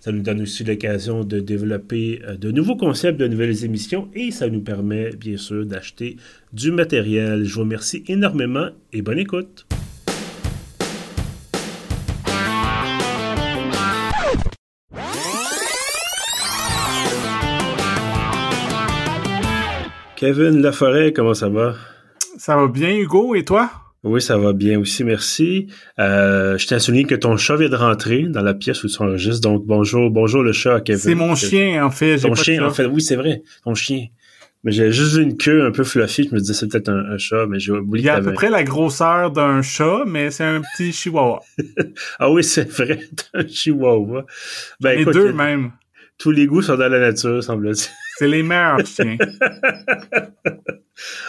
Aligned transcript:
Ça 0.00 0.12
nous 0.12 0.22
donne 0.22 0.40
aussi 0.40 0.64
l'occasion 0.64 1.24
de 1.24 1.40
développer 1.40 2.22
euh, 2.26 2.34
de 2.34 2.50
nouveaux 2.50 2.76
concepts, 2.76 3.20
de 3.20 3.28
nouvelles 3.28 3.66
émissions 3.66 4.08
et 4.14 4.30
ça 4.30 4.48
nous 4.48 4.62
permet 4.62 5.10
bien 5.10 5.36
sûr 5.36 5.66
d'acheter 5.66 6.16
du 6.54 6.72
matériel. 6.72 7.44
Je 7.44 7.54
vous 7.54 7.60
remercie 7.60 8.02
énormément 8.08 8.70
et 8.94 9.02
bonne 9.02 9.18
écoute. 9.18 9.66
Kevin 20.16 20.62
Laforêt, 20.62 21.12
comment 21.12 21.34
ça 21.34 21.50
va? 21.50 21.74
Ça 22.38 22.56
va 22.56 22.68
bien, 22.68 22.94
Hugo, 22.96 23.34
et 23.34 23.44
toi? 23.44 23.70
Oui, 24.02 24.22
ça 24.22 24.38
va 24.38 24.54
bien 24.54 24.78
aussi, 24.80 25.04
merci. 25.04 25.66
Euh, 25.98 26.56
je 26.56 26.66
tiens 26.66 26.78
à 26.78 26.80
souligner 26.80 27.04
que 27.04 27.14
ton 27.14 27.36
chat 27.36 27.56
vient 27.56 27.68
de 27.68 27.76
rentrer 27.76 28.22
dans 28.22 28.40
la 28.40 28.54
pièce 28.54 28.82
où 28.82 28.88
tu 28.88 29.02
enregistres, 29.02 29.42
donc 29.42 29.66
bonjour, 29.66 30.10
bonjour 30.10 30.42
le 30.42 30.52
chat, 30.52 30.80
Kevin. 30.80 31.00
C'est 31.00 31.14
mon 31.14 31.34
chien, 31.34 31.84
en 31.84 31.90
fait. 31.90 32.16
Ton 32.18 32.34
chien, 32.34 32.64
en 32.64 32.70
fait, 32.70 32.86
oui, 32.86 33.02
c'est 33.02 33.16
vrai, 33.16 33.42
ton 33.62 33.74
chien. 33.74 34.06
Mais 34.64 34.72
j'ai 34.72 34.92
juste 34.92 35.16
une 35.16 35.36
queue 35.36 35.64
un 35.64 35.70
peu 35.70 35.84
fluffy, 35.84 36.28
je 36.28 36.34
me 36.34 36.40
disais 36.40 36.52
c'est 36.52 36.68
peut-être 36.68 36.90
un, 36.90 37.16
chat, 37.18 37.46
mais 37.46 37.58
j'ai 37.58 37.72
oublié. 37.72 38.04
Il 38.04 38.06
y 38.06 38.10
a 38.10 38.16
à 38.16 38.20
peu 38.20 38.32
près 38.32 38.50
la 38.50 38.62
grosseur 38.62 39.30
d'un 39.30 39.60
chat, 39.60 40.04
mais 40.06 40.30
c'est 40.30 40.44
un 40.44 40.60
petit 40.60 40.92
chihuahua. 40.92 41.40
ah 42.18 42.30
oui, 42.30 42.44
c'est 42.44 42.70
vrai, 42.70 43.00
un 43.34 43.46
chihuahua. 43.46 44.24
Ben, 44.80 44.98
les 44.98 45.04
deux 45.04 45.32
même. 45.32 45.72
Tous 46.18 46.30
les 46.30 46.46
goûts 46.46 46.60
sont 46.60 46.76
dans 46.76 46.88
la 46.88 47.00
nature, 47.00 47.42
semble-t-il. 47.42 47.90
C'est 48.18 48.28
les 48.28 48.42
meilleurs 48.42 48.80
chiens. 48.86 49.16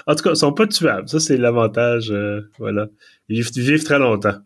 En 0.08 0.16
tout 0.16 0.24
cas, 0.24 0.32
ils 0.32 0.36
sont 0.36 0.54
pas 0.54 0.68
tuables. 0.68 1.08
Ça, 1.08 1.20
c'est 1.20 1.38
l'avantage. 1.38 2.12
Euh, 2.12 2.42
voilà. 2.60 2.88
Ils 3.30 3.42
vivent, 3.42 3.84
très 3.84 4.00
longtemps. 4.00 4.38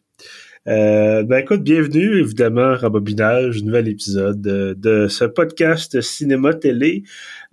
Euh, 0.67 1.21
ben 1.21 1.37
écoute, 1.37 1.61
bienvenue 1.61 2.19
évidemment 2.19 2.75
Rembobinage, 2.75 3.63
nouvel 3.63 3.87
épisode 3.87 4.41
de, 4.41 5.07
ce 5.07 5.25
podcast 5.25 6.01
cinéma-télé. 6.01 7.03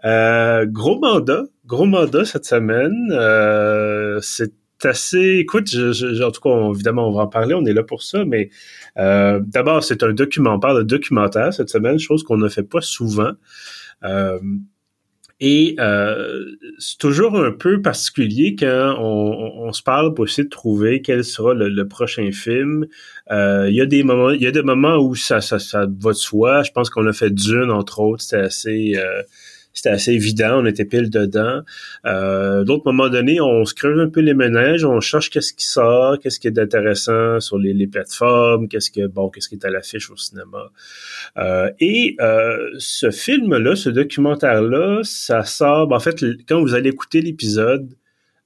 Euh, 0.06 0.65
gros 0.65 0.98
mandat, 0.98 1.45
gros 1.67 1.84
mandat 1.84 2.25
cette 2.25 2.47
semaine. 2.47 2.95
c'est 4.23 4.55
assez, 4.84 5.37
écoute, 5.39 5.70
je, 5.70 6.23
en 6.23 6.31
tout 6.31 6.41
cas, 6.41 6.70
évidemment, 6.73 7.09
on 7.09 7.12
va 7.12 7.23
en 7.25 7.28
parler, 7.28 7.55
on 7.55 7.67
est 7.67 7.75
là 7.75 7.83
pour 7.83 8.03
ça, 8.03 8.25
mais 8.25 8.48
d'abord, 8.97 9.84
c'est 9.84 10.03
un 10.03 10.12
document, 10.12 10.55
on 10.55 10.61
parle 10.61 10.78
de 10.78 10.83
documentaire 10.83 11.53
cette 11.53 11.69
semaine, 11.69 11.98
chose 11.98 12.23
qu'on 12.23 12.39
ne 12.39 12.48
fait 12.48 12.62
pas 12.62 12.81
souvent. 12.81 13.33
Et 15.44 15.74
euh, 15.80 16.54
c'est 16.78 16.98
toujours 16.98 17.36
un 17.36 17.50
peu 17.50 17.82
particulier 17.82 18.54
quand 18.56 18.94
on, 19.00 19.72
se 19.72 19.82
parle 19.82 20.14
pour 20.14 20.26
essayer 20.26 20.44
de 20.44 20.48
trouver 20.48 21.02
quel 21.02 21.24
sera 21.24 21.52
le, 21.52 21.88
prochain 21.88 22.30
film. 22.30 22.86
Euh, 23.32 23.66
il 23.68 23.74
y 23.74 23.80
a 23.80 23.86
des 23.86 24.04
moments, 24.04 24.30
il 24.30 24.40
y 24.40 24.46
a 24.46 24.52
des 24.52 24.62
moments 24.62 24.98
où 24.98 25.16
ça, 25.16 25.40
ça, 25.40 25.58
ça 25.58 25.80
va 25.80 26.12
de 26.12 26.16
soi. 26.16 26.62
Je 26.62 26.70
pense 26.70 26.90
qu'on 26.90 27.08
a 27.08 27.12
fait 27.12 27.30
Dune 27.30 27.72
entre 27.72 27.98
autres, 27.98 28.22
c'était 28.22 28.36
assez 28.36 28.92
euh, 28.96 29.22
c'était 29.73 29.91
assez 29.91 30.12
évident, 30.12 30.61
on 30.61 30.67
était 30.67 30.84
pile 30.84 31.11
dedans. 31.11 31.62
Euh, 32.06 32.65
D'autres 32.65 32.84
moments 32.87 33.09
donnés, 33.09 33.41
on 33.41 33.65
se 33.65 33.75
creuse 33.75 33.98
un 34.01 34.09
peu 34.09 34.20
les 34.20 34.34
ménages, 34.34 34.84
on 34.84 35.01
cherche 35.01 35.31
qu'est-ce 35.31 35.53
qui 35.53 35.67
sort, 35.67 36.19
qu'est-ce 36.19 36.38
qui 36.38 36.49
est 36.49 36.59
intéressant 36.59 37.41
sur 37.41 37.59
les, 37.59 37.72
les 37.72 37.87
plateformes, 37.87 38.69
qu'est-ce 38.69 38.91
que 38.91 39.06
bon, 39.06 39.31
qu'est-ce 39.31 39.49
qui 39.49 39.55
est 39.56 39.65
à 39.65 39.71
l'affiche 39.71 40.11
au 40.11 40.16
cinéma. 40.16 40.71
Euh, 41.38 41.71
et 41.81 42.16
euh, 42.21 42.71
ce 42.78 43.11
film-là, 43.11 43.77
ce 43.77 43.91
documentaire-là, 43.91 45.00
ça 45.03 45.44
sort. 45.44 45.88
Ben, 45.88 45.97
en 45.97 46.00
fait, 46.00 46.22
quand 46.49 46.61
vous 46.61 46.75
allez 46.75 46.91
écouter 46.91 47.21
l'épisode, 47.21 47.88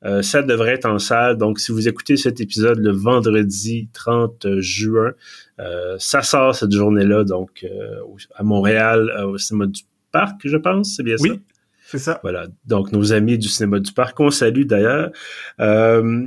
euh, 0.05 0.23
ça 0.23 0.43
devrait 0.43 0.75
être 0.75 0.87
en 0.87 0.99
salle. 0.99 1.37
Donc, 1.37 1.59
si 1.59 1.73
vous 1.73 1.89
écoutez 1.89 2.17
cet 2.17 2.41
épisode 2.41 2.79
le 2.79 2.93
vendredi 2.93 3.89
30 3.93 4.59
juin, 4.59 5.13
euh, 5.59 5.97
ça 5.99 6.23
sort 6.23 6.55
cette 6.55 6.73
journée-là, 6.73 7.25
donc 7.25 7.65
euh, 7.65 8.01
à 8.35 8.43
Montréal, 8.43 9.11
au 9.27 9.39
cinéma 9.39 9.67
du 9.67 9.83
Parc, 10.17 10.41
je 10.45 10.57
pense, 10.57 10.95
c'est 10.97 11.03
bien 11.03 11.19
ça? 11.19 11.29
Oui, 11.29 11.41
c'est 11.87 11.99
ça. 11.99 12.21
Voilà. 12.23 12.47
Donc, 12.65 12.91
nos 12.91 13.13
amis 13.13 13.37
du 13.37 13.49
cinéma 13.49 13.81
du 13.81 13.93
Parc, 13.93 14.19
on 14.19 14.31
salue 14.31 14.65
d'ailleurs. 14.65 15.11
Euh, 15.61 16.27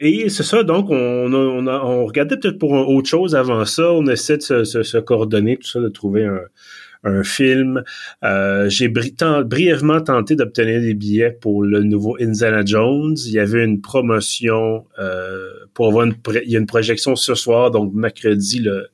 et 0.00 0.28
c'est 0.30 0.42
ça, 0.42 0.64
donc 0.64 0.90
on, 0.90 1.32
on, 1.32 1.66
on 1.68 2.06
regardait 2.06 2.36
peut-être 2.38 2.58
pour 2.58 2.72
autre 2.72 3.08
chose 3.08 3.36
avant 3.36 3.64
ça. 3.66 3.92
On 3.92 4.06
essaie 4.08 4.38
de 4.38 4.64
se, 4.64 4.98
coordonner, 4.98 5.58
tout 5.58 5.68
ça, 5.68 5.78
de 5.78 5.88
trouver 5.88 6.24
un, 6.24 7.22
film. 7.22 7.82
Euh, 8.24 8.68
j'ai 8.68 8.88
brièvement 8.88 10.00
tenté 10.00 10.36
d'obtenir 10.36 10.80
des 10.80 10.94
billets 10.94 11.30
pour 11.30 11.62
le 11.62 11.82
nouveau 11.82 12.16
Indiana 12.20 12.62
Jones. 12.64 13.16
Il 13.24 13.32
y 13.32 13.38
avait 13.38 13.64
une 13.64 13.80
promotion 13.80 14.84
euh, 14.98 15.48
pour 15.72 15.86
avoir 15.86 16.04
une, 16.04 16.14
il 16.44 16.50
y 16.50 16.56
a 16.56 16.58
une 16.58 16.66
projection 16.66 17.14
ce 17.16 17.34
soir, 17.34 17.70
donc 17.70 17.94
mercredi 17.94 18.58
le, 18.58 18.88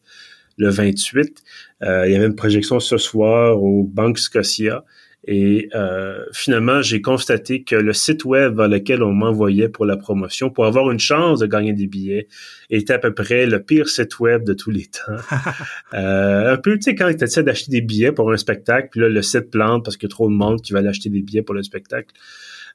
le 0.56 0.68
28. 0.68 1.42
Euh, 1.82 2.06
il 2.06 2.12
y 2.12 2.16
avait 2.16 2.26
une 2.26 2.36
projection 2.36 2.80
ce 2.80 2.98
soir 2.98 3.62
au 3.62 3.84
Banque 3.84 4.18
Scotia. 4.18 4.84
Et 5.28 5.68
euh, 5.74 6.24
finalement, 6.32 6.82
j'ai 6.82 7.02
constaté 7.02 7.64
que 7.64 7.74
le 7.74 7.92
site 7.92 8.24
web 8.24 8.56
vers 8.56 8.68
lequel 8.68 9.02
on 9.02 9.12
m'envoyait 9.12 9.68
pour 9.68 9.84
la 9.84 9.96
promotion, 9.96 10.50
pour 10.50 10.66
avoir 10.66 10.88
une 10.92 11.00
chance 11.00 11.40
de 11.40 11.46
gagner 11.46 11.72
des 11.72 11.88
billets, 11.88 12.28
était 12.70 12.92
à 12.92 12.98
peu 13.00 13.12
près 13.12 13.44
le 13.46 13.60
pire 13.60 13.88
site 13.88 14.20
web 14.20 14.44
de 14.44 14.54
tous 14.54 14.70
les 14.70 14.86
temps. 14.86 15.16
euh, 15.94 16.52
un 16.52 16.56
peu, 16.58 16.76
tu 16.76 16.82
sais, 16.82 16.94
quand 16.94 17.12
tu 17.12 17.24
essaies 17.24 17.42
d'acheter 17.42 17.72
des 17.72 17.80
billets 17.80 18.12
pour 18.12 18.30
un 18.30 18.36
spectacle, 18.36 18.88
puis 18.92 19.00
là, 19.00 19.08
le 19.08 19.22
site 19.22 19.50
plante 19.50 19.84
parce 19.84 19.96
qu'il 19.96 20.08
y 20.08 20.12
a 20.12 20.14
trop 20.14 20.28
de 20.28 20.34
monde 20.34 20.62
qui 20.62 20.72
va 20.72 20.78
aller 20.78 20.88
acheter 20.88 21.10
des 21.10 21.22
billets 21.22 21.42
pour 21.42 21.56
le 21.56 21.64
spectacle. 21.64 22.14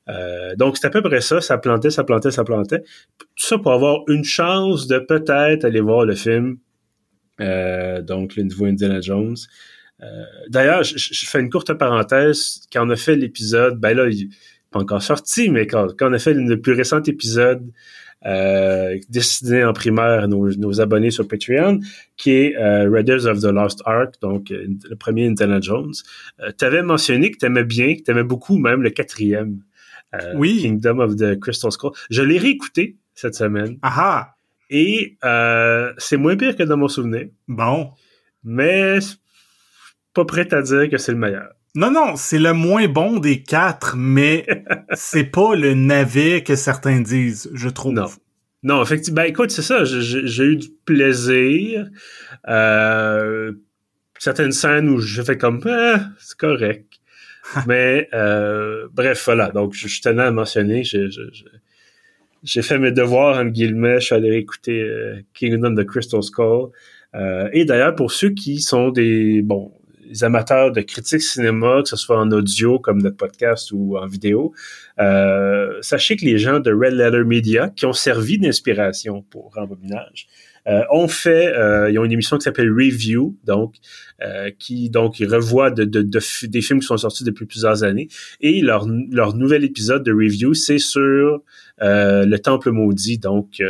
Euh, 0.09 0.53
donc, 0.57 0.77
c'est 0.77 0.87
à 0.87 0.89
peu 0.89 1.01
près 1.01 1.21
ça. 1.21 1.39
Ça 1.39 1.57
plantait, 1.57 1.89
ça 1.89 2.03
plantait, 2.03 2.31
ça 2.31 2.43
plantait. 2.43 2.81
Tout 3.17 3.27
ça 3.37 3.57
pour 3.59 3.71
avoir 3.71 4.01
une 4.09 4.25
chance 4.25 4.87
de 4.87 4.99
peut-être 4.99 5.63
aller 5.63 5.79
voir 5.79 6.05
le 6.05 6.15
film 6.15 6.57
donc 8.01 8.35
le 8.35 8.43
nouveau 8.43 8.65
Indiana 8.65 9.01
Jones. 9.01 9.37
Euh, 10.03 10.23
d'ailleurs, 10.49 10.83
je, 10.83 11.25
fais 11.25 11.39
une 11.39 11.49
courte 11.49 11.73
parenthèse. 11.73 12.61
Quand 12.71 12.87
on 12.87 12.89
a 12.89 12.95
fait 12.95 13.15
l'épisode, 13.15 13.79
ben 13.79 13.95
là, 13.95 14.07
il 14.09 14.27
n'est 14.27 14.29
pas 14.71 14.79
encore 14.79 15.03
sorti, 15.03 15.49
mais 15.49 15.67
quand, 15.67 15.93
on 16.01 16.13
a 16.13 16.19
fait 16.19 16.33
le 16.33 16.59
plus 16.59 16.73
récent 16.73 17.01
épisode 17.03 17.71
euh, 18.25 18.97
destiné 19.09 19.63
en 19.63 19.73
primaire 19.73 20.23
à 20.23 20.27
nos, 20.27 20.81
abonnés 20.81 21.11
sur 21.11 21.27
Patreon, 21.27 21.79
qui 22.17 22.31
est 22.31 22.57
Raiders 22.57 23.25
of 23.27 23.41
the 23.41 23.51
Lost 23.51 23.81
Ark, 23.85 24.15
donc 24.21 24.49
le 24.49 24.95
premier 24.95 25.27
Indiana 25.27 25.59
Jones. 25.61 25.93
tu 26.57 26.65
avais 26.65 26.83
mentionné 26.83 27.31
que 27.31 27.37
tu 27.37 27.45
aimais 27.45 27.63
bien, 27.63 27.95
que 27.95 28.01
tu 28.01 28.11
aimais 28.11 28.23
beaucoup 28.23 28.57
même 28.57 28.81
le 28.81 28.89
quatrième. 28.89 29.61
oui. 30.35 30.61
Kingdom 30.61 30.99
of 30.99 31.15
the 31.15 31.39
Crystal 31.39 31.71
Skull. 31.71 31.91
Je 32.09 32.21
l'ai 32.21 32.37
réécouté 32.37 32.97
cette 33.13 33.35
semaine. 33.35 33.77
Aha! 33.81 34.35
Et 34.71 35.17
euh, 35.25 35.93
c'est 35.97 36.17
moins 36.17 36.37
pire 36.37 36.55
que 36.55 36.63
dans 36.63 36.77
mon 36.77 36.87
souvenir. 36.87 37.27
Bon. 37.47 37.91
Mais 38.43 38.99
pas 40.13 40.25
prêt 40.25 40.51
à 40.53 40.61
dire 40.61 40.89
que 40.89 40.97
c'est 40.97 41.11
le 41.11 41.17
meilleur. 41.17 41.49
Non, 41.75 41.91
non, 41.91 42.15
c'est 42.15 42.39
le 42.39 42.53
moins 42.53 42.87
bon 42.87 43.19
des 43.19 43.43
quatre, 43.43 43.95
mais 43.95 44.45
c'est 44.93 45.25
pas 45.25 45.55
le 45.55 45.73
navet 45.73 46.43
que 46.43 46.55
certains 46.55 47.01
disent, 47.01 47.49
je 47.53 47.69
trouve. 47.69 47.93
Non. 47.93 48.07
Non, 48.63 48.81
effectivement. 48.81 49.21
Ben 49.21 49.27
écoute, 49.27 49.51
c'est 49.51 49.61
ça. 49.61 49.83
J'ai 49.83 50.43
eu 50.43 50.55
du 50.55 50.69
plaisir. 50.85 51.87
Euh, 52.47 53.53
certaines 54.19 54.51
scènes 54.51 54.89
où 54.89 54.99
je 54.99 55.21
fais 55.21 55.37
comme 55.37 55.61
ah, 55.65 55.99
c'est 56.19 56.37
correct. 56.37 56.87
mais 57.67 58.07
euh, 58.13 58.87
bref, 58.93 59.23
voilà. 59.25 59.49
Donc, 59.49 59.73
je, 59.73 59.87
je 59.87 60.01
tenais 60.01 60.23
à 60.23 60.31
mentionner. 60.31 60.83
Je, 60.83 61.09
je, 61.09 61.21
j'ai 62.43 62.61
fait 62.61 62.79
mes 62.79 62.91
devoirs, 62.91 63.37
en 63.37 63.45
guillemets, 63.45 63.99
je 63.99 64.07
suis 64.07 64.15
allé 64.15 64.35
écouter 64.35 64.81
euh, 64.81 65.21
Kingdom 65.33 65.75
of 65.75 65.83
the 65.83 65.87
Crystal 65.87 66.23
Skull. 66.23 66.69
Euh, 67.13 67.49
et 67.53 67.65
d'ailleurs, 67.65 67.95
pour 67.95 68.11
ceux 68.11 68.29
qui 68.29 68.59
sont 68.61 68.89
des, 68.89 69.41
bon, 69.41 69.71
amateurs 70.21 70.71
de 70.71 70.81
critique 70.81 71.21
cinéma, 71.21 71.81
que 71.83 71.89
ce 71.89 71.95
soit 71.95 72.19
en 72.19 72.31
audio 72.31 72.79
comme 72.79 73.01
notre 73.01 73.17
podcast 73.17 73.71
ou 73.71 73.97
en 73.97 74.07
vidéo, 74.07 74.53
euh, 74.99 75.77
sachez 75.81 76.15
que 76.15 76.25
les 76.25 76.37
gens 76.37 76.59
de 76.59 76.71
Red 76.71 76.93
Letter 76.93 77.23
Media, 77.23 77.69
qui 77.69 77.85
ont 77.85 77.93
servi 77.93 78.37
d'inspiration 78.37 79.23
pour 79.29 79.53
Rembobinage, 79.53 80.27
euh, 80.67 80.83
ont 80.91 81.07
fait, 81.07 81.47
euh, 81.47 81.89
ils 81.89 81.97
ont 81.97 82.05
une 82.05 82.11
émission 82.11 82.37
qui 82.37 82.43
s'appelle 82.43 82.71
Review, 82.71 83.35
donc 83.45 83.75
euh, 84.21 84.51
qui 84.59 84.89
donc 84.89 85.19
ils 85.19 85.27
revoient 85.27 85.71
de, 85.71 85.85
de, 85.85 86.19
des 86.43 86.61
films 86.61 86.79
qui 86.79 86.85
sont 86.85 86.97
sortis 86.97 87.23
depuis 87.23 87.45
plusieurs 87.45 87.83
années. 87.83 88.09
Et 88.41 88.61
leur, 88.61 88.87
leur 89.11 89.35
nouvel 89.35 89.63
épisode 89.63 90.03
de 90.03 90.11
Review, 90.11 90.53
c'est 90.53 90.77
sur 90.77 91.41
le 91.79 92.37
Temple 92.37 92.71
maudit, 92.71 93.17
donc 93.17 93.61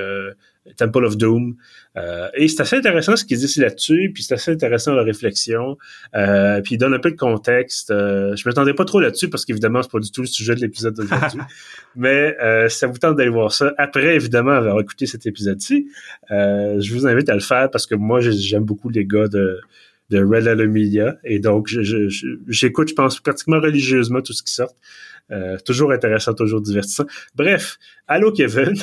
Temple 0.78 1.06
of 1.06 1.18
Doom. 1.18 1.56
Euh, 1.98 2.28
et 2.36 2.48
c'est 2.48 2.62
assez 2.62 2.76
intéressant 2.76 3.16
ce 3.16 3.26
qu'il 3.26 3.38
dit 3.38 3.60
là-dessus, 3.60 4.12
puis 4.14 4.24
c'est 4.24 4.36
assez 4.36 4.52
intéressant 4.52 4.94
la 4.94 5.04
réflexion. 5.04 5.78
Euh, 6.16 6.62
puis 6.62 6.76
il 6.76 6.78
donne 6.78 6.94
un 6.94 7.00
peu 7.00 7.12
de 7.12 7.18
contexte. 7.18 7.92
Euh, 7.92 8.36
je 8.36 8.48
m'attendais 8.48 8.74
pas 8.74 8.86
trop 8.86 9.00
là-dessus 9.00 9.30
parce 9.30 9.46
qu'évidemment 9.46 9.82
c'est 9.82 9.92
pas 9.92 10.00
du 10.00 10.12
tout 10.12 10.22
le 10.22 10.28
sujet 10.28 10.56
de 10.56 10.62
l'épisode 10.62 10.96
d'aujourd'hui. 10.96 11.40
Mais 11.96 12.38
euh, 12.42 12.70
ça 12.70 12.88
vous 12.88 12.98
tente 12.98 13.18
d'aller 13.18 13.30
voir 13.30 13.52
ça 13.52 13.74
après 13.78 14.16
évidemment 14.16 14.52
avoir 14.52 14.80
écouté 14.80 15.06
cet 15.06 15.26
épisode-ci, 15.26 15.88
euh, 16.32 16.80
je 16.80 16.94
vous 16.94 17.08
invite 17.08 17.30
à 17.30 17.34
le 17.34 17.42
faire 17.42 17.70
parce 17.72 17.88
que 17.88 17.96
moi 17.96 18.20
j'aime 18.22 18.64
beaucoup 18.64 18.90
les 18.90 19.06
gars 19.06 19.28
de 19.28 19.60
de 20.10 20.24
Red 20.24 20.48
Alumnia 20.48 21.18
et 21.24 21.40
donc 21.40 21.68
j'écoute 21.68 22.88
je, 22.88 22.92
je 22.92 22.96
pense 22.96 23.20
pratiquement 23.22 23.60
religieusement 23.62 24.22
tout 24.22 24.34
ce 24.34 24.44
qui 24.44 24.54
sort. 24.54 24.74
Euh, 25.32 25.58
toujours 25.66 25.92
intéressant, 25.92 26.34
toujours 26.34 26.62
divertissant. 26.62 27.06
Bref, 27.36 27.78
allô 28.08 28.32
Kevin. 28.32 28.74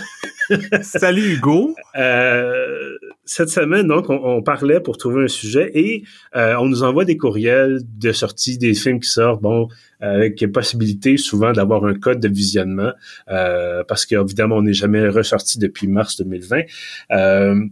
Salut 0.82 1.34
Hugo. 1.34 1.74
Euh, 1.96 2.96
cette 3.24 3.50
semaine, 3.50 3.86
donc, 3.86 4.06
on, 4.08 4.42
parlait 4.42 4.80
pour 4.80 4.96
trouver 4.96 5.24
un 5.24 5.28
sujet 5.28 5.70
et 5.74 6.04
euh, 6.34 6.54
on 6.58 6.66
nous 6.66 6.82
envoie 6.82 7.04
des 7.04 7.18
courriels 7.18 7.80
de 7.98 8.12
sortie 8.12 8.56
des 8.56 8.72
films 8.72 9.00
qui 9.00 9.10
sortent, 9.10 9.42
bon, 9.42 9.68
avec 10.00 10.50
possibilité 10.52 11.18
souvent 11.18 11.52
d'avoir 11.52 11.84
un 11.84 11.94
code 11.94 12.20
de 12.20 12.28
visionnement, 12.28 12.92
parce 13.26 14.06
qu'évidemment, 14.06 14.56
on 14.56 14.62
n'est 14.62 14.72
jamais 14.72 15.06
ressorti 15.08 15.58
depuis 15.58 15.88
mars 15.88 16.16
2020. 16.16 16.62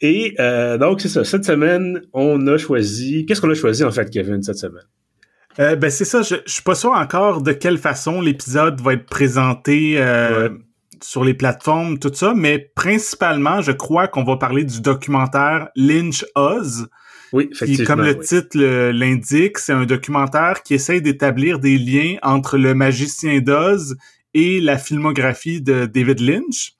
Et 0.00 0.34
donc, 0.80 1.00
c'est 1.00 1.08
ça. 1.08 1.22
Cette 1.22 1.44
semaine, 1.44 2.02
on 2.12 2.44
a 2.48 2.58
choisi... 2.58 3.24
Qu'est-ce 3.26 3.40
qu'on 3.40 3.50
a 3.50 3.54
choisi, 3.54 3.84
en 3.84 3.92
fait, 3.92 4.10
Kevin, 4.10 4.42
cette 4.42 4.58
semaine? 4.58 4.82
Euh, 5.58 5.76
ben 5.76 5.90
c'est 5.90 6.04
ça, 6.04 6.22
je, 6.22 6.36
je 6.46 6.52
suis 6.52 6.62
pas 6.62 6.74
sûr 6.74 6.92
encore 6.92 7.42
de 7.42 7.52
quelle 7.52 7.78
façon 7.78 8.20
l'épisode 8.20 8.80
va 8.80 8.94
être 8.94 9.06
présenté 9.06 9.94
euh, 9.98 10.48
sur 11.02 11.24
les 11.24 11.34
plateformes, 11.34 11.98
tout 11.98 12.12
ça, 12.12 12.32
mais 12.34 12.58
principalement, 12.74 13.60
je 13.60 13.72
crois 13.72 14.08
qu'on 14.08 14.24
va 14.24 14.36
parler 14.36 14.64
du 14.64 14.80
documentaire 14.80 15.68
Lynch 15.76 16.24
Oz. 16.34 16.88
Oui, 17.32 17.48
effectivement. 17.50 17.86
comme 17.86 18.04
le 18.04 18.18
titre 18.18 18.58
l'indique, 18.90 19.58
c'est 19.58 19.72
un 19.72 19.84
documentaire 19.84 20.62
qui 20.62 20.74
essaye 20.74 21.00
d'établir 21.00 21.58
des 21.58 21.78
liens 21.78 22.16
entre 22.22 22.58
le 22.58 22.74
magicien 22.74 23.40
d'Oz 23.40 23.96
et 24.34 24.60
la 24.60 24.76
filmographie 24.76 25.62
de 25.62 25.86
David 25.86 26.20
Lynch. 26.20 26.72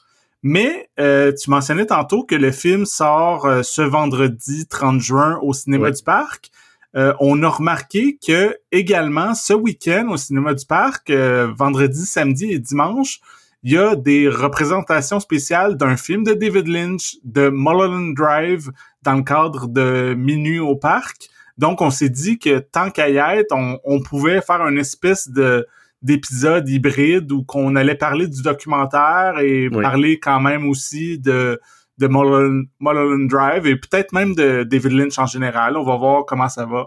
Mais 0.43 0.91
euh, 1.01 1.33
tu 1.33 1.49
mentionnais 1.49 1.87
tantôt 1.87 2.25
que 2.25 2.35
le 2.35 2.51
film 2.51 2.85
sort 2.85 3.49
ce 3.63 3.81
vendredi 3.81 4.67
30 4.67 5.01
juin 5.01 5.39
au 5.41 5.55
cinéma 5.55 5.91
du 5.91 6.03
parc. 6.03 6.51
Euh, 6.95 7.15
on 7.21 7.43
a 7.43 7.49
remarqué 7.49 8.19
que 8.25 8.57
également 8.71 9.35
ce 9.35 9.55
week-end 9.55 10.09
au 10.11 10.17
cinéma 10.17 10.55
du 10.55 10.67
parc, 10.67 11.11
euh, 11.11 11.51
vendredi, 11.57 12.05
samedi 12.05 12.53
et 12.53 12.59
dimanche, 12.59 13.21
il 13.63 13.73
y 13.73 13.79
a 13.79 13.95
des 13.95 14.29
représentations 14.29 15.21
spéciales 15.21 15.77
d'un 15.77 15.97
film 15.97 16.25
de 16.25 16.35
David 16.35 16.67
Lynch, 16.67 17.17
de 17.25 17.49
Mulholland 17.49 18.15
Drive, 18.15 18.71
dans 19.03 19.15
le 19.15 19.23
cadre 19.23 19.69
de 19.69 20.15
Minuit 20.15 20.59
au 20.59 20.77
parc. 20.77 21.29
Donc, 21.59 21.81
on 21.81 21.91
s'est 21.91 22.09
dit 22.09 22.39
que 22.39 22.59
tant 22.59 22.91
qu'à 22.91 23.09
y 23.09 23.19
être, 23.19 23.55
on, 23.85 24.03
pouvait 24.03 24.41
faire 24.41 24.67
une 24.67 24.79
espèce 24.79 25.29
de 25.29 25.67
d'épisode 26.03 26.69
hybride 26.69 27.31
où 27.31 27.45
qu'on 27.45 27.77
allait 27.77 27.95
parler 27.95 28.27
du 28.27 28.43
documentaire 28.43 29.39
et 29.39 29.71
parler 29.71 30.19
quand 30.19 30.41
même 30.41 30.69
aussi 30.69 31.17
de 31.21 31.61
de 31.99 32.07
Mulholland, 32.07 33.29
Drive 33.29 33.67
et 33.67 33.77
peut-être 33.77 34.13
même 34.13 34.35
de 34.35 34.65
David 34.65 34.93
Lynch 34.93 35.19
en 35.19 35.27
général. 35.27 35.77
On 35.77 35.85
va 35.85 35.97
voir 35.97 36.25
comment 36.27 36.49
ça 36.49 36.67
va. 36.67 36.87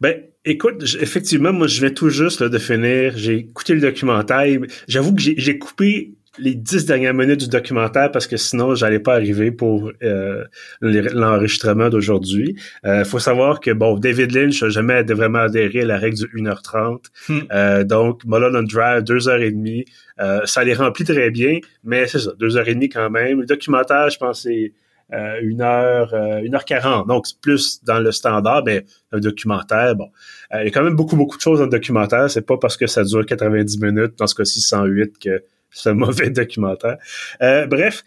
Ben, 0.00 0.22
écoute, 0.44 0.82
effectivement, 1.00 1.52
moi, 1.52 1.66
je 1.66 1.80
vais 1.80 1.94
tout 1.94 2.10
juste 2.10 2.42
de 2.42 2.58
finir. 2.58 3.12
J'ai 3.16 3.36
écouté 3.36 3.74
le 3.74 3.80
documentaire. 3.80 4.60
J'avoue 4.86 5.14
que 5.14 5.20
j'ai 5.20 5.58
coupé 5.58 6.14
les 6.38 6.54
dix 6.54 6.86
dernières 6.86 7.14
minutes 7.14 7.40
du 7.40 7.48
documentaire 7.48 8.10
parce 8.10 8.26
que 8.26 8.36
sinon 8.36 8.74
j'allais 8.74 8.98
pas 8.98 9.14
arriver 9.14 9.50
pour 9.50 9.90
euh, 10.02 10.44
l'enregistrement 10.80 11.88
d'aujourd'hui. 11.88 12.56
Euh, 12.84 13.04
faut 13.04 13.18
savoir 13.18 13.60
que 13.60 13.70
bon, 13.70 13.98
David 13.98 14.34
Lynch 14.34 14.62
n'a 14.62 14.68
jamais 14.68 15.02
vraiment 15.02 15.40
adhéré 15.40 15.82
à 15.82 15.86
la 15.86 15.98
règle 15.98 16.16
du 16.16 16.26
1h30. 16.26 17.04
Hmm. 17.28 17.38
Euh, 17.52 17.84
donc 17.84 18.24
Mulholland 18.24 18.66
Drive, 18.68 19.02
deux 19.02 19.28
heures 19.28 19.40
et 19.40 19.50
demie, 19.50 19.84
euh, 20.20 20.40
ça 20.44 20.64
les 20.64 20.74
remplit 20.74 21.04
très 21.04 21.30
bien, 21.30 21.58
mais 21.84 22.06
c'est 22.06 22.18
ça, 22.18 22.32
deux 22.38 22.56
heures 22.56 22.68
et 22.68 22.74
demie 22.74 22.88
quand 22.88 23.10
même. 23.10 23.40
Le 23.40 23.46
documentaire, 23.46 24.10
je 24.10 24.18
pense, 24.18 24.42
c'est 24.42 24.72
euh, 25.12 25.38
une 25.42 25.62
heure, 25.62 26.14
une 26.42 26.54
heure 26.54 26.64
quarante. 26.64 27.08
Donc 27.08 27.26
c'est 27.26 27.40
plus 27.40 27.82
dans 27.84 27.98
le 27.98 28.12
standard, 28.12 28.62
mais 28.64 28.84
un 29.12 29.20
documentaire, 29.20 29.96
bon, 29.96 30.08
il 30.52 30.64
y 30.64 30.68
a 30.68 30.70
quand 30.70 30.82
même 30.82 30.96
beaucoup 30.96 31.16
beaucoup 31.16 31.36
de 31.36 31.42
choses 31.42 31.58
dans 31.58 31.64
le 31.64 31.70
documentaire. 31.70 32.30
C'est 32.30 32.46
pas 32.46 32.58
parce 32.58 32.76
que 32.76 32.86
ça 32.86 33.04
dure 33.04 33.24
90 33.24 33.80
minutes, 33.80 34.18
dans 34.18 34.26
ce 34.26 34.34
cas-ci 34.34 34.60
108 34.60 35.18
que 35.18 35.42
c'est 35.70 35.90
un 35.90 35.94
mauvais 35.94 36.30
documentaire. 36.30 36.98
Euh, 37.42 37.66
bref, 37.66 38.04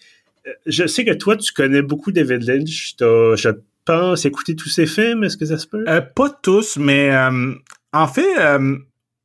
euh, 0.48 0.52
je 0.66 0.88
sais 0.88 1.06
que 1.06 1.13
toi, 1.13 1.38
tu 1.38 1.54
connais 1.54 1.81
beaucoup 1.81 2.12
David 2.12 2.44
Lynch. 2.44 2.96
Je 3.00 3.50
pense, 3.86 4.25
écouter 4.25 4.56
tous 4.56 4.69
ses 4.69 4.86
films. 4.86 5.24
Est-ce 5.24 5.38
que 5.38 5.46
ça 5.46 5.58
se 5.58 5.68
peut? 5.68 5.84
Euh, 5.88 6.02
pas 6.02 6.30
tous, 6.30 6.78
mais 6.78 7.12
en 7.94 8.08
fait, 8.08 8.36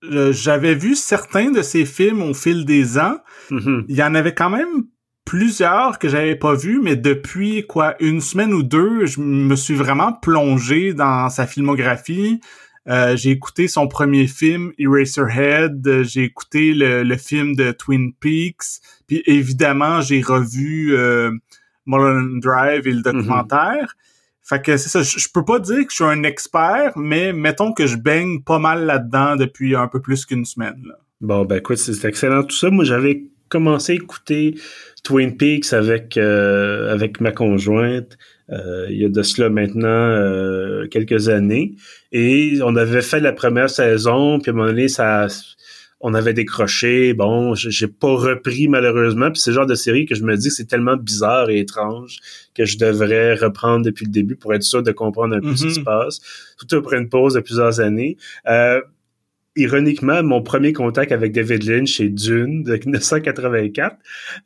j'avais 0.02 0.74
vu 0.74 0.94
certains 0.94 1.50
de 1.50 1.62
ses 1.62 1.84
films 1.84 2.22
au 2.22 2.34
fil 2.34 2.64
des 2.64 2.98
ans. 2.98 3.18
Mm-hmm. 3.50 3.84
Il 3.88 3.96
y 3.96 4.02
en 4.02 4.14
avait 4.14 4.34
quand 4.34 4.50
même 4.50 4.84
plusieurs 5.26 5.98
que 5.98 6.08
j'avais 6.08 6.36
pas 6.36 6.54
vus, 6.54 6.80
mais 6.82 6.96
depuis 6.96 7.66
quoi 7.66 7.96
une 8.00 8.22
semaine 8.22 8.54
ou 8.54 8.62
deux, 8.62 9.04
je 9.06 9.20
me 9.20 9.56
suis 9.56 9.74
vraiment 9.74 10.12
plongé 10.12 10.94
dans 10.94 11.28
sa 11.28 11.46
filmographie. 11.46 12.40
Euh, 12.88 13.16
j'ai 13.16 13.30
écouté 13.30 13.68
son 13.68 13.88
premier 13.88 14.26
film, 14.26 14.72
Eraserhead. 14.78 16.02
J'ai 16.04 16.24
écouté 16.24 16.72
le, 16.74 17.16
film 17.16 17.56
de 17.56 17.72
Twin 17.72 18.12
Peaks. 18.12 18.80
Puis 19.06 19.22
évidemment, 19.26 20.00
j'ai 20.00 20.20
revu 20.20 20.96
euh, 20.96 21.32
Mulholland 21.86 22.40
Drive 22.40 22.86
et 22.86 22.92
le 22.92 22.98
mhm. 22.98 23.02
documentaire. 23.02 23.96
Fait 24.42 24.62
que 24.62 24.76
c'est 24.76 24.88
ça. 24.88 25.02
Je, 25.02 25.26
peux 25.34 25.44
pas 25.44 25.58
dire 25.58 25.84
que 25.84 25.90
je 25.90 25.96
suis 25.96 26.04
un 26.04 26.22
expert, 26.22 26.96
mais 26.96 27.32
mettons 27.32 27.72
que 27.72 27.86
je 27.86 27.96
baigne 27.96 28.42
pas 28.42 28.60
mal 28.60 28.86
là-dedans 28.86 29.34
depuis 29.34 29.74
un 29.74 29.88
peu 29.88 30.00
plus 30.00 30.24
qu'une 30.24 30.44
semaine. 30.44 30.84
Bon, 31.20 31.44
ben 31.44 31.56
écoute, 31.56 31.78
c'est 31.78 32.06
excellent 32.06 32.44
tout 32.44 32.54
ça. 32.54 32.70
Moi, 32.70 32.84
j'avais 32.84 33.24
commencé 33.48 33.92
à 33.92 33.94
écouter 33.96 34.54
Twin 35.02 35.36
Peaks 35.36 35.72
avec 35.72 36.16
euh, 36.16 36.92
avec 36.92 37.20
ma 37.20 37.32
conjointe. 37.32 38.16
Euh, 38.50 38.86
il 38.90 38.98
y 38.98 39.04
a 39.04 39.08
de 39.08 39.22
cela 39.22 39.48
maintenant 39.48 39.88
euh, 39.88 40.86
quelques 40.88 41.28
années. 41.28 41.74
Et 42.12 42.58
on 42.62 42.76
avait 42.76 43.02
fait 43.02 43.20
la 43.20 43.32
première 43.32 43.70
saison, 43.70 44.38
puis 44.38 44.50
à 44.50 44.54
un 44.54 44.56
moment 44.56 44.68
donné, 44.68 44.88
ça, 44.88 45.26
on 46.00 46.14
avait 46.14 46.34
décroché. 46.34 47.14
Bon, 47.14 47.54
j'ai 47.54 47.88
pas 47.88 48.14
repris 48.14 48.68
malheureusement. 48.68 49.30
Puis 49.30 49.40
c'est 49.40 49.50
le 49.50 49.56
genre 49.56 49.66
de 49.66 49.74
série 49.74 50.06
que 50.06 50.14
je 50.14 50.22
me 50.22 50.36
dis 50.36 50.48
que 50.48 50.54
c'est 50.54 50.66
tellement 50.66 50.96
bizarre 50.96 51.50
et 51.50 51.58
étrange 51.58 52.18
que 52.54 52.64
je 52.64 52.78
devrais 52.78 53.34
reprendre 53.34 53.84
depuis 53.84 54.04
le 54.04 54.12
début 54.12 54.36
pour 54.36 54.54
être 54.54 54.62
sûr 54.62 54.82
de 54.82 54.92
comprendre 54.92 55.36
un 55.36 55.40
peu 55.40 55.56
ce 55.56 55.66
qui 55.66 55.74
se 55.74 55.80
mm-hmm. 55.80 55.84
passe. 55.84 56.20
Surtout 56.58 56.76
après 56.76 56.98
une 56.98 57.08
pause 57.08 57.34
de 57.34 57.40
plusieurs 57.40 57.80
années. 57.80 58.16
Euh, 58.46 58.80
ironiquement, 59.56 60.22
mon 60.22 60.42
premier 60.42 60.72
contact 60.72 61.12
avec 61.12 61.32
David 61.32 61.64
Lynch, 61.64 61.96
c'est 61.96 62.08
Dune 62.08 62.62
de 62.62 62.72
1984. 62.84 63.96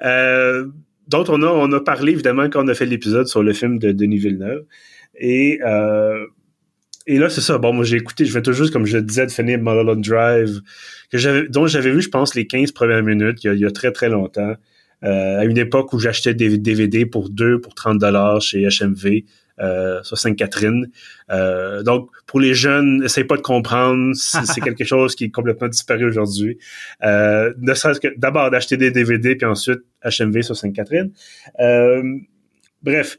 Euh, 0.03 0.67
dont 1.11 1.25
on 1.29 1.43
a, 1.43 1.49
on 1.49 1.71
a 1.73 1.81
parlé 1.81 2.13
évidemment 2.13 2.49
quand 2.49 2.65
on 2.65 2.69
a 2.69 2.75
fait 2.75 2.87
l'épisode 2.87 3.27
sur 3.27 3.43
le 3.43 3.53
film 3.53 3.79
de 3.79 3.91
Denis 3.93 4.19
Villeneuve. 4.19 4.65
Et, 5.19 5.59
euh, 5.67 6.25
et 7.07 7.19
là, 7.19 7.29
c'est 7.29 7.41
ça. 7.41 7.59
Bon, 7.59 7.73
moi, 7.73 7.85
j'ai 7.85 7.97
écouté, 7.97 8.25
je 8.25 8.33
vais 8.33 8.43
toujours, 8.43 8.71
comme 8.71 8.87
je 8.87 8.99
disais, 8.99 9.27
de 9.27 9.33
finir 9.33 9.59
Mulholland 9.59 10.01
Drive, 10.01 10.61
que 11.11 11.49
dont 11.49 11.67
j'avais 11.67 11.91
vu, 11.91 12.01
je 12.01 12.09
pense, 12.09 12.35
les 12.37 12.47
15 12.47 12.71
premières 12.73 13.03
minutes, 13.03 13.43
il 13.43 13.59
y 13.59 13.67
a, 13.67 13.71
très, 13.73 13.91
très 13.91 14.09
longtemps. 14.09 14.55
Euh, 15.03 15.41
à 15.41 15.45
une 15.45 15.59
époque 15.59 15.93
où 15.93 15.99
j'achetais 15.99 16.35
des 16.35 16.59
DVD 16.59 17.07
pour 17.07 17.31
2, 17.31 17.61
pour 17.61 17.75
30 17.75 17.99
dollars 17.99 18.41
chez 18.41 18.69
HMV 18.69 19.25
sur 20.03 20.19
Sainte-Catherine. 20.19 20.89
Euh, 21.31 21.83
donc, 21.83 22.11
pour 22.27 22.41
les 22.41 22.55
jeunes, 22.55 23.03
essayez 23.05 23.27
pas 23.27 23.37
de 23.37 23.43
comprendre, 23.43 24.13
c'est 24.15 24.61
quelque 24.61 24.85
chose 24.85 25.15
qui 25.15 25.25
est 25.25 25.31
complètement 25.31 25.69
disparu 25.69 26.07
aujourd'hui. 26.07 26.59
Euh, 27.03 27.53
ne 27.59 27.75
serait-ce 27.75 28.01
que 28.01 28.09
d'abord 28.17 28.51
d'acheter 28.51 28.77
des 28.77 28.91
DVD, 28.91 29.37
puis 29.37 29.47
ensuite 29.47 29.81
HMV 30.05 30.43
sur 30.43 30.57
Sainte-Catherine. 30.57 31.13
Euh, 31.61 32.03
bref, 32.83 33.19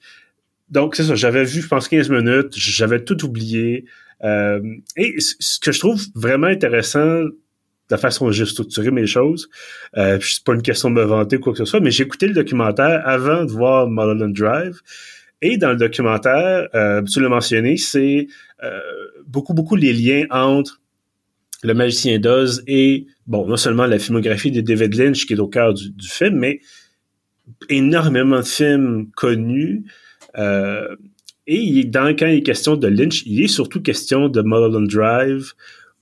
donc 0.70 0.96
c'est 0.96 1.04
ça, 1.04 1.16
j'avais 1.16 1.44
vu, 1.44 1.62
je 1.62 1.68
pense, 1.68 1.88
15 1.88 2.10
minutes, 2.10 2.54
j'avais 2.56 3.04
tout 3.04 3.26
oublié. 3.26 3.86
Euh, 4.24 4.62
et 4.96 5.16
ce 5.20 5.60
que 5.60 5.72
je 5.72 5.80
trouve 5.80 6.02
vraiment 6.16 6.48
intéressant 6.48 7.24
de 7.24 7.36
la 7.90 7.98
façon 7.98 8.26
dont 8.26 8.32
j'ai 8.32 8.46
structuré 8.46 8.90
mes 8.90 9.06
choses. 9.06 9.50
Euh, 9.98 10.18
c'est 10.22 10.44
pas 10.44 10.54
une 10.54 10.62
question 10.62 10.90
de 10.90 10.96
me 10.96 11.04
vanter 11.04 11.38
ou 11.38 11.40
quoi 11.42 11.52
que 11.52 11.60
ce 11.60 11.66
soit, 11.66 11.82
mais 11.82 11.92
j'ai 11.92 12.04
écouté 12.04 12.28
le 12.28 12.34
documentaire 12.34 13.02
avant 13.06 13.44
de 13.44 13.52
voir 13.52 13.90
Mulholland 13.90 14.34
Drive. 14.34 14.80
Et 15.42 15.58
dans 15.58 15.72
le 15.72 15.76
documentaire, 15.76 16.68
euh, 16.76 17.02
tu 17.02 17.20
l'as 17.20 17.30
mentionné, 17.30 17.78
c'est 17.78 18.28
euh, 18.64 18.80
beaucoup, 19.26 19.54
beaucoup 19.54 19.76
les 19.76 19.94
liens 19.94 20.26
entre 20.30 20.82
le 21.64 21.74
magicien 21.74 22.20
d'Oz 22.20 22.64
et, 22.68 23.08
bon, 23.26 23.48
non 23.48 23.58
seulement 23.58 23.86
la 23.86 23.98
filmographie 23.98 24.52
de 24.52 24.62
David 24.62 24.96
Lynch 24.96 25.26
qui 25.26 25.34
est 25.34 25.40
au 25.40 25.48
cœur 25.48 25.74
du, 25.74 25.92
film, 26.08 26.38
mais 26.38 26.60
énormément 27.70 28.40
de 28.40 28.46
films 28.46 29.10
connus. 29.16 29.84
Euh, 30.38 30.96
et 31.48 31.84
dans, 31.86 32.16
quand 32.16 32.28
il 32.28 32.38
est 32.38 32.44
question 32.44 32.78
de 32.78 32.88
Lynch, 32.88 33.24
il 33.26 33.42
est 33.44 33.48
surtout 33.48 33.82
question 33.82 34.30
de 34.30 34.42
Mulholland 34.42 34.88
Drive, 34.88 35.54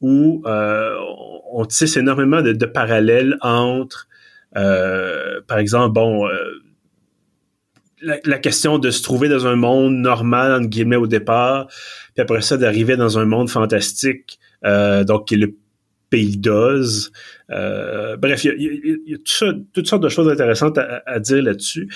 où 0.02 0.44
euh, 0.46 0.96
on 1.52 1.66
tisse 1.66 1.96
énormément 1.96 2.42
de, 2.42 2.52
de 2.52 2.66
parallèles 2.66 3.38
entre 3.42 4.08
par 4.52 5.60
exemple, 5.60 5.94
bon, 5.94 6.28
la, 8.02 8.40
question 8.40 8.80
de 8.80 8.92
se 8.92 9.04
trouver 9.04 9.30
dans 9.30 9.48
un 9.48 9.56
monde 9.56 9.96
normal, 9.96 10.54
entre 10.54 10.70
guillemets, 10.70 10.96
au 10.96 11.08
départ, 11.08 11.68
puis 12.14 12.22
après 12.22 12.42
ça, 12.42 12.58
d'arriver 12.58 12.98
dans 12.98 13.20
un 13.20 13.26
monde 13.26 13.50
fantastique, 13.50 14.40
donc 14.64 15.28
qui 15.28 15.36
est 15.36 15.38
le 15.38 15.56
pays 16.10 16.38
d'Oz. 16.38 17.12
bref, 17.50 18.44
il 18.46 19.02
y 19.06 19.14
a, 19.14 19.18
toutes 19.74 19.88
sortes 19.88 20.04
de 20.04 20.10
choses 20.10 20.30
intéressantes 20.30 20.78
à, 20.78 21.20
dire 21.20 21.44
là-dessus 21.44 21.90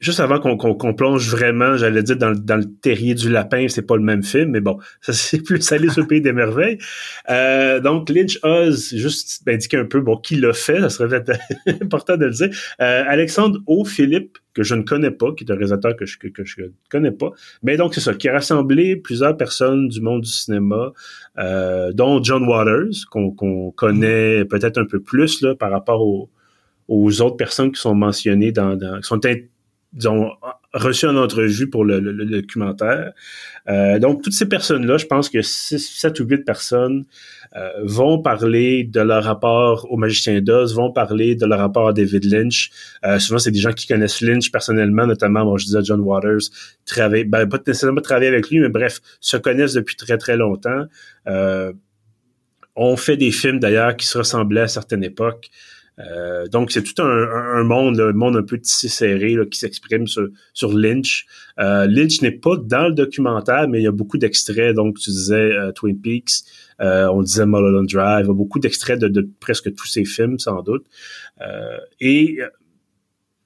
juste 0.00 0.20
avant 0.20 0.38
qu'on 0.38 0.94
plonge 0.94 1.30
vraiment, 1.30 1.76
j'allais 1.76 2.02
dire, 2.02 2.16
dans, 2.16 2.30
le 2.30 2.64
terrier 2.80 3.14
du 3.14 3.30
lapin, 3.30 3.66
c'est 3.68 3.86
pas 3.86 3.96
le 3.96 4.02
même 4.02 4.22
film, 4.22 4.50
mais 4.50 4.60
bon, 4.60 4.78
ça 5.00 5.12
c'est 5.12 5.42
plus 5.42 5.60
salé 5.62 5.88
sur 5.88 6.02
le 6.02 6.06
pays 6.06 6.20
des 6.20 6.32
merveilles. 6.32 6.78
Euh, 7.30 7.80
donc, 7.80 8.08
Lynch 8.10 8.38
Oz, 8.42 8.94
juste 8.94 9.42
indiquer 9.48 9.78
un 9.78 9.84
peu, 9.84 10.00
bon, 10.00 10.16
qui 10.16 10.36
l'a 10.36 10.52
fait, 10.52 10.80
ça 10.80 10.90
serait 10.90 11.22
important 11.82 12.16
de 12.16 12.26
le 12.26 12.32
dire. 12.32 12.50
Euh, 12.80 13.04
Alexandre 13.06 13.60
O. 13.66 13.84
Philippe, 13.84 14.38
que 14.54 14.62
je 14.62 14.74
ne 14.74 14.82
connais 14.82 15.10
pas, 15.10 15.32
qui 15.32 15.44
est 15.44 15.50
un 15.50 15.54
réalisateur 15.54 15.96
que 15.96 16.06
je 16.06 16.18
que, 16.18 16.44
je 16.44 16.62
connais 16.90 17.10
pas, 17.10 17.30
mais 17.62 17.76
donc 17.76 17.94
c'est 17.94 18.00
ça, 18.00 18.14
qui 18.14 18.28
a 18.28 18.32
rassemblé 18.32 18.96
plusieurs 18.96 19.36
personnes 19.36 19.88
du 19.88 20.00
monde 20.00 20.22
du 20.22 20.30
cinéma, 20.30 20.92
euh, 21.38 21.92
dont 21.92 22.22
John 22.22 22.44
Waters, 22.44 23.04
qu'on 23.10 23.72
connaît 23.72 24.46
peut-être 24.46 24.78
un 24.78 24.86
peu 24.86 25.00
plus 25.00 25.42
là 25.42 25.54
par 25.54 25.70
rapport 25.70 26.00
aux, 26.00 26.30
aux 26.88 27.20
autres 27.20 27.36
personnes 27.36 27.70
qui 27.70 27.80
sont 27.80 27.94
mentionnées 27.94 28.52
dans, 28.52 28.76
dans 28.76 29.00
qui 29.00 29.06
sont 29.06 29.20
disons, 29.96 30.30
reçu 30.74 31.06
en 31.06 31.16
entrevue 31.16 31.68
pour 31.68 31.84
le, 31.84 32.00
documentaire. 32.26 33.12
Euh, 33.68 33.98
donc, 33.98 34.22
toutes 34.22 34.34
ces 34.34 34.46
personnes-là, 34.46 34.98
je 34.98 35.06
pense 35.06 35.28
que 35.28 35.40
7 35.42 36.20
ou 36.20 36.24
8 36.24 36.44
personnes 36.44 37.04
euh, 37.56 37.70
vont 37.82 38.20
parler 38.20 38.84
de 38.84 39.00
leur 39.00 39.24
rapport 39.24 39.90
au 39.90 39.96
magicien 39.96 40.40
d'Oz, 40.40 40.74
vont 40.74 40.92
parler 40.92 41.34
de 41.34 41.46
leur 41.46 41.58
rapport 41.58 41.88
à 41.88 41.92
David 41.92 42.24
Lynch. 42.26 42.70
Euh, 43.04 43.18
souvent, 43.18 43.38
c'est 43.38 43.50
des 43.50 43.58
gens 43.58 43.72
qui 43.72 43.86
connaissent 43.86 44.20
Lynch 44.20 44.52
personnellement, 44.52 45.06
notamment, 45.06 45.44
bon, 45.44 45.56
je 45.56 45.64
disais 45.64 45.80
John 45.82 46.00
Waters, 46.00 46.50
travaille, 46.84 47.24
ben, 47.24 47.48
pas 47.48 47.58
nécessairement 47.66 48.02
travailler 48.02 48.28
avec 48.28 48.50
lui, 48.50 48.60
mais 48.60 48.68
bref, 48.68 49.00
se 49.20 49.38
connaissent 49.38 49.74
depuis 49.74 49.96
très, 49.96 50.18
très 50.18 50.36
longtemps. 50.36 50.84
on 52.78 52.96
fait 52.96 53.16
des 53.16 53.30
films, 53.30 53.58
d'ailleurs, 53.58 53.96
qui 53.96 54.06
se 54.06 54.18
ressemblaient 54.18 54.60
à 54.60 54.68
certaines 54.68 55.02
époques. 55.04 55.50
Euh, 55.98 56.46
donc, 56.48 56.72
c'est 56.72 56.82
tout 56.82 57.00
un, 57.02 57.62
monde, 57.64 57.98
un 58.00 58.12
monde 58.12 58.36
un 58.36 58.42
peu 58.42 58.58
tissé 58.58 58.88
serré 58.88 59.36
qui 59.50 59.58
s'exprime 59.58 60.06
sur, 60.06 60.28
sur, 60.52 60.72
Lynch. 60.72 61.26
Euh, 61.58 61.86
Lynch 61.86 62.20
n'est 62.22 62.32
pas 62.32 62.56
dans 62.56 62.88
le 62.88 62.92
documentaire, 62.92 63.66
mais 63.68 63.80
il 63.80 63.84
y 63.84 63.88
a 63.88 63.92
beaucoup 63.92 64.18
d'extraits. 64.18 64.74
Donc, 64.74 64.98
tu 64.98 65.10
disais 65.10 65.52
euh, 65.52 65.72
Twin 65.72 65.98
Peaks, 65.98 66.44
on 66.80 67.22
disait 67.22 67.46
Mulholland 67.46 67.88
Drive, 67.88 68.26
beaucoup 68.28 68.58
d'extraits 68.58 68.98
de, 68.98 69.28
presque 69.40 69.74
tous 69.74 69.86
ses 69.86 70.04
films, 70.04 70.38
sans 70.38 70.62
doute. 70.62 70.84
et, 72.00 72.38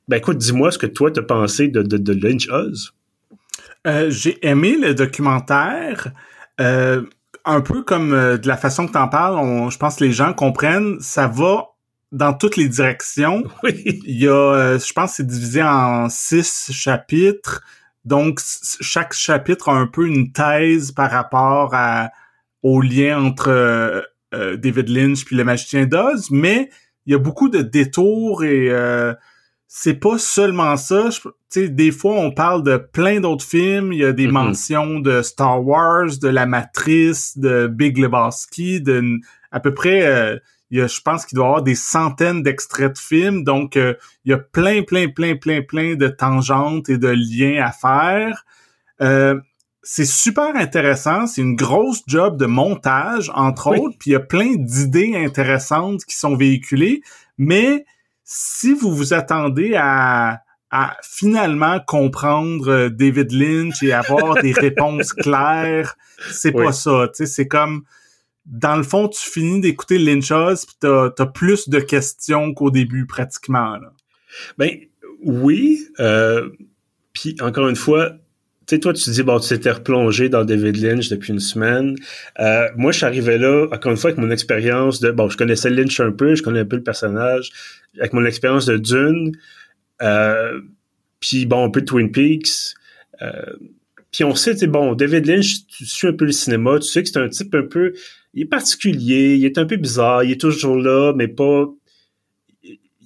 ben 0.08 0.16
écoute, 0.16 0.38
dis-moi 0.38 0.72
ce 0.72 0.78
que 0.78 0.86
toi, 0.86 1.12
t'as 1.12 1.22
pensé 1.22 1.68
de, 1.68 1.82
de, 1.82 2.12
Lynch 2.12 2.48
Oz. 2.50 2.92
J'ai 4.08 4.44
aimé 4.44 4.76
le 4.76 4.94
documentaire. 4.94 6.12
un 6.58 7.60
peu 7.60 7.82
comme 7.84 8.10
de 8.10 8.48
la 8.48 8.56
façon 8.56 8.88
que 8.88 8.92
tu 8.92 8.98
en 8.98 9.06
parles, 9.06 9.70
je 9.70 9.78
pense 9.78 9.96
que 9.96 10.04
les 10.04 10.10
gens 10.10 10.32
comprennent, 10.32 10.98
ça 10.98 11.28
va 11.28 11.70
dans 12.12 12.32
toutes 12.32 12.56
les 12.56 12.68
directions. 12.68 13.44
Oui. 13.62 14.00
Il 14.06 14.20
y 14.20 14.28
a, 14.28 14.32
euh, 14.32 14.78
je 14.78 14.92
pense, 14.92 15.14
c'est 15.14 15.26
divisé 15.26 15.62
en 15.62 16.08
six 16.08 16.70
chapitres. 16.72 17.62
Donc, 18.04 18.40
chaque 18.80 19.12
chapitre 19.12 19.68
a 19.68 19.74
un 19.74 19.86
peu 19.86 20.06
une 20.06 20.32
thèse 20.32 20.92
par 20.92 21.10
rapport 21.10 21.74
à, 21.74 22.10
au 22.62 22.80
lien 22.80 23.22
entre 23.22 23.48
euh, 23.48 24.00
euh, 24.34 24.56
David 24.56 24.88
Lynch 24.88 25.24
puis 25.24 25.36
le 25.36 25.44
magicien 25.44 25.86
d'Oz, 25.86 26.30
mais 26.30 26.70
il 27.06 27.12
y 27.12 27.14
a 27.14 27.18
beaucoup 27.18 27.48
de 27.48 27.62
détours 27.62 28.44
et 28.44 28.70
c'est 29.66 29.94
pas 29.94 30.18
seulement 30.18 30.76
ça. 30.76 31.08
Tu 31.12 31.30
sais, 31.48 31.68
des 31.68 31.90
fois, 31.90 32.14
on 32.14 32.30
parle 32.30 32.62
de 32.62 32.76
plein 32.76 33.20
d'autres 33.20 33.44
films. 33.44 33.92
Il 33.92 34.00
y 34.00 34.04
a 34.04 34.12
des 34.12 34.26
mm-hmm. 34.26 34.30
mentions 34.30 35.00
de 35.00 35.22
Star 35.22 35.64
Wars, 35.64 36.18
de 36.20 36.28
La 36.28 36.46
Matrice, 36.46 37.38
de 37.38 37.66
Big 37.66 37.98
Lebowski, 37.98 38.80
de 38.80 39.18
à 39.50 39.60
peu 39.60 39.74
près 39.74 40.40
il 40.70 40.78
y 40.78 40.82
a, 40.82 40.86
je 40.86 41.00
pense 41.00 41.26
qu'il 41.26 41.36
doit 41.36 41.46
y 41.46 41.48
avoir 41.48 41.62
des 41.62 41.74
centaines 41.74 42.42
d'extraits 42.42 42.94
de 42.94 42.98
films, 42.98 43.44
donc 43.44 43.76
euh, 43.76 43.94
il 44.24 44.30
y 44.30 44.34
a 44.34 44.38
plein, 44.38 44.82
plein, 44.82 45.08
plein, 45.08 45.36
plein, 45.36 45.62
plein 45.62 45.94
de 45.96 46.08
tangentes 46.08 46.88
et 46.88 46.98
de 46.98 47.08
liens 47.08 47.64
à 47.64 47.72
faire. 47.72 48.44
Euh, 49.00 49.40
c'est 49.82 50.06
super 50.06 50.54
intéressant, 50.56 51.26
c'est 51.26 51.40
une 51.40 51.56
grosse 51.56 52.02
job 52.06 52.36
de 52.36 52.46
montage, 52.46 53.30
entre 53.34 53.68
autres, 53.68 53.96
puis 53.98 54.10
il 54.10 54.12
y 54.12 54.16
a 54.16 54.20
plein 54.20 54.54
d'idées 54.56 55.16
intéressantes 55.16 56.04
qui 56.04 56.16
sont 56.16 56.36
véhiculées, 56.36 57.02
mais 57.38 57.84
si 58.24 58.72
vous 58.74 58.94
vous 58.94 59.12
attendez 59.14 59.74
à, 59.74 60.42
à 60.70 60.96
finalement 61.02 61.80
comprendre 61.84 62.70
euh, 62.70 62.88
David 62.90 63.32
Lynch 63.32 63.82
et 63.82 63.92
avoir 63.92 64.40
des 64.40 64.52
réponses 64.60 65.12
claires, 65.12 65.96
c'est 66.30 66.52
pas 66.52 66.72
ça, 66.72 67.08
tu 67.08 67.24
sais, 67.24 67.26
c'est 67.26 67.48
comme 67.48 67.82
dans 68.50 68.76
le 68.76 68.82
fond, 68.82 69.08
tu 69.08 69.30
finis 69.30 69.60
d'écouter 69.60 69.98
Lynchos 69.98 70.66
puis 70.66 70.76
t'as 70.80 71.10
as 71.16 71.26
plus 71.26 71.68
de 71.68 71.78
questions 71.78 72.52
qu'au 72.52 72.70
début, 72.70 73.06
pratiquement. 73.06 73.78
Ben 74.58 74.70
oui. 75.22 75.86
Euh, 76.00 76.50
puis 77.12 77.36
encore 77.40 77.68
une 77.68 77.76
fois, 77.76 78.10
tu 78.66 78.74
sais, 78.74 78.80
toi, 78.80 78.92
tu 78.92 79.08
dis, 79.08 79.22
bon, 79.22 79.38
tu 79.38 79.48
t'étais 79.48 79.70
replongé 79.70 80.28
dans 80.28 80.44
David 80.44 80.76
Lynch 80.78 81.08
depuis 81.08 81.32
une 81.32 81.40
semaine. 81.40 81.94
Euh, 82.40 82.68
moi, 82.76 82.90
je 82.90 82.98
suis 82.98 83.06
arrivé 83.06 83.38
là, 83.38 83.66
encore 83.72 83.92
une 83.92 83.98
fois, 83.98 84.10
avec 84.10 84.20
mon 84.20 84.30
expérience 84.30 85.00
de, 85.00 85.12
bon, 85.12 85.28
je 85.28 85.36
connaissais 85.36 85.70
Lynch 85.70 86.00
un 86.00 86.12
peu, 86.12 86.34
je 86.34 86.42
connais 86.42 86.60
un 86.60 86.64
peu 86.64 86.76
le 86.76 86.82
personnage, 86.82 87.52
avec 87.98 88.12
mon 88.12 88.24
expérience 88.24 88.66
de 88.66 88.76
Dune, 88.78 89.32
euh, 90.02 90.60
puis 91.20 91.46
bon, 91.46 91.66
un 91.66 91.70
peu 91.70 91.82
de 91.82 91.86
Twin 91.86 92.10
Peaks. 92.10 92.74
Puis 94.10 94.24
on 94.24 94.34
sait, 94.34 94.56
tu 94.56 94.66
bon, 94.66 94.94
David 94.94 95.26
Lynch, 95.26 95.66
tu 95.68 95.84
suis 95.84 96.08
un 96.08 96.12
peu 96.12 96.24
le 96.24 96.32
cinéma, 96.32 96.78
tu 96.80 96.88
sais 96.88 97.02
que 97.02 97.08
c'est 97.08 97.18
un 97.18 97.28
type 97.28 97.54
un 97.54 97.62
peu 97.62 97.92
il 98.34 98.42
est 98.42 98.46
particulier, 98.46 99.36
il 99.36 99.44
est 99.44 99.58
un 99.58 99.66
peu 99.66 99.76
bizarre, 99.76 100.24
il 100.24 100.32
est 100.32 100.40
toujours 100.40 100.76
là, 100.76 101.12
mais 101.16 101.28
pas 101.28 101.66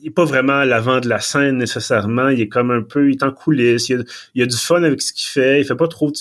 il 0.04 0.08
est 0.08 0.10
pas 0.10 0.26
vraiment 0.26 0.58
à 0.58 0.64
l'avant 0.66 1.00
de 1.00 1.08
la 1.08 1.18
scène 1.18 1.56
nécessairement. 1.56 2.28
Il 2.28 2.38
est 2.42 2.48
comme 2.48 2.70
un 2.70 2.82
peu, 2.82 3.08
il 3.08 3.14
est 3.14 3.22
en 3.22 3.32
coulisses. 3.32 3.88
Il 3.88 4.04
a, 4.40 4.42
a 4.42 4.46
du 4.46 4.56
fun 4.56 4.82
avec 4.82 5.00
ce 5.00 5.14
qu'il 5.14 5.26
fait. 5.26 5.62
Il 5.62 5.64
fait 5.64 5.76
pas 5.76 5.88
trop, 5.88 6.12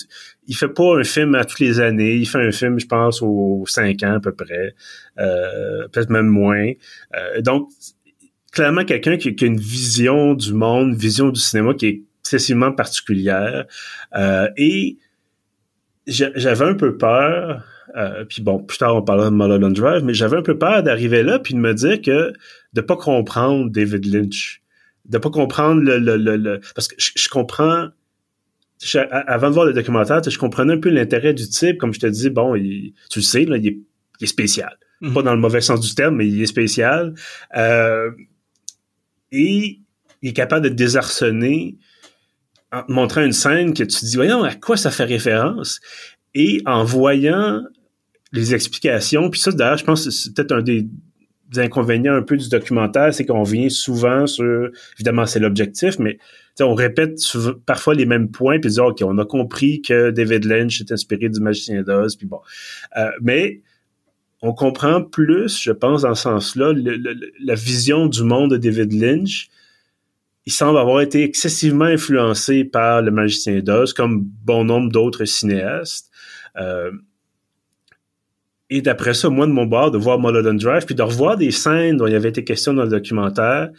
il 0.46 0.56
fait 0.56 0.70
pas 0.70 0.96
un 0.98 1.04
film 1.04 1.34
à 1.34 1.44
toutes 1.44 1.60
les 1.60 1.80
années. 1.80 2.14
Il 2.14 2.26
fait 2.26 2.38
un 2.38 2.50
film, 2.50 2.80
je 2.80 2.86
pense, 2.86 3.20
aux 3.20 3.64
cinq 3.66 4.02
ans 4.02 4.14
à 4.14 4.20
peu 4.20 4.32
près, 4.32 4.74
euh, 5.18 5.86
peut-être 5.88 6.08
même 6.08 6.28
moins. 6.28 6.72
Euh, 7.14 7.42
donc, 7.42 7.68
clairement, 8.52 8.86
quelqu'un 8.86 9.18
qui, 9.18 9.28
a 9.28 9.46
une 9.46 9.60
vision 9.60 10.32
du 10.32 10.54
monde, 10.54 10.92
une 10.92 10.96
vision 10.96 11.28
du 11.28 11.40
cinéma 11.40 11.74
qui 11.74 11.86
est 11.86 12.02
excessivement 12.22 12.72
particulière. 12.72 13.66
Euh, 14.16 14.48
et 14.56 14.96
j'avais 16.06 16.64
un 16.64 16.74
peu 16.74 16.96
peur 16.96 17.62
euh, 17.96 18.24
puis 18.24 18.42
bon, 18.42 18.58
plus 18.58 18.78
tard, 18.78 18.96
on 18.96 19.02
parlera 19.02 19.30
de 19.30 19.34
Mulholland 19.34 19.72
Drive, 19.72 20.04
mais 20.04 20.14
j'avais 20.14 20.36
un 20.36 20.42
peu 20.42 20.58
peur 20.58 20.82
d'arriver 20.82 21.22
là 21.22 21.38
puis 21.38 21.54
de 21.54 21.58
me 21.58 21.74
dire 21.74 22.00
que 22.00 22.32
de 22.72 22.80
pas 22.80 22.96
comprendre 22.96 23.70
David 23.70 24.06
Lynch, 24.06 24.62
de 25.04 25.18
pas 25.18 25.30
comprendre 25.30 25.82
le, 25.82 25.98
le, 25.98 26.16
le, 26.16 26.60
parce 26.74 26.88
que 26.88 26.96
je, 26.98 27.28
comprends 27.28 27.88
avant 29.26 29.48
de 29.48 29.54
voir 29.54 29.66
le 29.66 29.72
documentaire, 29.72 30.20
je 30.28 30.38
comprenais 30.38 30.74
un 30.74 30.80
peu 30.80 30.90
l'intérêt 30.90 31.34
du 31.34 31.48
type, 31.48 31.78
comme 31.78 31.94
je 31.94 32.00
te 32.00 32.06
dis, 32.06 32.30
bon, 32.30 32.54
il, 32.54 32.94
tu 33.10 33.20
le 33.20 33.24
sais, 33.24 33.44
là, 33.44 33.56
il, 33.56 33.66
est, 33.66 33.78
il 34.20 34.24
est 34.24 34.26
spécial. 34.26 34.76
Mhm. 35.00 35.14
Pas 35.14 35.22
dans 35.22 35.34
le 35.34 35.40
mauvais 35.40 35.60
sens 35.60 35.80
du 35.80 35.94
terme, 35.94 36.16
mais 36.16 36.26
il 36.26 36.42
est 36.42 36.46
spécial. 36.46 37.14
Euh, 37.56 38.10
et 39.32 39.80
il 40.22 40.28
est 40.30 40.32
capable 40.32 40.64
de 40.64 40.74
désarçonner 40.74 41.76
en 42.72 42.82
montrant 42.88 43.22
une 43.22 43.32
scène 43.32 43.72
que 43.72 43.84
tu 43.84 44.00
te 44.00 44.04
dis, 44.04 44.16
voyons, 44.16 44.42
à 44.42 44.54
quoi 44.54 44.76
ça 44.76 44.90
fait 44.90 45.04
référence? 45.04 45.80
Et 46.34 46.62
en 46.66 46.84
voyant 46.84 47.62
les 48.34 48.54
explications. 48.54 49.30
Puis 49.30 49.40
ça, 49.40 49.52
d'ailleurs, 49.52 49.78
je 49.78 49.84
pense 49.84 50.04
que 50.04 50.10
c'est 50.10 50.34
peut-être 50.34 50.52
un 50.52 50.62
des, 50.62 50.86
inconvénients 51.56 52.14
un 52.14 52.22
peu 52.22 52.36
du 52.36 52.48
documentaire, 52.48 53.14
c'est 53.14 53.24
qu'on 53.24 53.44
vient 53.44 53.68
souvent 53.68 54.26
sur, 54.26 54.70
évidemment, 54.96 55.24
c'est 55.24 55.38
l'objectif, 55.38 56.00
mais 56.00 56.18
on 56.58 56.74
répète 56.74 57.20
parfois 57.64 57.94
les 57.94 58.06
mêmes 58.06 58.28
points, 58.28 58.58
puis 58.58 58.70
dire, 58.70 58.86
OK, 58.86 59.02
on 59.02 59.18
a 59.18 59.24
compris 59.24 59.80
que 59.80 60.10
David 60.10 60.46
Lynch 60.46 60.80
est 60.80 60.90
inspiré 60.90 61.28
du 61.28 61.38
magicien 61.38 61.82
d'Oz, 61.82 62.16
puis 62.16 62.26
bon. 62.26 62.40
Euh, 62.96 63.08
mais 63.22 63.60
on 64.42 64.52
comprend 64.52 65.02
plus, 65.02 65.60
je 65.62 65.70
pense, 65.70 66.02
dans 66.02 66.16
ce 66.16 66.24
sens-là, 66.24 66.72
la 67.44 67.54
vision 67.54 68.06
du 68.06 68.24
monde 68.24 68.50
de 68.50 68.56
David 68.56 68.92
Lynch. 68.92 69.48
Il 70.46 70.52
semble 70.52 70.78
avoir 70.78 71.00
été 71.00 71.22
excessivement 71.22 71.86
influencé 71.86 72.64
par 72.64 73.00
le 73.00 73.10
magicien 73.10 73.60
d'Oz, 73.60 73.92
comme 73.92 74.24
bon 74.44 74.64
nombre 74.64 74.90
d'autres 74.90 75.24
cinéastes. 75.24 76.10
Euh, 76.56 76.92
et 78.70 78.82
d'après 78.82 79.14
ça, 79.14 79.28
moi, 79.28 79.46
de 79.46 79.52
mon 79.52 79.66
bord, 79.66 79.90
de 79.90 79.98
voir 79.98 80.18
Mulholland 80.18 80.58
Drive, 80.58 80.86
puis 80.86 80.94
de 80.94 81.02
revoir 81.02 81.36
des 81.36 81.50
scènes 81.50 81.96
dont 81.96 82.06
il 82.06 82.12
y 82.12 82.16
avait 82.16 82.30
été 82.30 82.44
question 82.44 82.72
dans 82.74 82.84
le 82.84 82.88
documentaire, 82.88 83.70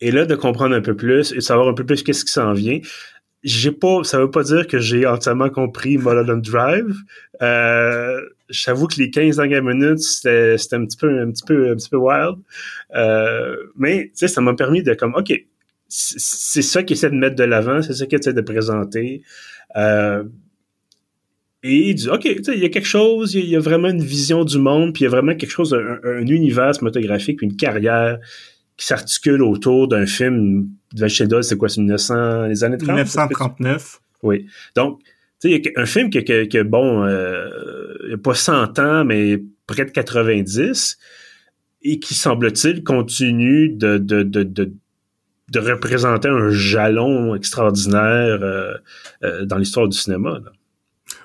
et 0.00 0.10
là, 0.10 0.26
de 0.26 0.34
comprendre 0.34 0.74
un 0.74 0.80
peu 0.80 0.96
plus 0.96 1.32
et 1.32 1.36
de 1.36 1.40
savoir 1.40 1.68
un 1.68 1.74
peu 1.74 1.84
plus 1.84 2.02
qu'est-ce 2.02 2.24
qui 2.24 2.32
s'en 2.32 2.52
vient. 2.52 2.78
j'ai 3.42 3.72
pas, 3.72 4.04
ça 4.04 4.18
veut 4.18 4.30
pas 4.30 4.42
dire 4.42 4.66
que 4.66 4.78
j'ai 4.78 5.06
entièrement 5.06 5.50
compris 5.50 5.98
Mulholland 5.98 6.42
Drive. 6.42 6.94
Euh, 7.42 8.20
j'avoue 8.48 8.86
que 8.86 8.96
les 8.96 9.10
15 9.10 9.36
dernières 9.36 9.62
minutes, 9.62 10.00
c'était, 10.00 10.58
c'était 10.58 10.76
un 10.76 10.84
petit 10.84 10.96
peu, 10.96 11.20
un 11.20 11.30
petit 11.30 11.44
peu, 11.44 11.70
un 11.70 11.76
petit 11.76 11.88
peu 11.88 11.96
wild. 11.96 12.36
Euh, 12.94 13.56
mais, 13.76 14.06
tu 14.06 14.10
sais, 14.14 14.28
ça 14.28 14.40
m'a 14.40 14.54
permis 14.54 14.82
de 14.82 14.94
comme, 14.94 15.14
OK, 15.14 15.32
c'est 15.88 16.62
ça 16.62 16.82
qu'il 16.82 16.96
essaie 16.96 17.10
de 17.10 17.16
mettre 17.16 17.36
de 17.36 17.44
l'avant, 17.44 17.80
c'est 17.82 17.94
ça 17.94 18.06
qu'il 18.06 18.18
essaie 18.18 18.34
de 18.34 18.40
présenter. 18.40 19.22
Euh, 19.76 20.24
et 21.62 21.90
il 21.90 21.94
dit, 21.94 22.08
OK, 22.08 22.24
il 22.24 22.58
y 22.58 22.64
a 22.64 22.68
quelque 22.68 22.86
chose, 22.86 23.34
il 23.34 23.46
y, 23.46 23.56
a 23.56 23.60
vraiment 23.60 23.88
une 23.88 24.02
vision 24.02 24.44
du 24.44 24.58
monde, 24.58 24.94
puis 24.94 25.02
il 25.02 25.04
y 25.04 25.08
a 25.08 25.10
vraiment 25.10 25.34
quelque 25.34 25.50
chose, 25.50 25.74
un, 25.74 25.98
un 26.04 26.26
univers 26.26 26.74
cinématographique, 26.74 27.42
une 27.42 27.56
carrière 27.56 28.18
qui 28.76 28.86
s'articule 28.86 29.42
autour 29.42 29.88
d'un 29.88 30.06
film 30.06 30.68
de 30.94 31.08
Sheldon, 31.08 31.42
c'est 31.42 31.56
quoi, 31.56 31.68
c'est 31.68 31.80
1900, 31.80 32.46
les 32.46 32.62
années 32.62 32.78
30? 32.78 32.88
1939. 32.88 34.00
Oui. 34.22 34.46
Donc, 34.76 35.00
tu 35.40 35.48
sais, 35.48 35.50
il 35.50 35.64
y 35.64 35.68
a 35.76 35.80
un 35.80 35.86
film 35.86 36.10
qui, 36.10 36.22
qui, 36.24 36.62
bon, 36.62 37.04
euh, 37.04 37.48
il 38.04 38.08
n'y 38.08 38.14
a 38.14 38.18
pas 38.18 38.34
100 38.34 38.78
ans, 38.78 39.04
mais 39.04 39.42
près 39.66 39.84
de 39.84 39.90
90, 39.90 40.96
et 41.82 41.98
qui, 41.98 42.14
semble-t-il, 42.14 42.84
continue 42.84 43.68
de, 43.68 43.98
de, 43.98 44.22
de, 44.22 44.44
de, 44.44 44.72
de 45.50 45.58
représenter 45.58 46.28
un 46.28 46.50
jalon 46.50 47.34
extraordinaire 47.34 48.38
euh, 48.42 48.74
euh, 49.24 49.44
dans 49.44 49.58
l'histoire 49.58 49.88
du 49.88 49.98
cinéma. 49.98 50.40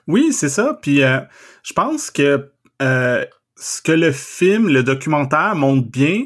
Oui, 0.07 0.33
c'est 0.33 0.49
ça. 0.49 0.77
Puis 0.81 1.03
euh, 1.03 1.19
je 1.63 1.73
pense 1.73 2.11
que 2.11 2.51
euh, 2.81 3.25
ce 3.55 3.81
que 3.81 3.91
le 3.91 4.11
film, 4.11 4.67
le 4.67 4.83
documentaire 4.83 5.55
montre 5.55 5.89
bien, 5.89 6.25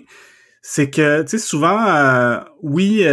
c'est 0.62 0.90
que, 0.90 1.22
tu 1.22 1.30
sais, 1.30 1.38
souvent, 1.38 1.86
euh, 1.88 2.40
oui, 2.62 3.06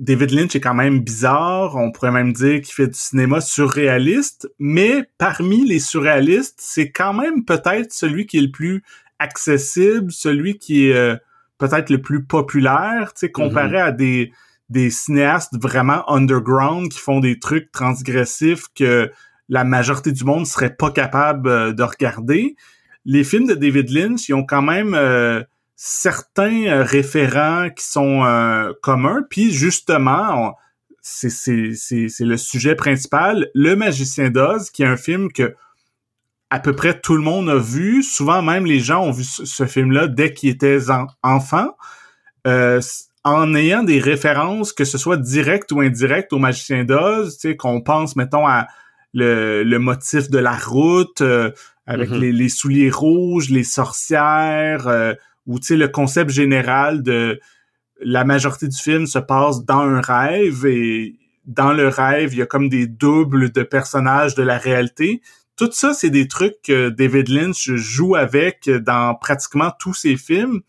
David 0.00 0.30
Lynch 0.32 0.54
est 0.56 0.60
quand 0.60 0.74
même 0.74 1.00
bizarre. 1.00 1.76
On 1.76 1.92
pourrait 1.92 2.10
même 2.10 2.32
dire 2.32 2.60
qu'il 2.60 2.74
fait 2.74 2.88
du 2.88 2.98
cinéma 2.98 3.40
surréaliste, 3.40 4.50
mais 4.58 5.04
parmi 5.18 5.64
les 5.64 5.78
surréalistes, 5.78 6.58
c'est 6.58 6.90
quand 6.90 7.14
même 7.14 7.44
peut-être 7.44 7.92
celui 7.92 8.26
qui 8.26 8.38
est 8.38 8.42
le 8.42 8.50
plus 8.50 8.82
accessible, 9.18 10.10
celui 10.10 10.58
qui 10.58 10.88
est 10.88 11.18
peut-être 11.58 11.90
le 11.90 12.02
plus 12.02 12.24
populaire, 12.24 13.12
tu 13.14 13.20
sais, 13.20 13.30
comparé 13.30 13.78
mm-hmm. 13.78 13.86
à 13.86 13.92
des 13.92 14.32
des 14.68 14.90
cinéastes 14.90 15.54
vraiment 15.60 16.10
underground 16.10 16.90
qui 16.90 16.98
font 16.98 17.20
des 17.20 17.38
trucs 17.38 17.70
transgressifs 17.72 18.66
que 18.74 19.10
la 19.48 19.64
majorité 19.64 20.12
du 20.12 20.24
monde 20.24 20.46
serait 20.46 20.74
pas 20.74 20.90
capable 20.90 21.48
euh, 21.48 21.72
de 21.72 21.82
regarder. 21.82 22.56
Les 23.04 23.24
films 23.24 23.46
de 23.46 23.54
David 23.54 23.90
Lynch, 23.90 24.28
ils 24.28 24.34
ont 24.34 24.44
quand 24.44 24.62
même 24.62 24.94
euh, 24.94 25.42
certains 25.76 26.64
euh, 26.64 26.82
référents 26.82 27.68
qui 27.70 27.84
sont 27.84 28.22
communs. 28.82 29.22
Puis 29.28 29.52
justement, 29.52 30.56
c'est 31.02 31.28
le 31.50 32.36
sujet 32.36 32.74
principal, 32.74 33.50
Le 33.54 33.76
Magicien 33.76 34.30
d'Oz, 34.30 34.70
qui 34.70 34.82
est 34.82 34.86
un 34.86 34.96
film 34.96 35.30
que 35.30 35.54
à 36.48 36.60
peu 36.60 36.74
près 36.74 36.98
tout 36.98 37.16
le 37.16 37.22
monde 37.22 37.50
a 37.50 37.58
vu. 37.58 38.02
Souvent 38.02 38.40
même 38.40 38.64
les 38.64 38.80
gens 38.80 39.02
ont 39.04 39.10
vu 39.10 39.24
ce, 39.24 39.66
film-là 39.66 40.06
dès 40.06 40.32
qu'ils 40.32 40.50
étaient 40.50 40.78
enfants 41.22 41.76
en 43.24 43.54
ayant 43.54 43.82
des 43.82 43.98
références, 43.98 44.72
que 44.72 44.84
ce 44.84 44.98
soit 44.98 45.16
direct 45.16 45.72
ou 45.72 45.80
indirect 45.80 46.32
au 46.32 46.38
Magicien 46.38 46.84
d'Oz, 46.84 47.38
tu 47.38 47.48
sais, 47.48 47.56
qu'on 47.56 47.80
pense, 47.80 48.16
mettons, 48.16 48.46
à 48.46 48.68
le, 49.14 49.78
motif 49.78 50.28
de 50.28 50.38
la 50.38 50.56
route, 50.56 51.22
euh, 51.22 51.50
avec 51.86 52.10
mm-hmm. 52.10 52.30
les, 52.30 52.48
souliers 52.48 52.90
rouges, 52.90 53.48
les 53.48 53.64
sorcières, 53.64 54.88
euh, 54.88 55.14
ou 55.46 55.58
tu 55.58 55.68
sais, 55.68 55.76
le 55.76 55.88
concept 55.88 56.30
général 56.30 57.02
de 57.02 57.40
la 58.00 58.24
majorité 58.24 58.68
du 58.68 58.76
film 58.76 59.06
se 59.06 59.18
passe 59.18 59.64
dans 59.64 59.80
un 59.80 60.00
rêve 60.00 60.66
et 60.66 61.16
dans 61.46 61.72
le 61.72 61.88
rêve, 61.88 62.34
il 62.34 62.38
y 62.38 62.42
a 62.42 62.46
comme 62.46 62.68
des 62.68 62.86
doubles 62.86 63.52
de 63.52 63.62
personnages 63.62 64.34
de 64.34 64.42
la 64.42 64.58
réalité. 64.58 65.22
Tout 65.56 65.70
ça, 65.72 65.94
c'est 65.94 66.10
des 66.10 66.26
trucs 66.26 66.60
que 66.62 66.88
David 66.88 67.28
Lynch 67.28 67.70
joue 67.74 68.16
avec 68.16 68.68
dans 68.68 69.14
pratiquement 69.14 69.70
tous 69.78 69.94
ses 69.94 70.16
films. 70.16 70.62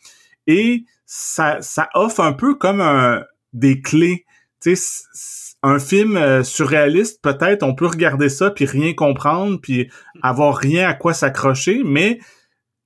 Et 0.47 0.85
ça, 1.05 1.62
ça 1.62 1.89
offre 1.93 2.21
un 2.21 2.33
peu 2.33 2.55
comme 2.55 2.81
un, 2.81 3.24
des 3.53 3.81
clés. 3.81 4.25
Tu 4.62 4.75
sais, 4.75 5.03
un 5.63 5.79
film 5.79 6.15
euh, 6.15 6.43
surréaliste, 6.43 7.21
peut-être, 7.21 7.63
on 7.63 7.74
peut 7.74 7.88
regarder 7.88 8.29
ça 8.29 8.51
puis 8.51 8.65
rien 8.65 8.93
comprendre 8.93 9.59
puis 9.59 9.89
avoir 10.21 10.55
rien 10.55 10.88
à 10.88 10.93
quoi 10.93 11.13
s'accrocher, 11.13 11.81
mais 11.83 12.19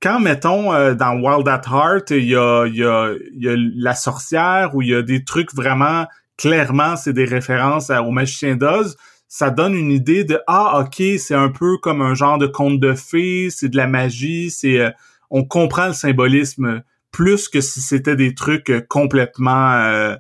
quand, 0.02 0.22
mettons, 0.22 0.74
euh, 0.74 0.94
dans 0.94 1.20
Wild 1.20 1.48
at 1.48 1.64
Heart, 1.70 2.12
il 2.12 2.26
y 2.26 2.36
a, 2.36 2.66
y, 2.68 2.84
a, 2.84 3.14
y 3.34 3.50
a 3.50 3.56
la 3.58 3.96
sorcière 3.96 4.76
ou 4.76 4.82
il 4.82 4.90
y 4.90 4.96
a 4.96 5.02
des 5.02 5.26
trucs 5.26 5.54
vraiment, 5.54 6.08
clairement, 6.38 6.96
c'est 6.96 7.12
des 7.12 7.26
références 7.26 7.90
au 7.90 8.12
magicien 8.12 8.56
d'Oz, 8.56 8.96
ça 9.28 9.50
donne 9.50 9.76
une 9.76 9.92
idée 9.92 10.24
de, 10.24 10.40
ah, 10.48 10.80
ok, 10.80 11.04
c'est 11.18 11.36
un 11.36 11.50
peu 11.50 11.78
comme 11.78 12.02
un 12.02 12.14
genre 12.14 12.38
de 12.38 12.48
conte 12.48 12.80
de 12.80 12.94
fées, 12.94 13.50
c'est 13.50 13.70
de 13.70 13.76
la 13.78 13.88
magie, 13.88 14.50
c'est, 14.52 14.80
euh, 14.80 14.90
on 15.30 15.44
comprend 15.44 15.88
le 15.88 15.94
symbolisme 15.94 16.82
plus 17.12 17.48
que 17.48 17.62
si 17.62 17.82
c'était 17.82 18.16
des 18.16 18.34
trucs 18.34 18.70
euh, 18.70 18.82
complètement 18.88 19.74
euh, 19.74 20.16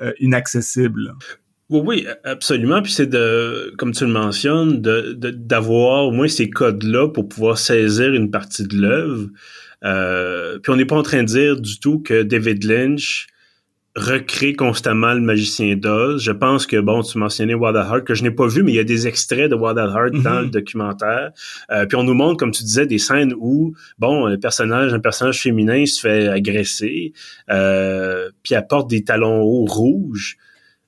euh, 0.00 0.12
inaccessibles. 0.20 1.14
Oui, 1.68 1.80
oui, 1.84 2.06
absolument. 2.24 2.82
Puis 2.82 2.92
c'est 2.92 3.06
de, 3.06 3.74
comme 3.78 3.92
tu 3.92 4.04
le 4.04 4.12
mentionnes, 4.12 4.80
de, 4.80 5.12
d'avoir 5.12 6.04
au 6.04 6.12
moins 6.12 6.28
ces 6.28 6.48
codes-là 6.48 7.08
pour 7.08 7.28
pouvoir 7.28 7.58
saisir 7.58 8.12
une 8.12 8.30
partie 8.30 8.66
de 8.66 8.76
l'œuvre. 8.76 9.28
puis 10.62 10.72
on 10.72 10.76
n'est 10.76 10.84
pas 10.84 10.96
en 10.96 11.02
train 11.02 11.22
de 11.22 11.28
dire 11.28 11.60
du 11.60 11.80
tout 11.80 12.00
que 12.00 12.22
David 12.22 12.64
Lynch 12.64 13.26
recrée 13.96 14.52
constamment 14.52 15.14
le 15.14 15.22
magicien 15.22 15.74
d'Oz. 15.74 16.22
Je 16.22 16.30
pense 16.30 16.66
que, 16.66 16.78
bon, 16.78 17.02
tu 17.02 17.16
mentionnais 17.16 17.54
Wild 17.54 17.76
at 17.76 17.88
Heart, 17.88 18.04
que 18.04 18.14
je 18.14 18.22
n'ai 18.22 18.30
pas 18.30 18.46
vu, 18.46 18.62
mais 18.62 18.72
il 18.72 18.74
y 18.74 18.80
a 18.80 18.84
des 18.84 19.06
extraits 19.08 19.50
de 19.50 19.54
Wild 19.54 19.78
at 19.78 19.86
Heart 19.86 20.22
dans 20.22 20.40
le 20.40 20.46
mhm. 20.46 20.50
documentaire. 20.50 21.32
Euh, 21.70 21.86
puis 21.86 21.96
on 21.96 22.02
nous 22.02 22.14
montre, 22.14 22.36
comme 22.36 22.50
tu 22.50 22.62
disais, 22.62 22.86
des 22.86 22.98
scènes 22.98 23.32
où, 23.38 23.74
bon, 23.98 24.26
un 24.26 24.36
personnage, 24.36 24.92
un 24.92 25.00
personnage 25.00 25.40
féminin 25.40 25.86
se 25.86 26.00
fait 26.00 26.28
agresser, 26.28 27.14
euh, 27.50 28.30
puis 28.42 28.54
elle 28.54 28.66
porte 28.66 28.90
des 28.90 29.02
talons 29.02 29.40
hauts 29.40 29.64
rouges. 29.64 30.36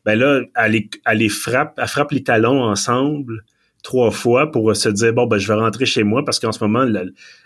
Ben 0.05 0.18
là, 0.18 0.42
elle 0.55 0.73
les, 0.73 0.90
elle 1.07 1.18
les 1.18 1.29
frappe, 1.31 1.79
elle 1.79 1.88
frappe 1.88 2.12
les 2.12 2.23
talons 2.23 2.62
ensemble 2.62 3.42
trois 3.88 4.11
fois 4.11 4.53
pour 4.53 4.77
se 4.77 4.90
dire 4.90 5.14
bon 5.14 5.27
ben 5.27 5.38
je 5.38 5.48
vais 5.48 5.59
rentrer 5.59 5.87
chez 5.87 6.03
moi 6.03 6.22
parce 6.22 6.38
qu'en 6.38 6.53
ce 6.53 6.62
moment 6.62 6.85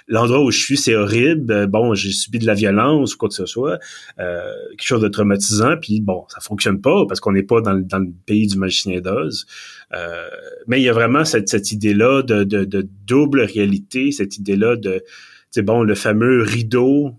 l'endroit 0.08 0.42
où 0.42 0.50
je 0.50 0.58
suis 0.58 0.76
c'est 0.76 0.96
horrible. 0.96 1.52
Euh, 1.52 1.66
bon 1.68 1.94
j'ai 1.94 2.10
subi 2.10 2.40
de 2.40 2.46
la 2.46 2.54
violence 2.54 3.14
ou 3.14 3.16
quoi 3.16 3.28
que 3.28 3.36
ce 3.36 3.46
soit 3.46 3.78
euh, 4.18 4.42
quelque 4.70 4.84
chose 4.84 5.02
de 5.02 5.06
traumatisant. 5.06 5.76
Puis 5.80 6.00
bon 6.00 6.24
ça 6.26 6.40
fonctionne 6.40 6.80
pas 6.80 7.06
parce 7.06 7.20
qu'on 7.20 7.30
n'est 7.30 7.44
pas 7.44 7.60
dans, 7.60 7.74
dans, 7.74 8.00
le 8.00 8.10
pays 8.26 8.48
du 8.48 8.58
magicien 8.58 9.00
d'Oz. 9.00 9.46
Euh, 9.94 10.26
mais 10.66 10.80
il 10.80 10.82
y 10.82 10.88
a 10.88 10.92
vraiment 10.92 11.24
cette, 11.24 11.48
cette 11.48 11.70
idée 11.70 11.94
là 11.94 12.22
de, 12.22 12.42
de, 12.42 12.64
de 12.64 12.88
double 13.06 13.42
réalité 13.42 14.10
cette 14.10 14.36
idée 14.36 14.56
là 14.56 14.74
de 14.74 15.04
c'est 15.52 15.62
bon 15.62 15.84
le 15.84 15.94
fameux 15.94 16.42
rideau 16.42 17.12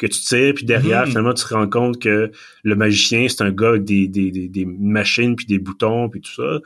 que 0.00 0.06
tu 0.06 0.20
tires, 0.20 0.54
puis 0.54 0.64
derrière, 0.64 1.02
mhm. 1.02 1.08
finalement, 1.08 1.34
tu 1.34 1.44
te 1.44 1.52
rends 1.52 1.68
compte 1.68 2.00
que 2.00 2.32
le 2.62 2.74
magicien, 2.74 3.26
c'est 3.28 3.42
un 3.42 3.50
gars 3.50 3.68
avec 3.68 3.84
des, 3.84 4.08
des, 4.08 4.30
des, 4.30 4.64
machines, 4.64 5.36
puis 5.36 5.44
des 5.44 5.58
boutons, 5.58 6.08
puis 6.08 6.22
tout 6.22 6.32
ça. 6.32 6.60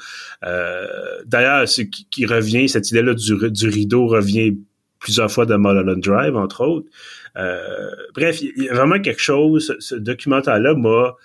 Euh, 0.45 0.87
D'ailleurs, 1.27 1.69
ce 1.69 1.83
qui, 1.83 2.27
revient, 2.27 2.69
cette 2.69 2.93
idée-là 2.93 3.13
du, 3.13 3.51
du 3.51 3.69
rideau 3.69 4.07
revient 4.07 4.57
plusieurs 5.01 5.31
fois 5.33 5.47
dans 5.47 5.59
Mulholland 5.59 6.01
Drive, 6.01 6.37
entre 6.37 6.65
autres. 6.65 6.89
Euh, 7.37 7.91
bref, 8.15 8.41
il 8.41 8.63
y 8.63 8.69
a 8.69 8.75
vraiment 8.75 9.01
quelque 9.01 9.21
chose, 9.21 9.75
ce 9.81 9.97
documentaire-là 9.97 10.75
m'a 10.77 11.17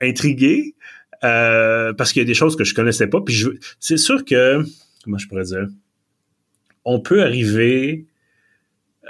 intrigué, 0.00 0.74
euh, 1.22 1.92
parce 1.92 2.12
qu'il 2.12 2.22
y 2.22 2.24
a 2.24 2.26
des 2.26 2.34
choses 2.34 2.56
que 2.56 2.64
je 2.64 2.74
connaissais 2.74 3.06
pas, 3.06 3.20
puis 3.20 3.40
c'est 3.78 3.98
sûr 3.98 4.24
que, 4.24 4.64
comment 5.04 5.18
je 5.18 5.28
pourrais 5.28 5.44
dire, 5.44 5.68
on 6.84 6.98
peut 6.98 7.22
arriver 7.22 8.06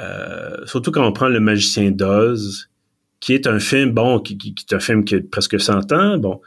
euh, 0.01 0.65
surtout 0.67 0.91
quand 0.91 1.07
on 1.07 1.13
prend 1.13 1.29
Le 1.29 1.41
Magicien 1.41 1.91
d'Oz, 1.91 2.71
qui 3.21 3.35
est 3.35 3.47
un 3.47 3.59
film, 3.59 3.91
bon, 3.91 4.19
qui, 4.21 4.55
est 4.69 4.75
un 4.75 4.81
film 4.81 5.05
qui 5.05 5.17
a 5.17 5.21
presque 5.31 5.61
100 5.61 5.93
ans, 5.93 6.19
bon, 6.19 6.41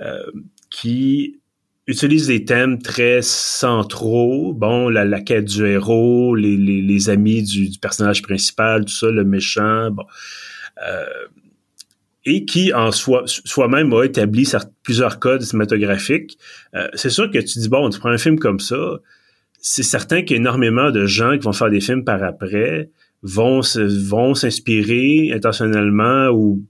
euh, 0.00 0.22
qui 0.70 1.40
utilise 1.86 2.26
des 2.26 2.44
thèmes 2.44 2.80
très 2.80 3.22
centraux, 3.22 4.52
bon, 4.52 4.88
la, 4.88 5.20
quête 5.20 5.44
du 5.44 5.66
héros, 5.66 6.34
les, 6.34 7.10
amis 7.10 7.42
du, 7.42 7.78
personnage 7.78 8.22
principal, 8.22 8.84
tout 8.84 8.94
ça, 8.94 9.10
le 9.10 9.24
méchant, 9.24 9.90
bon. 9.90 10.04
Euh, 10.86 11.06
et 12.28 12.44
qui 12.44 12.72
en 12.72 12.90
soi, 12.90 13.22
soi-même 13.26 13.92
a 13.92 14.02
établi 14.02 14.50
plusieurs 14.82 15.20
codes 15.20 15.42
cinématographiques. 15.42 16.38
c'est 16.94 17.08
sûr 17.08 17.30
que 17.30 17.38
tu 17.38 17.60
dis, 17.60 17.68
bon, 17.68 17.88
tu 17.88 18.00
prends 18.00 18.10
un 18.10 18.18
film 18.18 18.36
comme 18.36 18.58
ça, 18.58 18.98
c'est 19.60 19.82
certain 19.82 20.22
qu'il 20.22 20.36
y 20.36 20.38
a 20.38 20.40
énormément 20.40 20.90
de 20.90 21.06
gens 21.06 21.32
qui 21.32 21.44
vont 21.44 21.52
faire 21.52 21.70
des 21.70 21.80
films 21.80 22.04
par 22.04 22.22
après, 22.22 22.90
vont 23.22 23.62
s'inspirer 23.62 25.32
intentionnellement 25.32 26.28
ou 26.28 26.62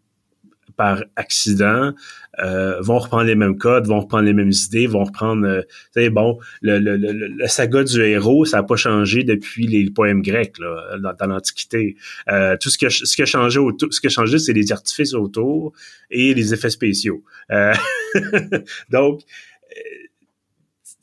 par 0.76 1.02
accident 1.16 1.92
euh, 2.38 2.80
vont 2.80 2.98
reprendre 2.98 3.24
les 3.24 3.34
mêmes 3.34 3.56
codes, 3.56 3.86
vont 3.86 4.00
reprendre 4.00 4.24
les 4.24 4.34
mêmes 4.34 4.52
idées, 4.52 4.86
vont 4.86 5.04
reprendre, 5.04 5.46
euh, 5.46 5.62
tu 5.94 6.02
sais, 6.02 6.10
bon, 6.10 6.38
le, 6.60 6.78
le, 6.78 6.96
le, 6.96 7.46
saga 7.46 7.82
du 7.82 8.02
héros, 8.02 8.44
ça 8.44 8.58
n'a 8.58 8.62
pas 8.62 8.76
changé 8.76 9.24
depuis 9.24 9.66
les 9.66 9.88
poèmes 9.90 10.20
grecs 10.20 10.58
là, 10.58 10.98
dans, 10.98 11.26
l'Antiquité. 11.26 11.96
Euh, 12.28 12.56
tout 12.60 12.68
ce 12.68 12.76
qui 12.76 12.86
a, 12.86 12.90
ce 12.90 13.16
qui 13.16 13.22
a 13.22 13.26
changé 13.26 13.58
autour, 13.58 13.92
ce 13.92 14.00
qui 14.00 14.08
a 14.08 14.10
changé, 14.10 14.38
c'est 14.38 14.52
les 14.52 14.70
artifices 14.70 15.14
autour 15.14 15.72
et 16.10 16.34
les 16.34 16.52
effets 16.52 16.70
spéciaux. 16.70 17.22
Donc, 18.90 19.22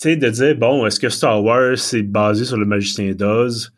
sais, 0.03 0.15
de 0.15 0.29
dire 0.29 0.55
bon, 0.55 0.85
est-ce 0.85 0.99
que 0.99 1.09
Star 1.09 1.43
Wars 1.43 1.77
c'est 1.77 2.03
basé 2.03 2.45
sur 2.45 2.57
le 2.57 2.65
Magicien 2.65 3.13
d'Oz? 3.13 3.73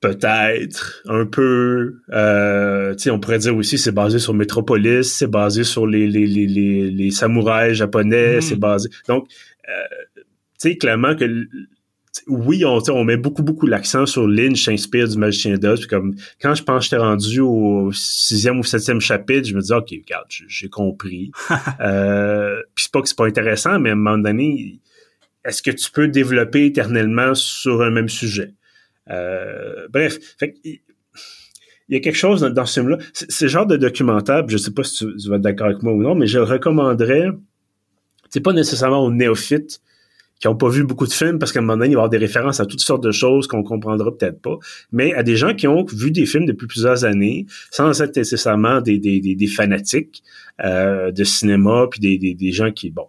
peut-être 0.00 1.02
un 1.08 1.24
peu 1.24 1.96
euh, 2.12 2.94
on 3.10 3.18
pourrait 3.18 3.38
dire 3.38 3.56
aussi 3.56 3.78
c'est 3.78 3.92
basé 3.92 4.18
sur 4.18 4.34
Metropolis 4.34 5.12
c'est 5.12 5.26
basé 5.26 5.64
sur 5.64 5.86
les 5.86 6.06
les, 6.06 6.26
les, 6.26 6.90
les, 6.90 7.10
samouraïs 7.10 7.74
japonais 7.74 8.38
hmm. 8.38 8.40
c'est 8.42 8.56
basé 8.56 8.90
donc 9.08 9.26
euh, 9.68 10.22
tu 10.60 10.70
sais 10.70 10.76
clairement 10.76 11.16
que 11.16 11.48
oui 12.28 12.64
on 12.64 12.78
on 12.90 13.04
met 13.04 13.16
beaucoup 13.16 13.42
beaucoup 13.42 13.66
l'accent 13.66 14.04
sur 14.04 14.28
Lynch 14.28 14.64
s'inspire 14.64 15.08
du 15.08 15.16
magicien 15.16 15.56
d'Oz 15.56 15.86
comme 15.86 16.14
quand 16.42 16.54
je 16.54 16.62
pense 16.62 16.78
que 16.80 16.84
j'étais 16.84 17.02
rendu 17.02 17.40
au 17.40 17.90
sixième 17.92 18.58
ou 18.58 18.64
septième 18.64 19.00
chapitre 19.00 19.48
je 19.48 19.54
me 19.54 19.62
dis 19.62 19.72
ok 19.72 19.88
regarde 19.90 20.26
j'ai 20.28 20.68
compris 20.68 21.30
euh, 21.80 22.60
puis 22.76 22.84
c'est 22.84 22.92
pas 22.92 23.02
que 23.02 23.08
c'est 23.08 23.18
pas 23.18 23.26
intéressant 23.26 23.80
mais 23.80 23.90
à 23.90 23.94
un 23.94 23.96
moment 23.96 24.18
donné 24.18 24.80
est-ce 25.46 25.62
que 25.62 25.70
tu 25.70 25.90
peux 25.90 26.08
développer 26.08 26.66
éternellement 26.66 27.34
sur 27.34 27.82
un 27.82 27.90
même 27.90 28.08
sujet? 28.08 28.52
Euh, 29.10 29.86
bref, 29.88 30.18
il 30.42 30.80
y 31.88 31.96
a 31.96 32.00
quelque 32.00 32.16
chose 32.16 32.40
dans, 32.40 32.66
ce 32.66 32.80
film-là. 32.80 32.98
C'est 33.12 33.42
le 33.42 33.48
genre 33.48 33.66
de 33.66 33.76
documentaire, 33.76 34.46
je 34.48 34.56
sais 34.56 34.72
pas 34.72 34.82
si 34.82 35.06
tu, 35.06 35.28
vas 35.28 35.36
être 35.36 35.42
d'accord 35.42 35.68
avec 35.68 35.82
moi 35.82 35.92
ou 35.92 36.02
non, 36.02 36.16
mais 36.16 36.26
je 36.26 36.38
le 36.38 36.44
recommanderais, 36.44 37.28
c'est 38.28 38.40
pas 38.40 38.52
nécessairement 38.52 39.04
aux 39.04 39.12
néophytes 39.12 39.80
qui 40.40 40.48
ont 40.48 40.56
pas 40.56 40.68
vu 40.68 40.84
beaucoup 40.84 41.06
de 41.06 41.12
films 41.12 41.38
parce 41.38 41.52
qu'à 41.52 41.60
un 41.60 41.62
moment 41.62 41.78
donné, 41.78 41.90
il 41.90 41.94
va 41.94 42.00
y 42.00 42.02
avoir 42.02 42.10
des 42.10 42.18
références 42.18 42.60
à 42.60 42.66
toutes 42.66 42.80
sortes 42.80 43.02
de 43.02 43.12
choses 43.12 43.46
qu'on 43.46 43.62
comprendra 43.62 44.14
peut-être 44.14 44.42
pas, 44.42 44.58
mais 44.92 45.14
à 45.14 45.22
des 45.22 45.36
gens 45.36 45.54
qui 45.54 45.66
ont 45.66 45.84
vu 45.84 46.10
des 46.10 46.26
films 46.26 46.44
depuis 46.44 46.66
plusieurs 46.66 47.04
années, 47.04 47.46
sans 47.70 48.02
être 48.02 48.16
nécessairement 48.16 48.80
des, 48.80 48.98
des, 48.98 49.20
des, 49.20 49.46
fanatiques 49.46 50.22
euh, 50.64 51.12
de 51.12 51.24
cinéma, 51.24 51.86
puis 51.90 52.00
des, 52.00 52.34
des, 52.34 52.52
gens 52.52 52.72
qui, 52.72 52.90
bon, 52.90 53.08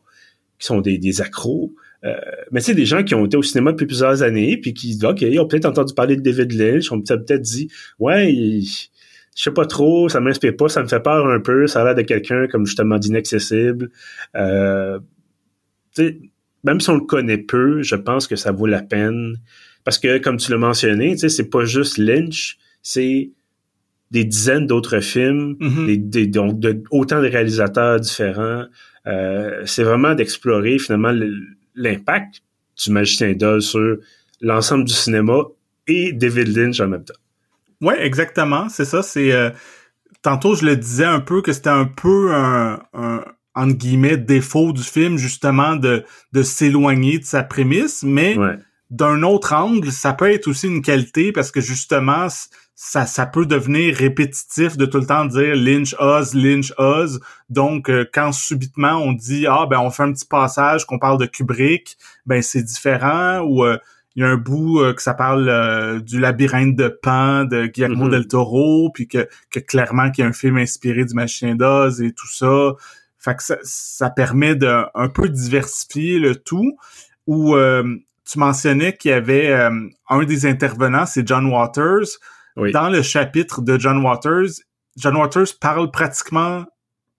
qui 0.59 0.65
sont 0.65 0.81
des, 0.81 0.97
des 0.97 1.21
accros, 1.21 1.73
euh, 2.03 2.15
mais 2.51 2.59
c'est 2.59 2.75
des 2.75 2.85
gens 2.85 3.03
qui 3.03 3.15
ont 3.15 3.25
été 3.25 3.37
au 3.37 3.43
cinéma 3.43 3.71
depuis 3.71 3.87
plusieurs 3.87 4.21
années, 4.21 4.57
puis 4.57 4.73
qui 4.73 4.99
OK, 5.03 5.21
ils 5.21 5.39
ont 5.39 5.47
peut-être 5.47 5.65
entendu 5.65 5.93
parler 5.93 6.15
de 6.15 6.21
David 6.21 6.53
Lynch, 6.53 6.91
ont 6.91 7.01
peut-être 7.01 7.41
dit 7.41 7.69
Ouais, 7.99 8.31
je 8.31 9.43
sais 9.43 9.51
pas 9.51 9.65
trop, 9.65 10.09
ça 10.09 10.19
m'inspire 10.19 10.55
pas, 10.55 10.69
ça 10.69 10.81
me 10.81 10.87
fait 10.87 10.99
peur 10.99 11.27
un 11.27 11.39
peu, 11.39 11.67
ça 11.67 11.81
a 11.81 11.85
l'air 11.85 11.95
de 11.95 12.01
quelqu'un 12.01 12.47
comme 12.47 12.65
justement 12.65 12.97
d'inaccessible. 12.97 13.89
Euh, 14.35 14.99
même 16.63 16.79
si 16.79 16.89
on 16.89 16.95
le 16.95 17.05
connaît 17.05 17.37
peu, 17.37 17.81
je 17.81 17.95
pense 17.95 18.27
que 18.27 18.35
ça 18.35 18.51
vaut 18.51 18.67
la 18.67 18.81
peine. 18.81 19.37
Parce 19.83 19.99
que, 19.99 20.17
comme 20.17 20.37
tu 20.37 20.51
l'as 20.51 20.57
mentionné, 20.57 21.15
c'est 21.17 21.49
pas 21.49 21.65
juste 21.65 21.97
Lynch, 21.97 22.57
c'est 22.81 23.31
des 24.11 24.23
dizaines 24.23 24.67
d'autres 24.67 24.99
films, 24.99 25.57
mm-hmm. 25.59 26.31
donc 26.31 26.59
de, 26.59 26.81
autant 26.91 27.21
de 27.21 27.27
réalisateurs 27.27 27.99
différents. 27.99 28.65
Euh, 29.05 29.61
c'est 29.65 29.83
vraiment 29.83 30.15
d'explorer 30.15 30.79
finalement 30.79 31.11
le, 31.11 31.33
l'impact 31.75 32.41
du 32.83 32.91
Magicien 32.91 33.33
d'Oz 33.33 33.65
sur 33.65 33.97
l'ensemble 34.41 34.85
du 34.85 34.93
cinéma 34.93 35.43
et 35.87 36.11
David 36.13 36.55
Lynch 36.55 36.79
en 36.79 36.87
même 36.87 37.03
temps. 37.03 37.13
Ouais, 37.81 38.05
exactement. 38.05 38.69
C'est 38.69 38.85
ça. 38.85 39.01
C'est 39.01 39.31
euh, 39.31 39.49
tantôt 40.21 40.55
je 40.55 40.65
le 40.65 40.75
disais 40.75 41.05
un 41.05 41.19
peu 41.19 41.41
que 41.41 41.53
c'était 41.53 41.69
un 41.69 41.85
peu 41.85 42.33
un, 42.33 42.81
un 42.93 43.23
entre 43.55 43.75
guillemets 43.75 44.17
défaut 44.17 44.71
du 44.71 44.83
film 44.83 45.17
justement 45.17 45.75
de 45.75 46.03
de 46.33 46.43
s'éloigner 46.43 47.19
de 47.19 47.25
sa 47.25 47.43
prémisse, 47.43 48.03
mais 48.03 48.37
d'un 48.89 49.23
autre 49.23 49.53
angle, 49.53 49.91
ça 49.91 50.13
peut 50.13 50.31
être 50.31 50.47
aussi 50.47 50.67
une 50.67 50.81
qualité 50.81 51.31
parce 51.31 51.51
que 51.51 51.59
justement 51.59 52.27
ça, 52.79 53.07
ça 53.07 53.25
peut 53.25 53.47
devenir 53.47 53.95
répétitif 53.95 54.77
de 54.77 54.85
tout 54.85 54.99
le 54.99 55.07
temps 55.07 55.25
dire 55.25 55.55
Lynch 55.55 55.95
Oz, 55.97 56.35
Lynch 56.35 56.71
Oz. 56.77 57.19
Donc, 57.49 57.89
euh, 57.89 58.05
quand 58.13 58.31
subitement 58.31 58.97
on 58.97 59.13
dit 59.13 59.47
ah 59.47 59.65
ben 59.67 59.79
on 59.79 59.89
fait 59.89 60.03
un 60.03 60.13
petit 60.13 60.27
passage 60.27 60.85
qu'on 60.85 60.99
parle 60.99 61.17
de 61.17 61.25
Kubrick, 61.25 61.97
ben 62.27 62.39
c'est 62.43 62.61
différent. 62.61 63.39
Ou 63.39 63.65
euh, 63.65 63.79
il 64.15 64.21
y 64.21 64.23
a 64.23 64.29
un 64.29 64.37
bout 64.37 64.79
euh, 64.79 64.93
que 64.93 65.01
ça 65.01 65.15
parle 65.15 66.03
du 66.03 66.19
labyrinthe 66.19 66.75
de 66.75 66.87
Pan 66.87 67.45
de 67.45 67.65
Guillermo 67.65 68.05
mm-hmm. 68.05 68.11
del 68.11 68.27
Toro, 68.27 68.91
puis 68.93 69.07
que, 69.07 69.27
que 69.49 69.59
clairement 69.59 70.11
qu'il 70.11 70.21
y 70.21 70.25
a 70.25 70.29
un 70.29 70.33
film 70.33 70.57
inspiré 70.57 71.03
du 71.03 71.15
Machin 71.15 71.55
d'Oz 71.55 71.99
et 72.03 72.11
tout 72.11 72.31
ça. 72.31 72.73
Fait 73.17 73.35
que 73.35 73.41
ça, 73.41 73.57
ça 73.63 74.11
permet 74.11 74.53
de 74.53 74.83
un 74.93 75.09
peu 75.09 75.29
diversifier 75.29 76.19
le 76.19 76.35
tout. 76.35 76.77
Ou 77.25 77.55
tu 78.23 78.39
mentionnais 78.39 78.95
qu'il 78.95 79.11
y 79.11 79.13
avait 79.15 79.51
un 80.09 80.23
des 80.25 80.45
intervenants, 80.45 81.07
c'est 81.07 81.27
John 81.27 81.47
Waters 81.47 82.19
dans 82.73 82.89
le 82.89 83.01
chapitre 83.01 83.61
de 83.61 83.79
John 83.79 84.03
Waters, 84.03 84.49
John 84.97 85.15
Waters 85.15 85.47
parle 85.59 85.91
pratiquement 85.91 86.65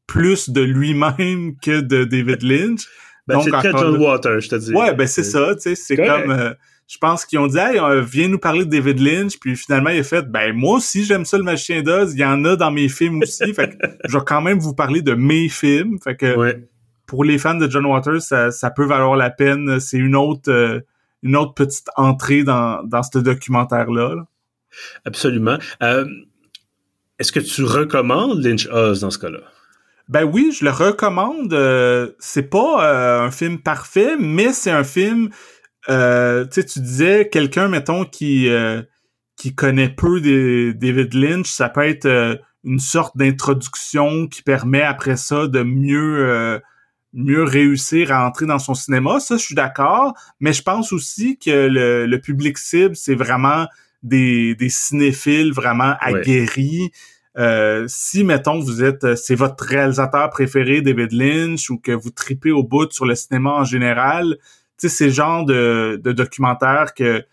plus 0.06 0.50
de 0.50 0.62
lui-même 0.62 1.56
que 1.62 1.80
de 1.80 2.04
David 2.04 2.42
Lynch. 2.42 2.88
Ben, 3.26 3.40
c'est 3.42 3.50
très 3.50 3.72
John 3.72 3.96
Waters, 3.96 4.40
je 4.40 4.48
te 4.48 4.56
dis. 4.56 4.72
Ouais, 4.74 4.94
ben 4.94 5.06
c'est 5.06 5.22
ça, 5.22 5.54
tu 5.54 5.60
sais, 5.60 5.74
c'est 5.74 5.96
comme... 5.96 6.30
Euh, 6.30 6.54
je 6.88 6.96
pense 6.96 7.26
qu'ils 7.26 7.38
ont 7.38 7.46
dit 7.46 7.58
hey, 7.58 7.78
euh, 7.78 8.00
viens 8.00 8.28
nous 8.28 8.38
parler 8.38 8.64
de 8.64 8.70
David 8.70 8.98
Lynch 8.98 9.38
puis 9.38 9.56
finalement 9.56 9.90
il 9.90 10.00
a 10.00 10.02
fait 10.02 10.22
ben 10.22 10.54
moi 10.54 10.76
aussi 10.76 11.04
j'aime 11.04 11.26
ça 11.26 11.36
le 11.36 11.44
machin 11.44 11.82
d'Oz 11.82 12.14
il 12.14 12.20
y 12.20 12.24
en 12.24 12.44
a 12.46 12.56
dans 12.56 12.70
mes 12.70 12.88
films 12.88 13.20
aussi 13.22 13.52
fait 13.54 13.76
que 13.76 13.86
je 14.08 14.16
vais 14.16 14.24
quand 14.24 14.40
même 14.40 14.58
vous 14.58 14.74
parler 14.74 15.02
de 15.02 15.12
mes 15.12 15.50
films 15.50 15.98
fait 16.02 16.16
que 16.16 16.66
pour 17.06 17.24
les 17.24 17.38
fans 17.38 17.54
de 17.54 17.70
John 17.70 17.84
Waters 17.84 18.22
ça, 18.22 18.50
ça 18.50 18.70
peut 18.70 18.86
valoir 18.86 19.16
la 19.16 19.28
peine 19.28 19.78
c'est 19.80 19.98
une 19.98 20.16
autre 20.16 20.50
euh, 20.50 20.80
une 21.22 21.36
autre 21.36 21.52
petite 21.52 21.88
entrée 21.96 22.42
dans 22.42 22.82
dans 22.84 23.02
ce 23.02 23.18
documentaire 23.18 23.90
là. 23.90 24.14
là. 24.14 24.26
Absolument. 25.04 25.58
Euh, 25.82 26.06
est-ce 27.18 27.32
que 27.32 27.40
tu 27.40 27.64
recommandes 27.64 28.44
Lynch 28.44 28.68
Oz 28.70 29.00
dans 29.00 29.10
ce 29.10 29.18
cas-là? 29.18 29.40
Ben 30.08 30.24
oui, 30.24 30.54
je 30.58 30.64
le 30.64 30.70
recommande. 30.70 31.52
Euh, 31.52 32.12
c'est 32.18 32.48
pas 32.48 32.86
euh, 32.86 33.26
un 33.26 33.30
film 33.30 33.58
parfait, 33.58 34.16
mais 34.18 34.52
c'est 34.52 34.70
un 34.70 34.84
film. 34.84 35.30
tu 35.86 35.92
sais, 35.92 36.64
tu 36.64 36.80
disais 36.80 37.28
quelqu'un, 37.28 37.68
mettons, 37.68 38.04
qui 38.04 38.48
qui 39.36 39.54
connaît 39.54 39.88
peu 39.88 40.20
David 40.20 41.14
Lynch, 41.14 41.48
ça 41.48 41.68
peut 41.68 41.86
être 41.86 42.40
une 42.64 42.80
sorte 42.80 43.16
d'introduction 43.16 44.26
qui 44.26 44.42
permet 44.42 44.82
après 44.82 45.16
ça 45.16 45.46
de 45.46 45.62
mieux 45.62 46.60
mieux 47.14 47.42
réussir 47.42 48.12
à 48.12 48.26
entrer 48.26 48.46
dans 48.46 48.58
son 48.58 48.74
cinéma. 48.74 49.20
Ça, 49.20 49.36
je 49.36 49.42
suis 49.42 49.54
d'accord, 49.54 50.14
mais 50.40 50.52
je 50.52 50.62
pense 50.62 50.92
aussi 50.92 51.38
que 51.38 51.68
le 51.70 52.16
public 52.18 52.58
cible, 52.58 52.96
c'est 52.96 53.14
vraiment 53.14 53.66
des, 54.02 54.54
des 54.54 54.68
cinéphiles 54.68 55.52
vraiment 55.52 55.94
aguerris. 56.00 56.90
Euh, 57.36 57.84
si, 57.86 58.24
mettons, 58.24 58.58
vous 58.58 58.82
êtes, 58.82 59.04
euh, 59.04 59.16
c'est 59.16 59.36
votre 59.36 59.64
réalisateur 59.64 60.28
préféré, 60.30 60.80
David 60.80 61.12
Lynch, 61.12 61.70
ou 61.70 61.78
que 61.78 61.92
vous 61.92 62.10
tripez 62.10 62.50
au 62.50 62.64
bout 62.64 62.90
sur 62.90 63.06
le 63.06 63.14
cinéma 63.14 63.50
en 63.50 63.64
général, 63.64 64.36
tu 64.78 64.88
sais, 64.88 64.96
c'est 64.96 65.06
le 65.06 65.12
genre 65.12 65.44
de, 65.44 66.00
de 66.02 66.12
documentaire 66.12 66.94
que, 66.94 67.24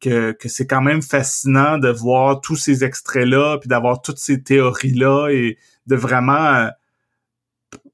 que, 0.00 0.32
que 0.32 0.48
c'est 0.48 0.66
quand 0.66 0.82
même 0.82 1.00
fascinant 1.00 1.78
de 1.78 1.88
voir 1.88 2.40
tous 2.40 2.56
ces 2.56 2.84
extraits-là, 2.84 3.58
puis 3.58 3.68
d'avoir 3.68 4.02
toutes 4.02 4.18
ces 4.18 4.42
théories-là, 4.42 5.28
et 5.30 5.56
de 5.86 5.96
vraiment 5.96 6.54
euh, 6.54 6.68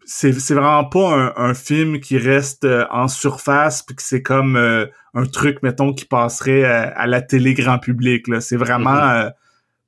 c'est 0.04 0.32
c'est 0.32 0.54
vraiment 0.54 0.84
pas 0.84 1.32
un, 1.36 1.54
film 1.54 2.00
qui 2.00 2.18
reste 2.18 2.64
euh, 2.64 2.84
en 2.90 3.08
surface 3.08 3.82
puis 3.82 3.94
que 3.94 4.02
c'est 4.02 4.22
comme 4.22 4.56
euh, 4.56 4.86
un 5.14 5.26
truc 5.26 5.62
mettons 5.62 5.92
qui 5.92 6.04
passerait 6.04 6.64
à, 6.64 7.06
la 7.06 7.20
télé 7.22 7.54
grand 7.54 7.78
public 7.78 8.28
là. 8.28 8.40
C'est 8.40 8.56
vraiment 8.56 8.90
mm-hmm. 8.90 9.26
euh, 9.26 9.30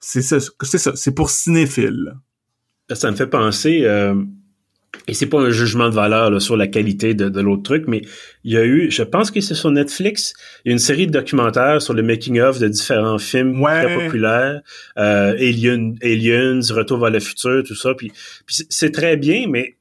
c'est 0.01 0.23
ça 0.23 0.37
c'est 0.63 0.79
ça. 0.79 0.93
C'est 0.95 1.15
pour 1.15 1.31
cinéphile 1.31 2.15
ça 2.93 3.11
me 3.11 3.17
fait 3.17 3.27
penser 3.27 3.89
et 5.09 5.15
c'est 5.15 5.27
pas 5.27 5.41
un 5.41 5.51
jugement 5.51 5.89
de 5.89 5.95
valeur 5.95 6.41
sur 6.41 6.57
la 6.57 6.67
qualité 6.67 7.15
de, 7.15 7.41
l'autre 7.41 7.63
truc 7.63 7.85
mais 7.89 8.03
il 8.45 8.53
y 8.53 8.59
a 8.59 8.65
eu 8.65 8.91
je 8.91 9.03
pense 9.03 9.31
que 9.31 9.41
c'est 9.41 9.55
sur 9.55 9.71
Netflix 9.71 10.35
il 10.65 10.69
y 10.69 10.71
a 10.71 10.73
une 10.75 10.79
série 10.79 11.07
de 11.07 11.13
documentaires 11.13 11.81
sur 11.81 11.95
le 11.95 12.03
making 12.03 12.41
of 12.41 12.59
de 12.61 12.69
différents 12.69 13.19
films 13.19 13.61
très 13.63 13.95
populaires 13.95 14.61
Alien 14.97 15.97
Aliens 16.03 16.61
Retour 16.71 16.99
vers 16.99 17.11
le 17.11 17.21
futur 17.21 17.65
tout 17.67 17.75
ça 17.75 17.95
puis 17.95 18.13
c'est 18.47 18.93
très 18.93 19.17
bien 19.17 19.47
mais 19.49 19.77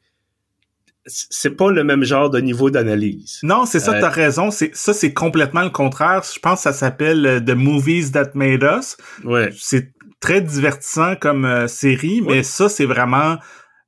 c'est 1.06 1.56
pas 1.56 1.72
le 1.72 1.84
même 1.84 2.04
genre 2.04 2.30
de 2.30 2.40
niveau 2.40 2.70
d'analyse. 2.70 3.40
Non, 3.44 3.66
c'est 3.66 3.80
ça, 3.80 3.94
euh, 3.94 4.02
t'as 4.02 4.10
raison. 4.10 4.52
C'est 4.52 4.76
ça, 4.76 4.94
c'est 4.94 5.14
complètement 5.14 5.64
le 5.64 5.70
contraire. 5.70 6.24
Je 6.24 6.40
pense 6.40 6.60
que 6.60 6.64
ça 6.64 6.74
s'appelle 6.74 7.26
euh, 7.26 7.40
The 7.40 7.56
Movies 7.56 8.12
That 8.12 8.32
Made 8.36 8.64
Us. 8.64 8.98
Ouais. 9.24 9.52
C'est 9.58 9.92
très 10.20 10.42
divertissant 10.42 11.16
comme 11.16 11.46
euh, 11.46 11.68
série, 11.68 12.22
mais 12.22 12.44
ça, 12.44 12.70
c'est 12.70 12.86
vraiment, 12.86 13.38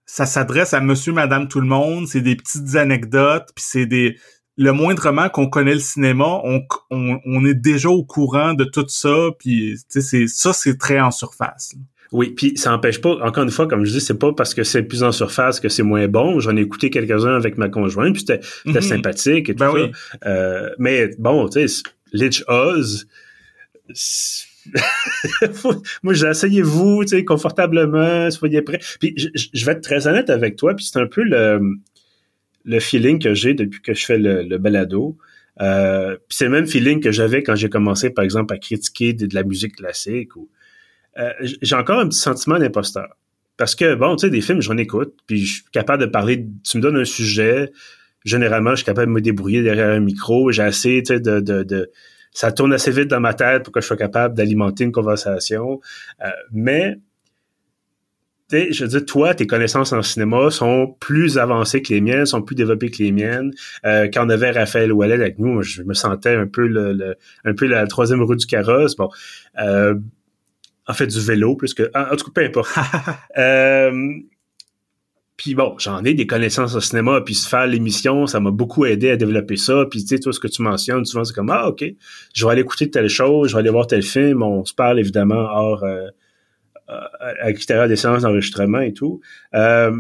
ça 0.06 0.26
s'adresse 0.26 0.74
à 0.74 0.82
Monsieur, 0.82 1.14
Madame, 1.14 1.48
tout 1.48 1.62
le 1.62 1.68
monde. 1.68 2.08
C'est 2.08 2.22
des 2.22 2.36
petites 2.36 2.76
anecdotes, 2.76 3.50
puis 3.56 3.64
c'est 3.66 3.86
des, 3.86 4.18
le 4.58 4.72
moindrement 4.72 5.30
qu'on 5.30 5.50
connaît 5.50 5.74
le 5.74 5.80
cinéma, 5.80 6.42
on, 6.44 6.62
on, 6.92 7.20
on, 7.26 7.46
est 7.46 7.54
déjà 7.54 7.90
au 7.90 8.04
courant 8.04 8.54
de 8.54 8.64
tout 8.64 8.86
ça, 8.88 9.30
puis 9.40 9.78
c'est 9.88 10.28
ça, 10.28 10.54
c'est 10.54 10.78
très 10.78 11.00
en 11.00 11.12
surface. 11.12 11.76
Oui, 12.12 12.30
puis 12.32 12.56
ça 12.58 12.70
n'empêche 12.70 13.02
pas, 13.02 13.16
encore 13.26 13.44
une 13.44 13.50
fois, 13.52 13.68
comme 13.68 13.86
je 13.86 13.92
dis, 13.92 14.02
c'est 14.02 14.18
pas 14.20 14.32
parce 14.34 14.54
que 14.54 14.64
c'est 14.64 14.84
plus 14.84 15.04
en 15.04 15.12
surface 15.12 15.60
que 15.60 15.70
c'est 15.70 15.84
moins 15.84 16.08
bon. 16.08 16.40
J'en 16.40 16.56
ai 16.56 16.62
écouté 16.62 16.90
quelques-uns 16.90 17.36
avec 17.36 17.58
ma 17.58 17.70
conjointe, 17.70 18.14
puis 18.14 18.24
c'était 18.28 18.42
Mhm. 18.66 18.82
sympathique 18.82 19.50
et 19.50 19.54
tout 19.56 19.60
Ben 19.60 19.72
ça. 19.72 19.78
oui. 19.78 19.92
Euh, 20.26 20.70
mais 20.78 21.10
bon, 21.18 21.48
tu 21.50 21.68
sais, 21.68 21.84
Lich 22.14 22.44
Oz, 22.48 23.08
moi, 26.04 26.14
j'ai 26.14 26.28
essayé 26.28 26.62
vous, 26.62 27.04
tu 27.04 27.10
sais, 27.10 27.26
confortablement, 27.26 28.30
soyez 28.32 28.62
prêts. 28.62 28.80
Puis 29.00 29.14
je, 29.54 29.66
vais 29.66 29.74
être 29.74 29.82
très 29.82 30.08
honnête 30.08 30.30
avec 30.30 30.56
toi, 30.56 30.76
puis 30.76 30.86
c'est 30.86 31.00
un 31.00 31.08
peu 31.08 31.24
le, 31.24 31.60
le 32.66 32.80
feeling 32.80 33.20
que 33.20 33.34
j'ai 33.34 33.54
depuis 33.54 33.82
que 33.82 33.94
je 33.94 34.06
fais 34.06 34.18
le, 34.18 34.44
le 34.44 34.58
balado. 34.58 35.18
Euh, 35.62 36.16
puis 36.28 36.38
c'est 36.38 36.46
le 36.46 36.52
même 36.52 36.68
feeling 36.68 37.00
que 37.00 37.12
j'avais 37.12 37.44
quand 37.44 37.56
j'ai 37.56 37.70
commencé, 37.70 38.10
par 38.10 38.26
exemple, 38.26 38.54
à 38.54 38.58
critiquer 38.58 39.14
de, 39.14 39.26
de 39.26 39.36
la 39.36 39.44
musique 39.44 39.76
classique. 39.78 40.36
Ou, 40.36 40.50
euh, 41.18 41.32
j'ai 41.62 41.76
encore 41.76 42.00
un 42.00 42.08
petit 42.08 42.20
sentiment 42.20 42.58
d'imposteur. 42.60 43.08
Parce 43.58 43.74
que, 43.74 43.96
bon, 43.96 44.16
tu 44.18 44.28
sais, 44.28 44.30
des 44.30 44.42
films, 44.42 44.62
j'en 44.62 44.78
écoute, 44.78 45.14
puis 45.28 45.46
je 45.46 45.54
suis 45.54 45.64
capable 45.72 46.02
de 46.02 46.08
parler, 46.08 46.46
tu 46.70 46.78
me 46.78 46.82
donnes 46.82 46.98
un 46.98 47.06
sujet, 47.06 47.72
généralement, 48.26 48.72
je 48.72 48.78
suis 48.78 48.86
capable 48.86 49.08
de 49.08 49.14
me 49.14 49.22
débrouiller 49.22 49.64
derrière 49.64 49.92
un 49.92 50.02
micro, 50.02 50.52
j'ai 50.52 50.64
assez, 50.64 51.02
tu 51.06 51.14
sais, 51.14 51.20
de, 51.22 51.40
de, 51.40 51.64
de- 51.64 51.90
ça 52.32 52.52
tourne 52.52 52.74
assez 52.74 52.92
vite 52.92 53.08
dans 53.08 53.22
ma 53.22 53.34
tête 53.34 53.64
pour 53.64 53.72
que 53.72 53.80
je 53.80 53.86
sois 53.88 53.96
capable 53.96 54.36
d'alimenter 54.36 54.84
une 54.84 54.92
conversation. 54.92 55.80
Euh, 56.22 56.30
mais, 56.52 56.98
tu 58.50 58.58
sais, 58.58 58.74
je 58.74 58.84
veux 58.84 58.90
dire, 58.90 59.06
toi, 59.06 59.34
tes 59.34 59.48
connaissances 59.48 59.94
en 59.94 60.02
cinéma 60.02 60.50
sont 60.50 60.98
plus 61.00 61.38
avancées 61.38 61.82
que 61.82 61.94
les 61.94 62.02
miennes, 62.02 62.26
sont 62.26 62.42
plus 62.42 62.56
développées 62.56 62.92
que 62.92 63.02
les 63.02 63.14
miennes. 63.14 63.52
Euh, 63.86 64.10
quand 64.14 64.26
on 64.26 64.30
avait 64.30 64.52
Raphaël 64.52 64.92
Ouellet 64.92 65.14
avec 65.14 65.40
nous, 65.40 65.62
je 65.64 65.82
me 65.84 65.94
sentais 65.94 66.36
un 66.36 66.46
peu 66.46 66.68
le, 66.68 66.92
le- 66.92 67.16
un 67.46 67.54
peu 67.54 67.68
la 67.68 67.88
troisième 67.88 68.22
roue 68.22 68.36
du 68.36 68.46
carrosse. 68.46 68.98
Bon, 68.98 69.10
euh, 69.62 69.96
en 70.88 70.94
fait, 70.94 71.08
du 71.08 71.20
vélo 71.20 71.56
plus 71.56 71.74
que, 71.74 71.90
en, 71.94 72.14
en 72.14 72.16
tout 72.16 72.26
cas, 72.26 72.32
peu 72.34 72.46
importe. 72.46 72.76
Euh, 73.38 73.92
puis 75.38 75.54
bon, 75.54 75.76
j'en 75.78 76.04
ai 76.06 76.14
des 76.14 76.28
connaissances 76.28 76.76
en 76.76 76.80
cinéma, 76.80 77.20
puis 77.20 77.36
se 77.36 77.48
faire 77.48 77.68
l'émission, 77.68 78.26
ça 78.26 78.40
m'a 78.40 78.52
beaucoup 78.52 78.86
aidé 78.86 79.10
à 79.10 79.18
développer 79.18 79.58
ça. 79.58 79.86
Puis 79.90 80.02
tu 80.02 80.08
sais, 80.08 80.20
toi, 80.20 80.32
ce 80.32 80.40
que 80.40 80.48
tu 80.48 80.62
mentionnes, 80.62 81.04
souvent, 81.04 81.26
c'est 81.26 81.34
comme 81.34 81.50
ah 81.50 81.68
ok, 81.68 81.84
je 82.34 82.46
vais 82.46 82.52
aller 82.52 82.62
écouter 82.62 82.90
telle 82.90 83.10
chose, 83.10 83.50
je 83.50 83.56
vais 83.56 83.60
aller 83.60 83.70
voir 83.70 83.88
tel 83.88 84.02
film. 84.02 84.44
On 84.44 84.64
se 84.64 84.74
parle 84.74 85.00
évidemment 85.00 85.36
hors 85.36 85.84
euh, 85.84 86.08
à 86.88 87.10
à 87.42 87.48
l'extérieur 87.48 87.88
des 87.90 87.98
séances 87.98 88.22
d'enregistrement 88.22 88.80
et 88.80 88.94
tout. 88.94 89.20
Euh, 89.54 89.92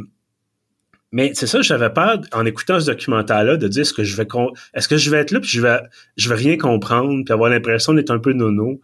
mais 1.16 1.32
c'est 1.34 1.48
ça, 1.48 1.62
j'avais 1.62 1.90
peur 1.90 2.20
en 2.34 2.46
écoutant 2.46 2.78
ce 2.78 2.88
documentaire-là 2.88 3.56
de 3.56 3.70
dire 3.70 3.84
est-ce 3.84 3.94
que 3.94 4.04
je 4.04 4.18
vais 4.18 4.28
est-ce 4.74 4.90
que 4.90 4.98
je 4.98 5.10
vais 5.10 5.20
être 5.20 5.32
là 5.32 5.40
puis 5.40 5.48
je 5.48 5.62
vais 5.62 5.80
je 6.18 6.28
vais 6.28 6.36
rien 6.36 6.58
comprendre 6.58 7.24
puis 7.24 7.32
avoir 7.32 7.50
l'impression 7.50 7.94
d'être 7.94 8.12
un 8.12 8.20
peu 8.20 8.34
nono. 8.34 8.82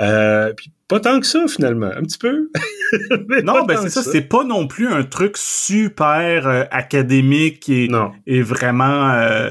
Euh, 0.00 0.54
puis 0.54 0.72
pas 0.88 0.98
tant 0.98 1.20
que 1.20 1.26
ça 1.26 1.46
finalement, 1.46 1.90
un 1.94 2.00
petit 2.02 2.16
peu. 2.16 2.48
Non, 3.44 3.64
ben 3.66 3.76
c'est 3.82 3.90
ça, 3.90 4.02
c'est 4.02 4.22
pas 4.22 4.44
non 4.44 4.66
plus 4.66 4.88
un 4.88 5.02
truc 5.02 5.36
super 5.36 6.46
euh, 6.46 6.64
académique 6.70 7.68
et, 7.68 7.88
Non. 7.88 8.12
et 8.26 8.40
vraiment 8.40 9.10
euh, 9.10 9.50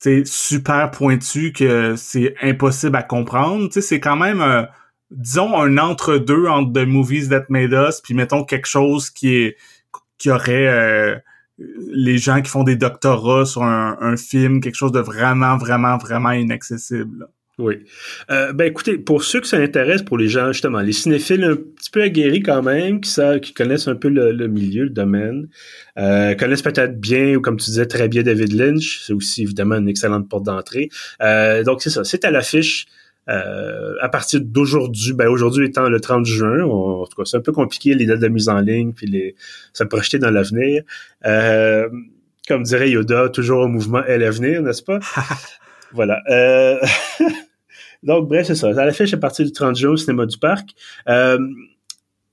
tu 0.00 0.20
sais, 0.20 0.22
super 0.24 0.90
pointu 0.90 1.52
que 1.52 1.96
c'est 1.96 2.34
impossible 2.40 2.96
à 2.96 3.02
comprendre. 3.02 3.66
Tu 3.66 3.74
sais, 3.74 3.80
c'est 3.82 4.00
quand 4.00 4.16
même 4.16 4.40
euh, 4.40 4.62
disons 5.10 5.60
un 5.60 5.76
entre-deux 5.76 6.46
entre 6.46 6.72
The 6.72 6.86
Movies 6.86 7.28
That 7.28 7.44
Made 7.50 7.72
Us 7.72 8.00
puis 8.00 8.14
mettons 8.14 8.42
quelque 8.44 8.68
chose 8.68 9.10
qui 9.10 9.34
est 9.34 9.56
qui 10.16 10.30
aurait 10.30 10.66
euh, 10.68 11.16
les 11.58 12.18
gens 12.18 12.42
qui 12.42 12.50
font 12.50 12.64
des 12.64 12.76
doctorats 12.76 13.46
sur 13.46 13.62
un, 13.62 13.96
un 14.00 14.16
film, 14.16 14.60
quelque 14.60 14.74
chose 14.74 14.92
de 14.92 15.00
vraiment, 15.00 15.56
vraiment, 15.56 15.96
vraiment 15.98 16.32
inaccessible. 16.32 17.28
Oui. 17.56 17.76
Euh, 18.32 18.52
ben 18.52 18.66
écoutez, 18.66 18.98
pour 18.98 19.22
ceux 19.22 19.40
que 19.40 19.46
ça 19.46 19.58
intéresse, 19.58 20.02
pour 20.02 20.18
les 20.18 20.26
gens 20.26 20.50
justement, 20.50 20.80
les 20.80 20.92
cinéphiles 20.92 21.44
un 21.44 21.54
petit 21.54 21.90
peu 21.92 22.02
aguerris 22.02 22.42
quand 22.42 22.62
même, 22.62 23.00
qui, 23.00 23.10
savent, 23.10 23.38
qui 23.38 23.54
connaissent 23.54 23.86
un 23.86 23.94
peu 23.94 24.08
le, 24.08 24.32
le 24.32 24.48
milieu, 24.48 24.84
le 24.84 24.90
domaine, 24.90 25.48
euh, 25.96 26.34
connaissent 26.34 26.62
peut-être 26.62 26.98
bien 26.98 27.36
ou 27.36 27.40
comme 27.40 27.56
tu 27.56 27.66
disais 27.66 27.86
très 27.86 28.08
bien 28.08 28.22
David 28.22 28.52
Lynch, 28.54 29.04
c'est 29.06 29.12
aussi 29.12 29.42
évidemment 29.42 29.76
une 29.76 29.88
excellente 29.88 30.28
porte 30.28 30.46
d'entrée. 30.46 30.88
Euh, 31.22 31.62
donc 31.62 31.80
c'est 31.80 31.90
ça, 31.90 32.02
c'est 32.02 32.24
à 32.24 32.32
l'affiche. 32.32 32.86
Euh, 33.28 33.94
à 34.00 34.08
partir 34.08 34.40
d'aujourd'hui, 34.42 35.12
ben 35.14 35.28
aujourd'hui 35.28 35.66
étant 35.66 35.88
le 35.88 35.98
30 36.00 36.26
juin, 36.26 36.60
on- 36.64 37.02
en 37.02 37.06
tout 37.06 37.16
cas 37.16 37.24
c'est 37.24 37.36
un 37.38 37.40
peu 37.40 37.52
compliqué 37.52 37.94
les 37.94 38.04
dates 38.06 38.20
de 38.20 38.28
mise 38.28 38.48
en 38.50 38.60
ligne 38.60 38.92
puis 38.92 39.06
les 39.06 39.34
se 39.72 39.82
projeter 39.84 40.18
dans 40.18 40.30
l'avenir. 40.30 40.82
Euh, 41.24 41.88
comme 42.46 42.62
dirait 42.64 42.90
Yoda, 42.90 43.30
toujours 43.30 43.60
au 43.60 43.68
mouvement 43.68 44.04
est 44.04 44.18
l'avenir, 44.18 44.60
n'est-ce 44.62 44.82
pas? 44.82 44.98
Voilà. 45.92 46.20
Euh, 46.28 46.78
Donc, 48.02 48.28
bref, 48.28 48.46
c'est 48.48 48.54
ça. 48.56 48.68
À 48.68 48.84
l'affiche 48.84 49.14
à 49.14 49.16
partir 49.16 49.46
du 49.46 49.52
30 49.52 49.76
juin 49.76 49.92
au 49.92 49.96
cinéma 49.96 50.26
du 50.26 50.36
parc. 50.38 50.70
Euh, 51.08 51.38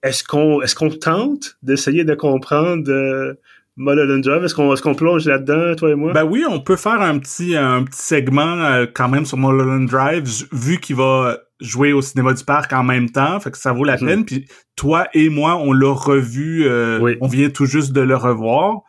est-ce 0.03 0.23
qu'on 0.23 0.61
est-ce 0.61 0.75
qu'on 0.75 0.89
tente 0.89 1.57
d'essayer 1.61 2.03
de 2.03 2.13
comprendre 2.15 2.89
euh, 2.91 3.35
Mulholland 3.81 4.21
Drive? 4.23 4.43
Est-ce 4.43 4.53
qu'on 4.55 4.71
est-ce 4.73 4.81
qu'on 4.81 4.93
plonge 4.95 5.25
là-dedans, 5.25 5.75
toi 5.75 5.89
et 5.91 5.95
moi? 5.95 6.13
Ben 6.13 6.23
oui, 6.23 6.43
on 6.49 6.59
peut 6.59 6.75
faire 6.75 7.01
un 7.01 7.17
petit 7.19 7.55
un 7.57 7.83
petit 7.83 8.01
segment 8.01 8.63
euh, 8.63 8.85
quand 8.93 9.09
même 9.09 9.25
sur 9.25 9.37
Mulholland 9.37 9.87
Drive 9.89 10.23
vu 10.51 10.77
qu'il 10.79 10.95
va 10.95 11.39
jouer 11.59 11.93
au 11.93 12.01
cinéma 12.01 12.33
du 12.33 12.43
parc 12.43 12.73
en 12.73 12.83
même 12.83 13.09
temps, 13.09 13.39
fait 13.39 13.51
que 13.51 13.57
ça 13.57 13.71
vaut 13.71 13.83
la 13.83 13.97
Mhm. 13.97 14.07
peine. 14.07 14.25
Puis 14.25 14.47
toi 14.75 15.07
et 15.13 15.29
moi, 15.29 15.57
on 15.57 15.73
l'a 15.73 15.93
revu, 15.93 16.63
euh, 16.65 16.99
Oui. 17.01 17.17
on 17.21 17.27
vient 17.27 17.49
tout 17.49 17.65
juste 17.65 17.91
de 17.93 18.01
le 18.01 18.15
revoir. 18.15 18.81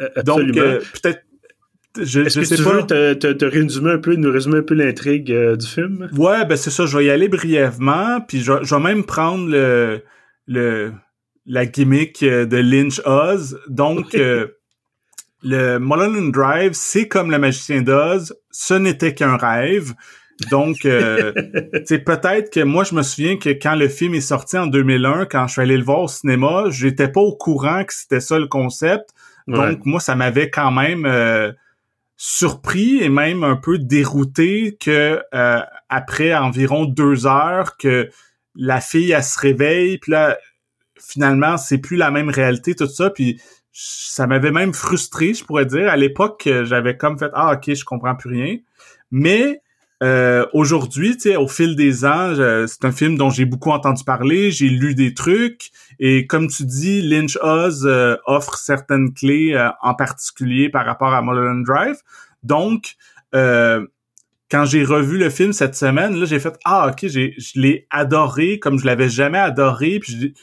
Euh, 0.00 0.08
Donc 0.24 0.40
peut-être, 0.52 1.22
Est-ce 1.98 2.38
que 2.38 2.44
sais 2.44 2.56
tu 2.56 2.62
pas. 2.62 2.72
veux 2.74 2.82
te, 2.86 3.14
te, 3.14 3.26
te 3.32 3.44
résumer 3.44 3.92
un 3.92 3.98
peu, 3.98 4.14
nous 4.14 4.30
résumer 4.30 4.58
un 4.58 4.62
peu 4.62 4.74
l'intrigue 4.74 5.32
euh, 5.32 5.56
du 5.56 5.66
film? 5.66 6.08
Ouais, 6.16 6.44
ben 6.44 6.56
c'est 6.56 6.70
ça, 6.70 6.86
je 6.86 6.96
vais 6.98 7.06
y 7.06 7.10
aller 7.10 7.28
brièvement, 7.28 8.20
puis 8.20 8.40
je, 8.40 8.52
je 8.62 8.74
vais 8.74 8.80
même 8.80 9.04
prendre 9.04 9.48
le, 9.48 10.02
le 10.46 10.92
la 11.48 11.66
gimmick 11.66 12.22
euh, 12.22 12.46
de 12.46 12.58
Lynch 12.58 13.00
Oz. 13.04 13.58
Donc, 13.68 14.14
euh, 14.14 14.46
le 15.42 15.78
Mulholland 15.78 16.30
Drive, 16.32 16.72
c'est 16.74 17.08
comme 17.08 17.30
le 17.30 17.38
magicien 17.38 17.80
d'Oz, 17.82 18.36
ce 18.50 18.74
n'était 18.74 19.14
qu'un 19.14 19.36
rêve. 19.36 19.94
Donc, 20.50 20.84
euh, 20.84 21.32
c'est 21.84 22.00
peut-être 22.00 22.52
que 22.52 22.60
moi, 22.60 22.84
je 22.84 22.94
me 22.94 23.02
souviens 23.02 23.36
que 23.38 23.48
quand 23.48 23.74
le 23.74 23.88
film 23.88 24.14
est 24.14 24.20
sorti 24.20 24.56
en 24.58 24.66
2001, 24.66 25.26
quand 25.26 25.46
je 25.46 25.52
suis 25.54 25.62
allé 25.62 25.76
le 25.76 25.84
voir 25.84 26.00
au 26.02 26.08
cinéma, 26.08 26.64
j'étais 26.68 27.08
pas 27.08 27.20
au 27.20 27.34
courant 27.34 27.82
que 27.84 27.94
c'était 27.94 28.20
ça 28.20 28.38
le 28.38 28.46
concept. 28.46 29.10
Donc, 29.46 29.58
Ouais. 29.58 29.78
moi, 29.84 30.00
ça 30.00 30.14
m'avait 30.14 30.50
quand 30.50 30.70
même 30.70 31.06
euh, 31.06 31.52
surpris 32.16 33.02
et 33.02 33.08
même 33.08 33.42
un 33.44 33.56
peu 33.56 33.78
dérouté 33.78 34.76
que 34.78 35.22
euh, 35.34 35.60
après 35.88 36.34
environ 36.34 36.84
deux 36.84 37.26
heures 37.26 37.76
que 37.78 38.10
la 38.54 38.80
fille, 38.80 39.12
elle 39.12 39.22
se 39.22 39.38
réveille, 39.38 39.98
puis 39.98 40.12
là, 40.12 40.36
finalement, 40.98 41.56
c'est 41.56 41.78
plus 41.78 41.96
la 41.96 42.10
même 42.10 42.28
réalité, 42.30 42.74
tout 42.74 42.86
ça, 42.86 43.10
puis 43.10 43.40
ça 43.72 44.26
m'avait 44.26 44.50
même 44.50 44.74
frustré, 44.74 45.34
je 45.34 45.44
pourrais 45.44 45.66
dire. 45.66 45.88
À 45.88 45.96
l'époque, 45.96 46.46
euh, 46.46 46.64
j'avais 46.64 46.96
comme 46.96 47.18
fait 47.18 47.30
«Ah, 47.34 47.54
OK, 47.54 47.74
je 47.74 47.84
comprends 47.84 48.14
plus 48.14 48.30
rien». 48.30 48.56
Mais 49.10 49.62
euh, 50.02 50.46
aujourd'hui, 50.52 51.16
au 51.36 51.48
fil 51.48 51.74
des 51.74 52.04
ans, 52.04 52.34
c'est 52.66 52.84
un 52.84 52.92
film 52.92 53.16
dont 53.16 53.30
j'ai 53.30 53.44
beaucoup 53.44 53.70
entendu 53.70 54.04
parler, 54.04 54.50
j'ai 54.50 54.68
lu 54.68 54.94
des 54.94 55.12
trucs, 55.12 55.70
et 55.98 56.26
comme 56.26 56.48
tu 56.48 56.64
dis, 56.64 57.02
Lynch 57.02 57.36
Oz 57.42 57.84
euh, 57.84 58.16
offre 58.24 58.56
certaines 58.56 59.12
clés, 59.12 59.54
euh, 59.54 59.70
en 59.82 59.94
particulier 59.94 60.68
par 60.68 60.86
rapport 60.86 61.12
à 61.12 61.22
Mulholland 61.22 61.64
Drive. 61.64 61.96
Donc, 62.42 62.94
quand 63.32 64.64
j'ai 64.64 64.84
revu 64.84 65.18
le 65.18 65.28
film 65.30 65.52
cette 65.52 65.74
semaine, 65.74 66.18
là, 66.18 66.24
j'ai 66.24 66.38
fait 66.38 66.56
ah 66.64 66.88
ok, 66.88 67.06
j'ai, 67.08 67.34
je 67.36 67.60
l'ai 67.60 67.86
adoré 67.90 68.58
comme 68.58 68.78
je 68.78 68.86
l'avais 68.86 69.08
jamais 69.10 69.38
adoré, 69.38 69.98
puis 69.98 70.34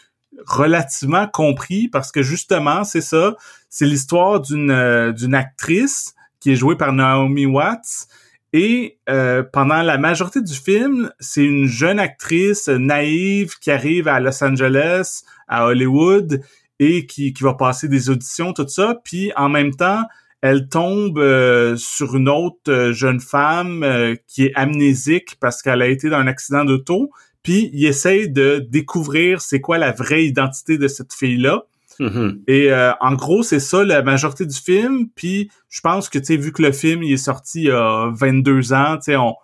relativement 0.47 1.27
compris 1.27 1.87
parce 1.87 2.11
que 2.11 2.21
justement, 2.21 2.83
c'est 2.83 3.01
ça, 3.01 3.35
c'est 3.69 3.85
l'histoire 3.85 4.39
d'une 4.41 4.71
euh, 4.71 5.11
d'une 5.11 5.35
actrice 5.35 6.13
qui 6.39 6.51
est 6.51 6.55
jouée 6.55 6.75
par 6.75 6.93
Naomi 6.93 7.45
Watts. 7.45 8.07
Et 8.53 8.99
euh, 9.09 9.43
pendant 9.43 9.81
la 9.81 9.97
majorité 9.97 10.41
du 10.41 10.53
film, 10.53 11.11
c'est 11.19 11.43
une 11.43 11.67
jeune 11.67 11.99
actrice 11.99 12.69
naïve 12.69 13.55
qui 13.59 13.69
arrive 13.69 14.07
à 14.07 14.21
Los 14.21 14.41
Angeles, 14.41 15.23
à 15.49 15.65
Hollywood, 15.65 16.41
et 16.79 17.05
qui, 17.05 17.33
qui 17.33 17.43
va 17.43 17.53
passer 17.55 17.89
des 17.89 18.09
auditions, 18.09 18.53
tout 18.53 18.67
ça. 18.67 18.95
Puis 19.03 19.33
en 19.35 19.49
même 19.49 19.75
temps, 19.75 20.03
elle 20.41 20.69
tombe 20.69 21.19
euh, 21.19 21.75
sur 21.75 22.15
une 22.15 22.29
autre 22.29 22.91
jeune 22.93 23.19
femme 23.19 23.85
qui 24.27 24.45
est 24.45 24.53
amnésique 24.55 25.35
parce 25.41 25.61
qu'elle 25.61 25.81
a 25.81 25.87
été 25.87 26.09
dans 26.09 26.17
un 26.17 26.27
accident 26.27 26.63
d'auto. 26.63 27.11
Puis 27.45 27.69
il 27.73 27.85
essaye 27.85 28.27
de 28.27 28.57
découvrir 28.57 29.39
c'est 29.39 29.61
quoi 29.61 29.77
la 29.77 29.91
vraie 29.91 30.25
identité 30.25 30.79
de 30.79 30.87
cette 30.87 31.13
fille-là. 31.13 31.65
Mhm. 31.99 32.41
Et 32.47 32.71
euh, 32.71 32.91
en 32.99 33.13
gros, 33.13 33.43
c'est 33.43 33.59
ça 33.59 33.83
la 33.83 34.01
majorité 34.01 34.47
du 34.47 34.57
film. 34.57 35.07
Puis 35.15 35.51
je 35.69 35.79
pense 35.79 36.09
que 36.09 36.17
tu 36.17 36.25
sais, 36.25 36.37
vu 36.37 36.51
que 36.51 36.63
le 36.63 36.71
film 36.71 37.03
il 37.03 37.13
est 37.13 37.17
sorti 37.17 37.61
il 37.61 37.65
y 37.65 37.71
a 37.71 38.11
22 38.13 38.73
ans, 38.73 38.97
tu 38.97 39.03
sais, 39.03 39.15
on 39.15 39.35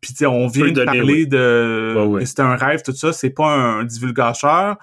puis 0.00 0.12
tu 0.12 0.16
sais, 0.16 0.26
on 0.26 0.46
vient 0.48 0.72
de 0.72 0.84
parler 0.84 1.02
oui. 1.02 1.28
de 1.28 2.06
Ouais, 2.08 2.24
c'était 2.24 2.42
un 2.42 2.56
rêve, 2.56 2.82
tout 2.82 2.92
ça. 2.92 3.12
C'est 3.12 3.30
pas 3.30 3.46
un, 3.46 3.84
divulgateur. 3.84 4.76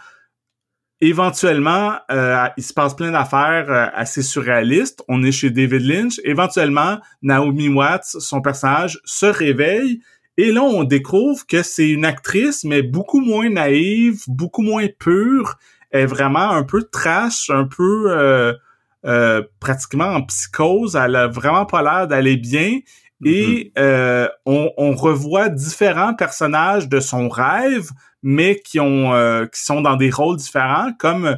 Éventuellement, 1.01 1.95
euh, 2.11 2.47
il 2.55 2.63
se 2.63 2.73
passe 2.73 2.95
plein 2.95 3.11
d'affaires 3.11 3.69
euh, 3.69 3.87
assez 3.93 4.21
surréalistes. 4.21 5.03
On 5.09 5.21
est 5.23 5.33
chez 5.33 5.49
David 5.49 5.81
Lynch. 5.81 6.21
Éventuellement, 6.23 6.99
Naomi 7.23 7.67
Watts, 7.67 8.05
son 8.19 8.41
personnage, 8.41 9.01
se 9.03 9.25
réveille 9.25 9.99
Et 10.37 10.51
là, 10.51 10.63
on 10.63 10.83
découvre 10.83 11.45
que 11.45 11.61
c'est 11.61 11.89
une 11.89 12.05
actrice, 12.05 12.63
mais 12.63 12.81
beaucoup 12.81 13.21
moins 13.21 13.49
naïve, 13.49 14.21
beaucoup 14.27 14.63
moins 14.63 14.87
pure. 14.99 15.55
Elle 15.91 16.01
est 16.01 16.05
vraiment 16.05 16.49
un 16.51 16.63
peu 16.63 16.83
trash, 16.83 17.49
un 17.51 17.65
peu 17.65 18.05
euh, 18.11 18.53
euh, 19.05 19.43
pratiquement 19.59 20.05
en 20.05 20.23
psychose. 20.23 20.95
Elle 20.95 21.15
a 21.15 21.27
vraiment 21.27 21.65
pas 21.65 21.83
l'air 21.83 22.07
d'aller 22.07 22.37
bien. 22.37 22.79
Et 23.25 23.71
mm-hmm. 23.75 23.79
euh, 23.79 24.27
on, 24.45 24.71
on, 24.77 24.95
revoit 24.95 25.49
différents 25.49 26.13
personnages 26.13 26.89
de 26.89 26.99
son 26.99 27.29
rêve, 27.29 27.89
mais 28.21 28.59
qui 28.59 28.79
ont 28.79 29.13
euh, 29.13 29.45
qui 29.45 29.61
sont 29.61 29.81
dans 29.81 29.95
des 29.95 30.09
rôles 30.09 30.37
différents, 30.37 30.91
comme 30.97 31.37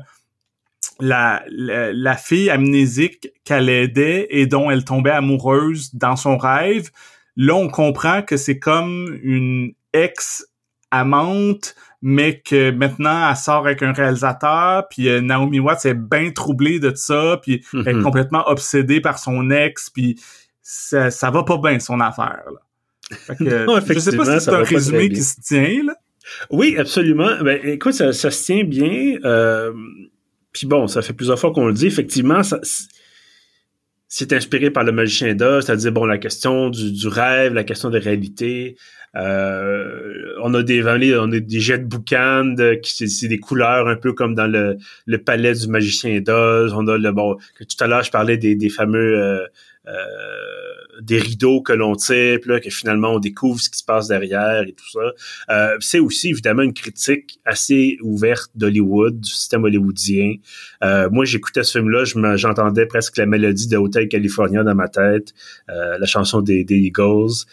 la, 1.00 1.44
la, 1.48 2.16
fille 2.16 2.50
amnésique 2.50 3.30
qu'elle 3.44 3.70
aidait 3.70 4.28
et 4.30 4.46
dont 4.46 4.72
elle 4.72 4.86
tombait 4.86 5.12
amoureuse 5.12 5.94
dans 5.94 6.16
son 6.16 6.38
rêve. 6.38 6.90
Là, 7.38 7.56
on 7.56 7.68
comprend 7.70 8.22
que 8.22 8.38
c'est 8.38 8.60
comme 8.60 9.18
une 9.22 9.74
ex-amante, 9.94 11.76
mais 12.02 12.40
que 12.40 12.72
maintenant, 12.72 13.30
elle 13.30 13.36
sort 13.36 13.66
avec 13.66 13.82
un 13.82 13.94
réalisateur, 13.94 14.88
puis 14.90 15.10
euh, 15.10 15.22
Naomi 15.22 15.60
Watts 15.60 15.86
est 15.86 15.94
bien 15.94 16.32
troublée 16.32 16.80
de 16.80 16.94
ça, 16.96 17.40
puis 17.42 17.66
elle 17.74 17.80
est 17.80 17.94
mm-hmm. 17.94 18.04
complètement 18.04 18.48
obsédée 18.48 19.02
par 19.02 19.20
son 19.20 19.50
ex, 19.50 19.90
puis 19.90 20.20
ça, 20.62 21.12
ça 21.12 21.32
va 21.32 21.44
pas 21.44 21.58
bien, 21.58 21.80
son 21.80 22.00
affaire. 22.00 22.44
Là. 22.48 22.60
je 23.40 24.00
sais 24.00 24.16
pas 24.16 24.40
si 24.40 24.46
c'est 24.46 24.52
un 24.52 24.64
résumé 24.64 25.10
qui 25.10 25.22
se 25.22 25.40
tient, 25.42 25.84
là. 25.86 25.96
Oui, 26.50 26.76
absolument. 26.78 27.42
Ben, 27.44 27.60
écoute, 27.64 27.94
ça, 27.94 28.14
ça 28.14 28.32
se 28.32 28.46
tient 28.46 28.64
bien. 28.64 29.18
Euh, 29.24 29.74
puis 30.52 30.66
bon, 30.66 30.88
ça 30.88 31.02
fait 31.02 31.14
plusieurs 31.14 31.40
fois 31.40 31.52
qu'on 31.52 31.68
le 31.68 31.74
dit. 31.74 31.86
Effectivement, 31.86 32.42
ça, 32.44 32.60
c'est 34.18 34.32
inspiré 34.32 34.72
par 34.72 34.86
le 34.86 34.94
magicien 34.94 35.36
d'Oz, 35.36 35.66
c'est-à-dire 35.66 35.92
bon 35.92 36.06
la 36.06 36.18
question 36.18 36.70
du, 36.70 36.94
du, 36.94 37.08
rêve, 37.10 37.54
la 37.54 37.66
question 37.66 37.90
de 37.90 38.00
réalité. 38.00 38.78
Euh, 39.18 40.34
on 40.42 40.54
a 40.54 40.64
des 40.64 40.82
on 40.86 41.32
a 41.34 41.40
des 41.42 41.60
jets 41.60 41.80
de 41.80 41.84
boucan 41.84 42.56
qui 42.82 43.10
c'est 43.10 43.28
des 43.28 43.40
couleurs 43.40 43.90
un 43.90 43.98
peu 43.98 44.14
comme 44.14 44.34
dans 44.34 44.48
le, 44.48 44.78
le 45.06 45.18
palais 45.18 45.54
du 45.54 45.68
magicien 45.68 46.22
d'Oz. 46.22 46.74
On 46.74 46.88
a 46.88 46.98
le 46.98 47.12
bon 47.12 47.36
que 47.60 47.66
tout 47.66 47.76
à 47.82 47.88
l'heure 47.88 48.04
je 48.04 48.12
parlais 48.12 48.38
des, 48.38 48.56
des 48.56 48.70
fameux 48.70 49.22
euh, 49.22 49.46
des 51.02 51.20
rideaux 51.20 51.62
que 51.62 51.74
l'on 51.74 51.96
tire, 51.96 52.40
que 52.42 52.70
finalement 52.70 53.16
on 53.16 53.20
découvre 53.20 53.60
ce 53.60 53.70
qui 53.70 53.78
se 53.78 53.84
passe 53.84 54.08
derrière 54.08 54.64
et 54.68 54.74
tout 54.74 54.90
ça. 54.90 55.12
Euh, 55.50 55.78
c'est 55.80 56.00
aussi 56.00 56.30
évidemment 56.30 56.62
une 56.62 56.74
critique 56.74 57.40
assez 57.46 57.98
ouverte 58.02 58.52
d'Hollywood, 58.56 59.20
du 59.20 59.30
système 59.30 59.64
hollywoodien. 59.64 60.36
Euh, 60.84 61.10
moi, 61.10 61.26
j'écoutais 61.26 61.64
ce 61.64 61.80
film-là, 61.80 62.04
j'entendais 62.36 62.86
presque 62.86 63.18
la 63.18 63.26
mélodie 63.26 63.68
de 63.68 63.78
Hotel 63.78 64.08
California 64.08 64.64
dans 64.64 64.76
ma 64.76 64.88
tête, 64.88 65.34
euh, 65.70 65.98
la 65.98 66.06
chanson 66.06 66.42
des, 66.42 66.64
des 66.64 66.78
Eagles. 66.78 67.46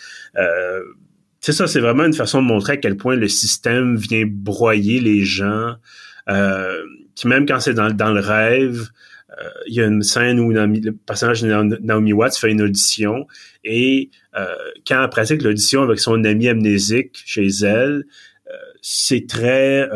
c'est 1.40 1.52
ça, 1.52 1.66
c'est 1.66 1.80
vraiment 1.80 2.04
une 2.04 2.14
façon 2.14 2.40
de 2.40 2.46
montrer 2.46 2.74
à 2.74 2.76
quel 2.76 2.96
point 2.96 3.16
le 3.16 3.28
système 3.28 3.96
vient 3.96 4.24
broyer 4.26 5.00
les 5.00 5.24
gens. 5.24 5.74
qui 7.14 7.28
même 7.28 7.46
quand 7.46 7.60
c'est 7.60 7.74
dans, 7.74 7.88
le 7.88 8.20
rêve, 8.20 8.88
euh, 8.88 9.12
il 9.66 9.74
y 9.74 9.80
a 9.80 9.86
une 9.86 10.02
scène 10.02 10.40
où 10.40 10.50
le 10.50 10.90
personnage 10.90 11.42
de 11.42 11.78
Naomi 11.80 12.12
Watts 12.12 12.36
fait 12.36 12.50
une 12.50 12.62
audition 12.62 13.26
et 13.64 14.10
euh, 14.36 14.46
quand 14.86 15.02
elle 15.02 15.10
pratique 15.10 15.42
l'audition 15.42 15.82
avec 15.82 15.98
son 15.98 16.24
ami 16.24 16.48
amnésique 16.48 17.22
chez 17.24 17.46
elle, 17.62 18.04
euh, 18.50 18.56
c'est 18.80 19.26
très 19.28 19.88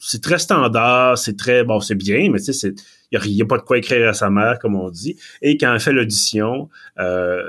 c'est 0.00 0.22
très 0.22 0.38
standard, 0.38 1.18
c'est 1.18 1.36
très 1.36 1.64
bon, 1.64 1.80
c'est 1.80 1.94
bien, 1.94 2.30
mais 2.30 2.40
tu 2.40 2.52
sais, 2.52 2.74
il 3.10 3.34
n'y 3.34 3.42
a, 3.42 3.46
pas 3.46 3.56
de 3.56 3.62
quoi 3.62 3.78
écrire 3.78 4.08
à 4.08 4.12
sa 4.12 4.28
mère, 4.30 4.58
comme 4.58 4.76
on 4.76 4.90
dit. 4.90 5.16
Et 5.40 5.56
quand 5.56 5.72
elle 5.72 5.80
fait 5.80 5.92
l'audition, 5.92 6.68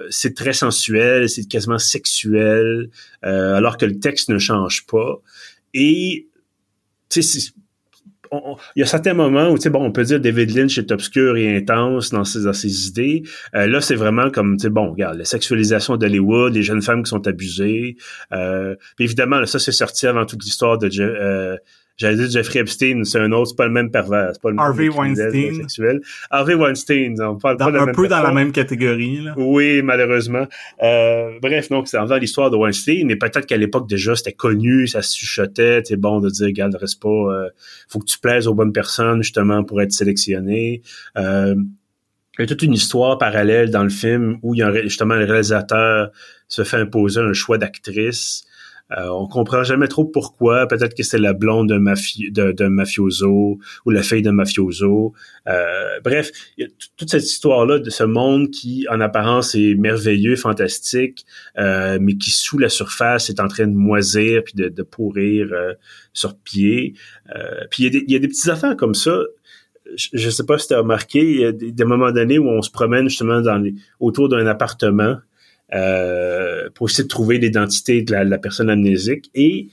c'est 0.09 0.33
très 0.33 0.53
sensuel, 0.53 1.29
c'est 1.29 1.45
quasiment 1.47 1.77
sexuel, 1.77 2.89
alors 3.21 3.77
que 3.77 3.85
le 3.85 3.99
texte 3.99 4.29
ne 4.29 4.37
change 4.37 4.85
pas. 4.87 5.21
Et 5.73 6.27
tu 7.09 7.21
sais, 7.21 7.51
il 8.31 8.79
y 8.79 8.83
a 8.83 8.85
certains 8.85 9.13
moments 9.13 9.49
où, 9.49 9.57
tu 9.57 9.63
sais, 9.63 9.69
bon, 9.69 9.83
on 9.83 9.91
peut 9.91 10.03
dire 10.03 10.19
David 10.19 10.55
Lynch 10.55 10.77
est 10.77 10.91
obscur 10.91 11.37
et 11.37 11.57
intense 11.57 12.09
dans 12.09 12.23
ses, 12.23 12.43
dans 12.43 12.53
ses 12.53 12.87
idées. 12.87 13.23
Euh, 13.55 13.67
là, 13.67 13.81
c'est 13.81 13.95
vraiment 13.95 14.29
comme, 14.29 14.57
tu 14.57 14.63
sais, 14.63 14.69
bon, 14.69 14.91
regarde, 14.91 15.17
la 15.17 15.25
sexualisation 15.25 15.97
d'Hollywood, 15.97 16.53
les 16.53 16.63
jeunes 16.63 16.81
femmes 16.81 17.03
qui 17.03 17.09
sont 17.09 17.27
abusées. 17.27 17.97
Euh, 18.33 18.75
évidemment, 18.99 19.39
là, 19.39 19.45
ça, 19.45 19.59
c'est 19.59 19.71
sorti 19.71 20.07
avant 20.07 20.25
toute 20.25 20.43
l'histoire 20.43 20.77
de 20.77 20.89
euh, 20.99 21.57
J'allais 21.99 22.15
dire 22.15 22.29
Jeffrey 22.29 22.59
Epstein, 22.59 23.03
c'est 23.03 23.19
un 23.19 23.29
autre, 23.33 23.49
c'est 23.49 23.57
pas 23.57 23.65
le 23.65 23.73
même 23.73 23.91
pervers, 23.91 24.29
c'est 24.31 24.41
pas 24.41 24.51
le 24.51 24.55
même 24.55 24.65
Harvey 24.65 24.87
Weinstein. 24.87 25.53
Sexuel. 25.55 26.01
Harvey 26.29 26.53
Weinstein, 26.53 27.21
on 27.21 27.37
parle 27.37 27.57
pas 27.57 27.69
de 27.71 27.77
Un 27.77 27.87
même 27.87 27.95
peu 27.95 28.07
dans 28.07 28.23
la 28.23 28.31
même 28.31 28.53
catégorie, 28.53 29.17
là. 29.21 29.33
Oui, 29.35 29.81
malheureusement. 29.81 30.47
Euh, 30.81 31.31
bref, 31.41 31.67
donc 31.67 31.89
c'est 31.89 31.97
envers 31.97 32.19
l'histoire 32.19 32.51
de 32.51 32.55
Weinstein, 32.55 33.05
mais 33.05 33.17
peut-être 33.17 33.45
qu'à 33.45 33.57
l'époque 33.57 33.89
déjà 33.89 34.15
c'était 34.15 34.31
connu, 34.31 34.87
ça 34.87 35.01
se 35.01 35.17
chuchotait, 35.17 35.81
c'est 35.83 35.97
bon 35.97 36.21
de 36.21 36.29
dire, 36.29 36.45
regarde, 36.47 36.73
reste 36.75 37.01
pas, 37.01 37.09
euh, 37.09 37.49
faut 37.89 37.99
que 37.99 38.05
tu 38.05 38.17
plaises 38.17 38.47
aux 38.47 38.53
bonnes 38.53 38.73
personnes 38.73 39.21
justement 39.21 39.65
pour 39.65 39.81
être 39.81 39.91
sélectionné. 39.91 40.81
Euh, 41.17 41.55
il 42.37 42.43
y 42.43 42.45
a 42.45 42.47
toute 42.47 42.63
une 42.63 42.73
histoire 42.73 43.17
parallèle 43.17 43.71
dans 43.71 43.83
le 43.83 43.89
film 43.89 44.37
où 44.41 44.55
il 44.55 44.59
y 44.59 44.63
a 44.63 44.71
justement 44.83 45.15
le 45.15 45.25
réalisateur 45.25 46.11
se 46.47 46.63
fait 46.63 46.77
imposer 46.77 47.19
un 47.19 47.33
choix 47.33 47.57
d'actrice 47.57 48.45
euh, 48.97 49.07
on 49.09 49.27
comprend 49.27 49.63
jamais 49.63 49.87
trop 49.87 50.05
pourquoi. 50.05 50.67
Peut-être 50.67 50.95
que 50.95 51.03
c'est 51.03 51.19
la 51.19 51.33
blonde 51.33 51.69
d'un 51.69 52.69
mafioso 52.69 53.59
ou 53.85 53.89
la 53.89 54.01
fille 54.01 54.21
d'un 54.21 54.31
mafioso. 54.31 55.13
Euh, 55.47 55.99
bref, 56.03 56.31
toute 56.97 57.09
cette 57.09 57.25
histoire-là 57.25 57.79
de 57.79 57.89
ce 57.89 58.03
monde 58.03 58.49
qui, 58.49 58.87
en 58.89 58.99
apparence, 58.99 59.53
est 59.55 59.75
merveilleux, 59.75 60.35
fantastique, 60.35 61.25
euh, 61.57 61.99
mais 62.01 62.15
qui, 62.15 62.31
sous 62.31 62.57
la 62.57 62.69
surface, 62.69 63.29
est 63.29 63.39
en 63.39 63.47
train 63.47 63.67
de 63.67 63.75
moisir 63.75 64.43
puis 64.43 64.53
de, 64.55 64.83
pourrir 64.83 65.49
sur 66.13 66.37
pied. 66.37 66.93
puis 67.69 67.85
il 67.85 68.11
y, 68.11 68.15
a 68.15 68.19
des, 68.19 68.27
petites 68.27 68.49
affaires 68.49 68.75
comme 68.75 68.95
ça 68.95 69.19
je 69.95 70.25
ne 70.25 70.31
sais 70.31 70.45
pas 70.45 70.57
si 70.57 70.67
tu 70.67 70.73
as 70.75 70.79
remarqué, 70.79 71.19
il 71.19 71.39
y 71.39 71.45
a 71.45 71.51
des, 71.51 71.83
moments 71.83 72.11
donnés 72.11 72.37
où 72.37 72.47
on 72.47 72.61
se 72.61 72.69
promène 72.69 73.09
justement 73.09 73.41
autour 73.99 74.29
d'un 74.29 74.45
appartement 74.45 75.17
euh, 75.73 76.69
pour 76.73 76.89
essayer 76.89 77.03
de 77.03 77.09
trouver 77.09 77.37
l'identité 77.37 78.01
de 78.01 78.11
la, 78.13 78.37
personne 78.39 78.69
amnésique. 78.69 79.29
Et 79.35 79.67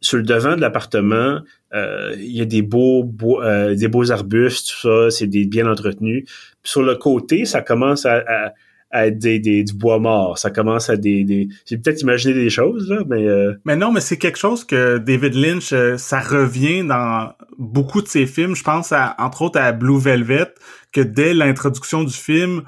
sur 0.00 0.16
le 0.16 0.22
devant 0.22 0.56
de 0.56 0.60
l'appartement, 0.60 1.40
euh, 1.74 2.14
il 2.18 2.36
y 2.36 2.40
a 2.40 2.46
des 2.46 2.62
beaux, 2.62 3.10
euh, 3.42 3.74
des 3.74 3.88
beaux 3.88 4.10
arbustes, 4.10 4.70
tout 4.70 4.88
ça, 4.88 5.10
c'est 5.10 5.26
des 5.26 5.44
bien 5.44 5.70
entretenus. 5.70 6.24
sur 6.62 6.82
le 6.82 6.94
côté, 6.94 7.44
ça 7.44 7.60
commence 7.60 8.06
à, 8.06 8.24
à, 8.90 9.06
être 9.06 9.18
des, 9.18 9.38
des, 9.38 9.64
du 9.64 9.74
bois 9.74 9.98
mort. 9.98 10.38
Ça 10.38 10.50
commence 10.50 10.88
à 10.88 10.96
des, 10.96 11.24
des... 11.24 11.48
j'ai 11.66 11.76
peut-être 11.76 12.00
imaginé 12.00 12.32
des 12.32 12.48
choses 12.48 12.88
là, 12.88 13.02
mais 13.06 13.26
mais 13.66 13.76
non, 13.76 13.92
mais 13.92 14.00
c'est 14.00 14.16
quelque 14.16 14.38
chose 14.38 14.64
que 14.64 14.96
David 14.96 15.34
Lynch, 15.34 15.74
ça 15.98 16.20
revient 16.20 16.84
dans 16.84 17.34
beaucoup 17.58 18.00
de 18.00 18.08
ses 18.08 18.26
films. 18.26 18.56
Je 18.56 18.64
pense 18.64 18.92
à 18.92 19.14
entre 19.18 19.42
autres 19.42 19.60
à 19.60 19.72
Blue 19.72 20.00
Velvet, 20.00 20.54
que 20.92 21.02
dès 21.02 21.34
l'introduction 21.34 22.02
du 22.02 22.14
film, 22.14 22.62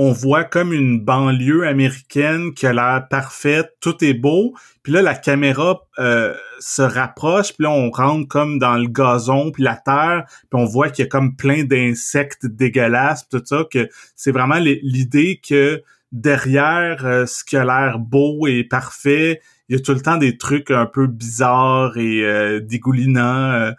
on 0.00 0.12
voit 0.12 0.44
comme 0.44 0.72
une 0.72 1.00
banlieue 1.00 1.66
américaine 1.66 2.54
qui 2.54 2.66
a 2.68 2.72
l'air 2.72 3.08
parfaite, 3.10 3.74
tout 3.80 4.04
est 4.04 4.14
beau. 4.14 4.54
Puis 4.84 4.92
là, 4.92 5.02
la 5.02 5.16
caméra 5.16 5.80
euh, 5.98 6.36
se 6.60 6.82
rapproche, 6.82 7.54
puis 7.54 7.64
là, 7.64 7.72
on 7.72 7.90
rentre 7.90 8.28
comme 8.28 8.60
dans 8.60 8.76
le 8.76 8.86
gazon, 8.86 9.50
puis 9.50 9.64
la 9.64 9.74
terre, 9.74 10.22
puis 10.28 10.62
on 10.62 10.66
voit 10.66 10.90
qu'il 10.90 11.04
y 11.04 11.08
a 11.08 11.10
comme 11.10 11.34
plein 11.34 11.64
d'insectes 11.64 12.46
dégueulasses, 12.46 13.28
tout 13.28 13.42
ça, 13.44 13.64
que 13.68 13.88
c'est 14.14 14.30
vraiment 14.30 14.60
l'idée 14.60 15.40
que 15.44 15.82
derrière 16.12 17.04
euh, 17.04 17.26
ce 17.26 17.42
qui 17.42 17.56
a 17.56 17.64
l'air 17.64 17.98
beau 17.98 18.46
et 18.46 18.62
parfait, 18.62 19.40
il 19.68 19.76
y 19.76 19.80
a 19.80 19.82
tout 19.82 19.94
le 19.94 20.00
temps 20.00 20.16
des 20.16 20.38
trucs 20.38 20.70
un 20.70 20.86
peu 20.86 21.08
bizarres 21.08 21.98
et 21.98 22.22
euh, 22.22 22.60
dégoulinants, 22.60 23.72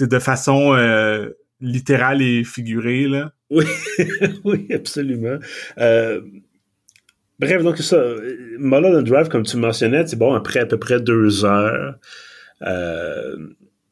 de 0.00 0.18
façon 0.18 0.74
littérale 1.60 2.22
et 2.22 2.44
figurée, 2.44 3.06
là. 3.06 3.32
Oui, 3.50 3.64
oui, 4.44 4.68
absolument. 4.72 5.38
Euh, 5.78 6.20
bref, 7.38 7.62
donc 7.62 7.78
ça, 7.78 8.02
Mulholland 8.58 9.04
Drive, 9.04 9.28
comme 9.28 9.42
tu 9.42 9.56
mentionnais, 9.56 10.06
c'est 10.06 10.16
bon, 10.16 10.34
après 10.34 10.60
à 10.60 10.66
peu 10.66 10.78
près 10.78 11.00
deux 11.00 11.44
heures, 11.44 11.96
euh, 12.62 13.36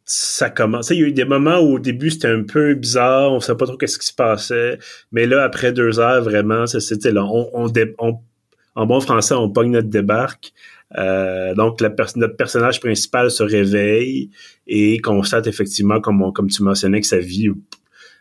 ça 0.04 0.48
commence. 0.48 0.90
Il 0.90 0.98
y 0.98 1.04
a 1.04 1.06
eu 1.06 1.12
des 1.12 1.24
moments 1.24 1.58
où 1.58 1.74
au 1.74 1.78
début 1.78 2.10
c'était 2.10 2.28
un 2.28 2.44
peu 2.44 2.74
bizarre, 2.74 3.32
on 3.32 3.40
savait 3.40 3.58
pas 3.58 3.66
trop 3.66 3.76
qu'est-ce 3.76 3.98
qui 3.98 4.06
se 4.06 4.14
passait, 4.14 4.78
mais 5.12 5.26
là, 5.26 5.42
après 5.42 5.72
deux 5.72 5.98
heures, 6.00 6.22
vraiment, 6.22 6.66
c'était 6.66 7.12
là, 7.12 7.24
on, 7.24 7.50
on, 7.52 8.20
en 8.74 8.86
bon 8.86 9.00
français, 9.00 9.34
on 9.34 9.50
pogne 9.50 9.72
notre 9.72 9.88
débarque. 9.88 10.52
Euh, 10.96 11.54
donc, 11.54 11.80
notre 11.80 12.36
personnage 12.36 12.80
principal 12.80 13.30
se 13.30 13.42
réveille 13.42 14.30
et 14.66 14.98
constate 15.00 15.46
effectivement, 15.46 16.00
comme, 16.00 16.48
tu 16.48 16.62
mentionnais, 16.62 17.00
que 17.00 17.06
sa 17.06 17.18
vie 17.18 17.50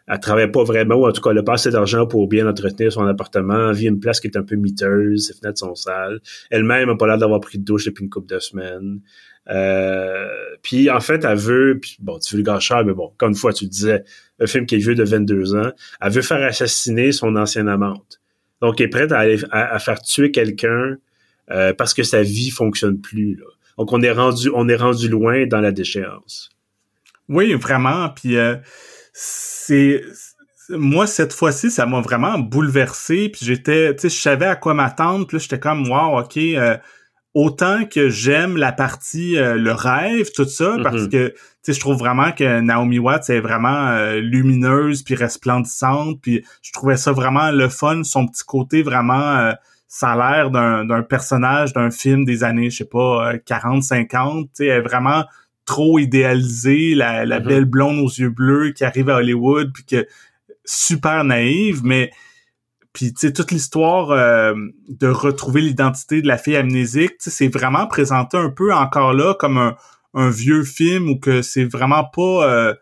elle 0.09 0.21
travaille 0.21 0.49
pas 0.49 0.63
vraiment, 0.63 0.95
ou 0.95 1.05
en 1.05 1.11
tout 1.11 1.21
cas, 1.21 1.31
elle 1.31 1.37
a 1.39 1.43
pas 1.43 1.55
assez 1.55 1.69
d'argent 1.69 2.07
pour 2.07 2.29
bien 2.29 2.47
entretenir 2.47 2.93
son 2.93 3.05
appartement, 3.05 3.71
elle 3.71 3.75
vit 3.75 3.87
une 3.87 3.99
place 3.99 4.21
qui 4.21 4.27
est 4.27 4.37
un 4.37 4.43
peu 4.43 4.55
miteuse, 4.55 5.27
ses 5.27 5.33
fenêtres 5.33 5.59
sont 5.59 5.75
sales. 5.75 6.21
Elle-même 6.49 6.89
a 6.89 6.95
pas 6.95 7.07
l'air 7.07 7.17
d'avoir 7.17 7.41
pris 7.41 7.57
de 7.57 7.65
douche 7.65 7.85
depuis 7.85 8.05
une 8.05 8.09
couple 8.09 8.33
de 8.33 8.39
semaines. 8.39 9.01
Euh, 9.49 10.27
puis 10.61 10.89
en 10.89 11.01
fait, 11.01 11.25
elle 11.25 11.37
veut, 11.37 11.81
bon, 11.99 12.19
tu 12.19 12.35
veux 12.35 12.39
le 12.39 12.45
gâcheur, 12.45 12.85
mais 12.85 12.93
bon, 12.93 13.11
comme 13.17 13.31
une 13.31 13.35
fois, 13.35 13.51
tu 13.51 13.65
disais, 13.65 14.05
un 14.39 14.47
film 14.47 14.65
qui 14.65 14.75
est 14.75 14.79
vieux 14.79 14.95
de 14.95 15.03
22 15.03 15.55
ans, 15.55 15.71
elle 16.01 16.11
veut 16.11 16.21
faire 16.21 16.41
assassiner 16.41 17.11
son 17.11 17.35
ancienne 17.35 17.67
amante. 17.67 18.21
Donc, 18.61 18.79
elle 18.79 18.87
est 18.87 18.89
prête 18.89 19.11
à, 19.11 19.79
faire 19.79 20.01
tuer 20.01 20.31
quelqu'un 20.31 20.97
euh, 21.51 21.73
parce 21.73 21.93
que 21.93 22.03
sa 22.03 22.21
vie 22.21 22.49
fonctionne 22.49 22.99
plus. 22.99 23.35
Là. 23.35 23.45
Donc 23.77 23.93
on 23.93 24.01
est 24.01 24.11
rendu 24.11 24.49
on 24.53 24.67
est 24.67 24.75
rendu 24.75 25.07
loin 25.07 25.45
dans 25.45 25.61
la 25.61 25.71
déchéance. 25.71 26.49
Oui, 27.29 27.53
vraiment. 27.53 28.09
Puis 28.09 28.37
euh, 28.37 28.55
c'est 29.13 30.01
moi 30.69 31.07
cette 31.07 31.33
fois-ci, 31.33 31.71
ça 31.71 31.85
m'a 31.85 32.01
vraiment 32.01 32.39
bouleversé. 32.39 33.29
Puis 33.29 33.45
j'étais, 33.45 33.93
tu 33.95 34.01
sais, 34.01 34.09
je 34.09 34.21
savais 34.21 34.45
à 34.45 34.55
quoi 34.55 34.73
m'attendre. 34.73 35.27
Puis 35.27 35.39
j'étais 35.39 35.59
comme, 35.59 35.89
wow, 35.89 36.19
ok. 36.19 36.37
Euh, 36.37 36.77
autant 37.33 37.85
que 37.85 38.09
j'aime 38.09 38.57
la 38.57 38.71
partie 38.71 39.37
euh, 39.37 39.55
le 39.55 39.71
rêve, 39.71 40.31
tout 40.33 40.45
ça, 40.45 40.77
parce 40.81 41.03
mm-hmm. 41.03 41.09
que 41.09 41.27
tu 41.29 41.35
sais, 41.61 41.73
je 41.73 41.79
trouve 41.79 41.97
vraiment 41.97 42.31
que 42.31 42.61
Naomi 42.61 42.97
Watts 42.97 43.29
est 43.29 43.41
vraiment 43.41 44.13
lumineuse 44.13 45.03
puis 45.03 45.15
resplendissante. 45.15 46.19
Puis 46.21 46.43
je 46.61 46.71
trouvais 46.71 46.97
ça 46.97 47.11
vraiment 47.11 47.51
le 47.51 47.69
fun, 47.69 48.03
son 48.03 48.25
petit 48.25 48.43
côté 48.43 48.81
vraiment 48.81 49.53
ça 49.87 50.11
a 50.11 50.15
l'air 50.15 50.51
d'un 50.51 51.01
personnage 51.03 51.73
d'un 51.73 51.91
film 51.91 52.25
des 52.25 52.43
années, 52.43 52.69
je 52.69 52.77
sais 52.77 52.85
pas, 52.85 53.37
40, 53.45 53.83
50. 53.83 54.45
Tu 54.45 54.49
sais, 54.53 54.65
elle 54.65 54.79
est 54.79 54.81
vraiment 54.81 55.25
trop 55.65 55.99
idéalisée, 55.99 56.95
la, 56.95 57.25
la 57.25 57.39
mm-hmm. 57.39 57.47
belle 57.47 57.65
blonde 57.65 57.99
aux 57.99 58.09
yeux 58.09 58.29
bleus 58.29 58.71
qui 58.71 58.83
arrive 58.83 59.09
à 59.09 59.17
Hollywood, 59.17 59.71
puis 59.73 59.85
que 59.85 60.07
super 60.65 61.23
naïve, 61.23 61.81
mais 61.83 62.11
puis 62.93 63.13
tu 63.13 63.27
sais 63.27 63.33
toute 63.33 63.51
l'histoire 63.51 64.09
euh, 64.09 64.55
de 64.89 65.07
retrouver 65.07 65.61
l'identité 65.61 66.21
de 66.21 66.27
la 66.27 66.37
fille 66.37 66.55
amnésique, 66.55 67.13
c'est 67.19 67.47
vraiment 67.47 67.85
présenté 67.85 68.37
un 68.37 68.49
peu 68.49 68.73
encore 68.73 69.13
là 69.13 69.35
comme 69.35 69.57
un, 69.59 69.75
un 70.15 70.31
vieux 70.31 70.63
film 70.63 71.09
ou 71.09 71.19
que 71.19 71.43
c'est 71.43 71.65
vraiment 71.65 72.03
pas 72.03 72.49
euh, 72.49 72.73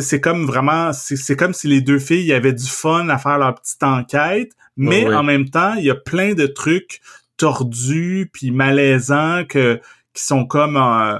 c'est 0.00 0.20
comme 0.20 0.46
vraiment 0.46 0.92
c'est 0.92 1.36
comme 1.36 1.52
si 1.52 1.68
les 1.68 1.80
deux 1.80 1.98
filles 1.98 2.32
avaient 2.32 2.52
du 2.52 2.66
fun 2.68 3.08
à 3.08 3.18
faire 3.18 3.38
leur 3.38 3.54
petite 3.54 3.82
enquête, 3.82 4.52
mais 4.76 5.12
en 5.12 5.22
même 5.22 5.50
temps, 5.50 5.74
il 5.74 5.84
y 5.84 5.90
a 5.90 5.94
plein 5.94 6.34
de 6.34 6.46
trucs 6.46 7.00
tordus 7.36 8.30
puis 8.32 8.50
malaisants 8.50 9.44
que 9.48 9.80
qui 10.14 10.24
sont 10.24 10.46
comme 10.46 10.76
euh, 10.76 11.18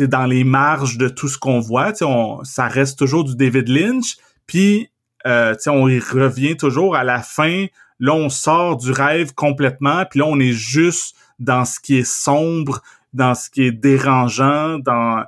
dans 0.00 0.26
les 0.26 0.44
marges 0.44 0.98
de 0.98 1.08
tout 1.08 1.28
ce 1.28 1.38
qu'on 1.38 1.60
voit. 1.60 1.92
On, 2.02 2.42
ça 2.44 2.66
reste 2.68 2.98
toujours 2.98 3.24
du 3.24 3.36
David 3.36 3.68
Lynch. 3.68 4.16
Puis, 4.46 4.90
euh, 5.26 5.54
on 5.66 5.88
y 5.88 5.98
revient 5.98 6.56
toujours 6.56 6.96
à 6.96 7.04
la 7.04 7.22
fin. 7.22 7.66
Là, 7.98 8.14
on 8.14 8.28
sort 8.28 8.76
du 8.76 8.92
rêve 8.92 9.34
complètement. 9.34 10.04
Puis 10.06 10.20
là, 10.20 10.26
on 10.26 10.38
est 10.40 10.52
juste 10.52 11.16
dans 11.38 11.64
ce 11.64 11.80
qui 11.80 11.98
est 11.98 12.10
sombre, 12.10 12.82
dans 13.12 13.34
ce 13.34 13.50
qui 13.50 13.62
est 13.62 13.72
dérangeant, 13.72 14.78
dans... 14.78 15.24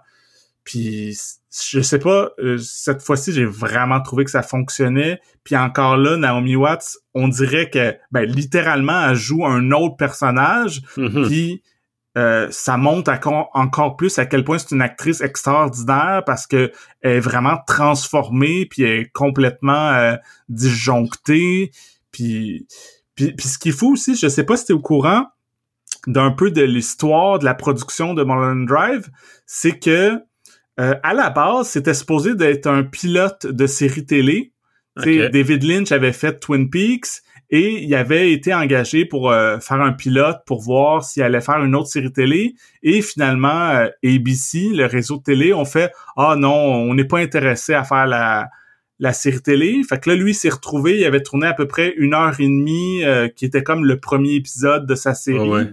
Puis, 0.64 1.18
je 1.52 1.80
sais 1.80 1.98
pas, 1.98 2.30
euh, 2.38 2.56
cette 2.58 3.02
fois-ci, 3.02 3.32
j'ai 3.32 3.44
vraiment 3.44 4.00
trouvé 4.00 4.24
que 4.24 4.30
ça 4.30 4.42
fonctionnait. 4.42 5.20
Puis 5.44 5.56
encore 5.56 5.96
là, 5.96 6.16
Naomi 6.16 6.56
Watts, 6.56 6.96
on 7.14 7.28
dirait 7.28 7.68
que, 7.68 7.94
ben, 8.10 8.24
littéralement, 8.24 9.08
elle 9.08 9.16
joue 9.16 9.44
un 9.44 9.70
autre 9.70 9.96
personnage. 9.96 10.82
Mm 10.96 11.26
Puis 11.26 11.62
euh, 12.18 12.48
ça 12.50 12.76
montre 12.76 13.10
encore, 13.54 13.96
plus 13.96 14.18
à 14.18 14.26
quel 14.26 14.44
point 14.44 14.58
c'est 14.58 14.74
une 14.74 14.82
actrice 14.82 15.22
extraordinaire 15.22 16.22
parce 16.26 16.46
que 16.46 16.70
elle 17.00 17.12
est 17.12 17.20
vraiment 17.20 17.56
transformée 17.66 18.66
puis 18.66 18.82
elle 18.82 19.00
est 19.00 19.12
complètement 19.12 19.92
euh, 19.92 20.16
disjonctée 20.50 21.70
puis, 22.10 22.66
puis, 23.14 23.34
ce 23.38 23.56
qui 23.56 23.70
est 23.70 23.72
fou 23.72 23.94
aussi 23.94 24.14
je 24.14 24.28
sais 24.28 24.44
pas 24.44 24.58
si 24.58 24.66
tu 24.66 24.72
es 24.72 24.74
au 24.74 24.80
courant 24.80 25.24
d'un 26.06 26.32
peu 26.32 26.50
de 26.50 26.60
l'histoire 26.60 27.38
de 27.38 27.46
la 27.46 27.54
production 27.54 28.12
de 28.12 28.24
Mulholland 28.24 28.68
Drive 28.68 29.08
c'est 29.46 29.78
que 29.78 30.22
euh, 30.80 30.94
à 31.02 31.14
la 31.14 31.30
base 31.30 31.68
c'était 31.68 31.94
supposé 31.94 32.34
d'être 32.34 32.66
un 32.66 32.82
pilote 32.82 33.46
de 33.46 33.66
série 33.66 34.06
télé 34.06 34.52
David 34.96 35.62
Lynch 35.64 35.92
avait 35.92 36.12
fait 36.12 36.38
Twin 36.38 36.68
Peaks 36.68 37.22
et 37.50 37.82
il 37.82 37.94
avait 37.94 38.32
été 38.32 38.54
engagé 38.54 39.04
pour 39.04 39.30
euh, 39.30 39.58
faire 39.58 39.80
un 39.80 39.92
pilote 39.92 40.38
pour 40.46 40.62
voir 40.62 41.04
s'il 41.04 41.22
allait 41.22 41.40
faire 41.40 41.62
une 41.62 41.74
autre 41.74 41.88
série 41.88 42.12
télé. 42.12 42.54
Et 42.82 43.02
finalement, 43.02 43.70
euh, 43.70 43.88
ABC, 44.04 44.70
le 44.72 44.86
réseau 44.86 45.18
de 45.18 45.22
télé, 45.22 45.52
ont 45.52 45.66
fait 45.66 45.92
«Ah 46.16 46.34
non, 46.36 46.54
on 46.54 46.94
n'est 46.94 47.04
pas 47.04 47.18
intéressé 47.18 47.74
à 47.74 47.84
faire 47.84 48.06
la, 48.06 48.48
la 48.98 49.12
série 49.12 49.42
télé.» 49.42 49.82
Fait 49.88 50.00
que 50.00 50.08
là, 50.08 50.16
lui 50.16 50.32
s'est 50.32 50.48
retrouvé, 50.48 50.98
il 50.98 51.04
avait 51.04 51.22
tourné 51.22 51.46
à 51.46 51.52
peu 51.52 51.68
près 51.68 51.92
une 51.98 52.14
heure 52.14 52.40
et 52.40 52.44
demie, 52.44 53.04
euh, 53.04 53.28
qui 53.28 53.44
était 53.44 53.62
comme 53.62 53.84
le 53.84 54.00
premier 54.00 54.34
épisode 54.34 54.86
de 54.86 54.94
sa 54.94 55.12
série. 55.12 55.68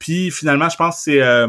Puis 0.00 0.32
finalement, 0.32 0.68
je 0.68 0.76
pense 0.76 0.96
que 0.96 1.02
c'est 1.02 1.46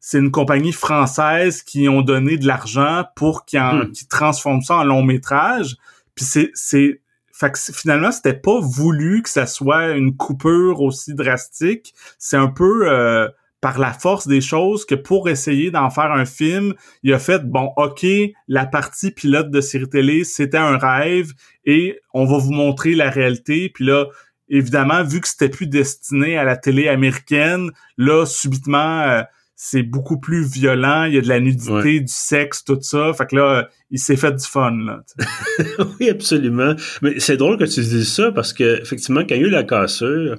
c'est 0.00 0.18
une 0.18 0.30
compagnie 0.30 0.72
française 0.72 1.62
qui 1.62 1.88
ont 1.88 2.02
donné 2.02 2.38
de 2.38 2.46
l'argent 2.46 3.04
pour 3.14 3.44
qu'ils 3.44 3.60
hmm. 3.60 3.92
transforment 4.08 4.62
ça 4.62 4.76
en 4.76 4.84
long 4.84 5.02
métrage. 5.02 5.76
Puis 6.14 6.24
c'est 6.24 7.00
fait 7.40 7.52
que 7.52 7.58
finalement, 7.72 8.12
c'était 8.12 8.34
pas 8.34 8.60
voulu 8.60 9.22
que 9.22 9.30
ça 9.30 9.46
soit 9.46 9.92
une 9.92 10.14
coupure 10.14 10.82
aussi 10.82 11.14
drastique. 11.14 11.94
C'est 12.18 12.36
un 12.36 12.48
peu 12.48 12.90
euh, 12.90 13.28
par 13.62 13.78
la 13.78 13.94
force 13.94 14.28
des 14.28 14.42
choses 14.42 14.84
que 14.84 14.94
pour 14.94 15.26
essayer 15.26 15.70
d'en 15.70 15.88
faire 15.88 16.12
un 16.12 16.26
film, 16.26 16.74
il 17.02 17.14
a 17.14 17.18
fait 17.18 17.42
bon, 17.42 17.72
ok, 17.78 18.04
la 18.46 18.66
partie 18.66 19.10
pilote 19.10 19.50
de 19.50 19.62
série 19.62 19.88
télé, 19.88 20.24
c'était 20.24 20.58
un 20.58 20.76
rêve 20.76 21.32
et 21.64 21.98
on 22.12 22.26
va 22.26 22.36
vous 22.36 22.52
montrer 22.52 22.94
la 22.94 23.08
réalité. 23.08 23.70
Puis 23.70 23.86
là, 23.86 24.04
évidemment, 24.50 25.02
vu 25.02 25.22
que 25.22 25.28
c'était 25.28 25.48
plus 25.48 25.66
destiné 25.66 26.36
à 26.36 26.44
la 26.44 26.58
télé 26.58 26.88
américaine, 26.88 27.70
là, 27.96 28.26
subitement, 28.26 29.00
euh, 29.00 29.22
c'est 29.62 29.82
beaucoup 29.82 30.18
plus 30.18 30.50
violent, 30.50 31.04
il 31.04 31.16
y 31.16 31.18
a 31.18 31.20
de 31.20 31.28
la 31.28 31.38
nudité, 31.38 32.00
du 32.00 32.06
sexe, 32.10 32.64
tout 32.64 32.78
ça. 32.80 33.12
Fait 33.12 33.26
que 33.26 33.36
là, 33.36 33.68
il 33.90 33.98
s'est 33.98 34.16
fait 34.16 34.32
du 34.32 34.46
fun, 34.46 34.74
là. 34.86 35.02
oui, 36.00 36.08
absolument. 36.08 36.74
Mais 37.02 37.20
c'est 37.20 37.36
drôle 37.36 37.58
que 37.58 37.64
tu 37.64 37.80
dises 37.80 38.10
ça 38.10 38.32
parce 38.32 38.54
que, 38.54 38.80
effectivement, 38.80 39.20
quand 39.20 39.34
il 39.34 39.42
y 39.42 39.44
a 39.44 39.46
eu 39.48 39.50
la 39.50 39.62
cassure, 39.62 40.36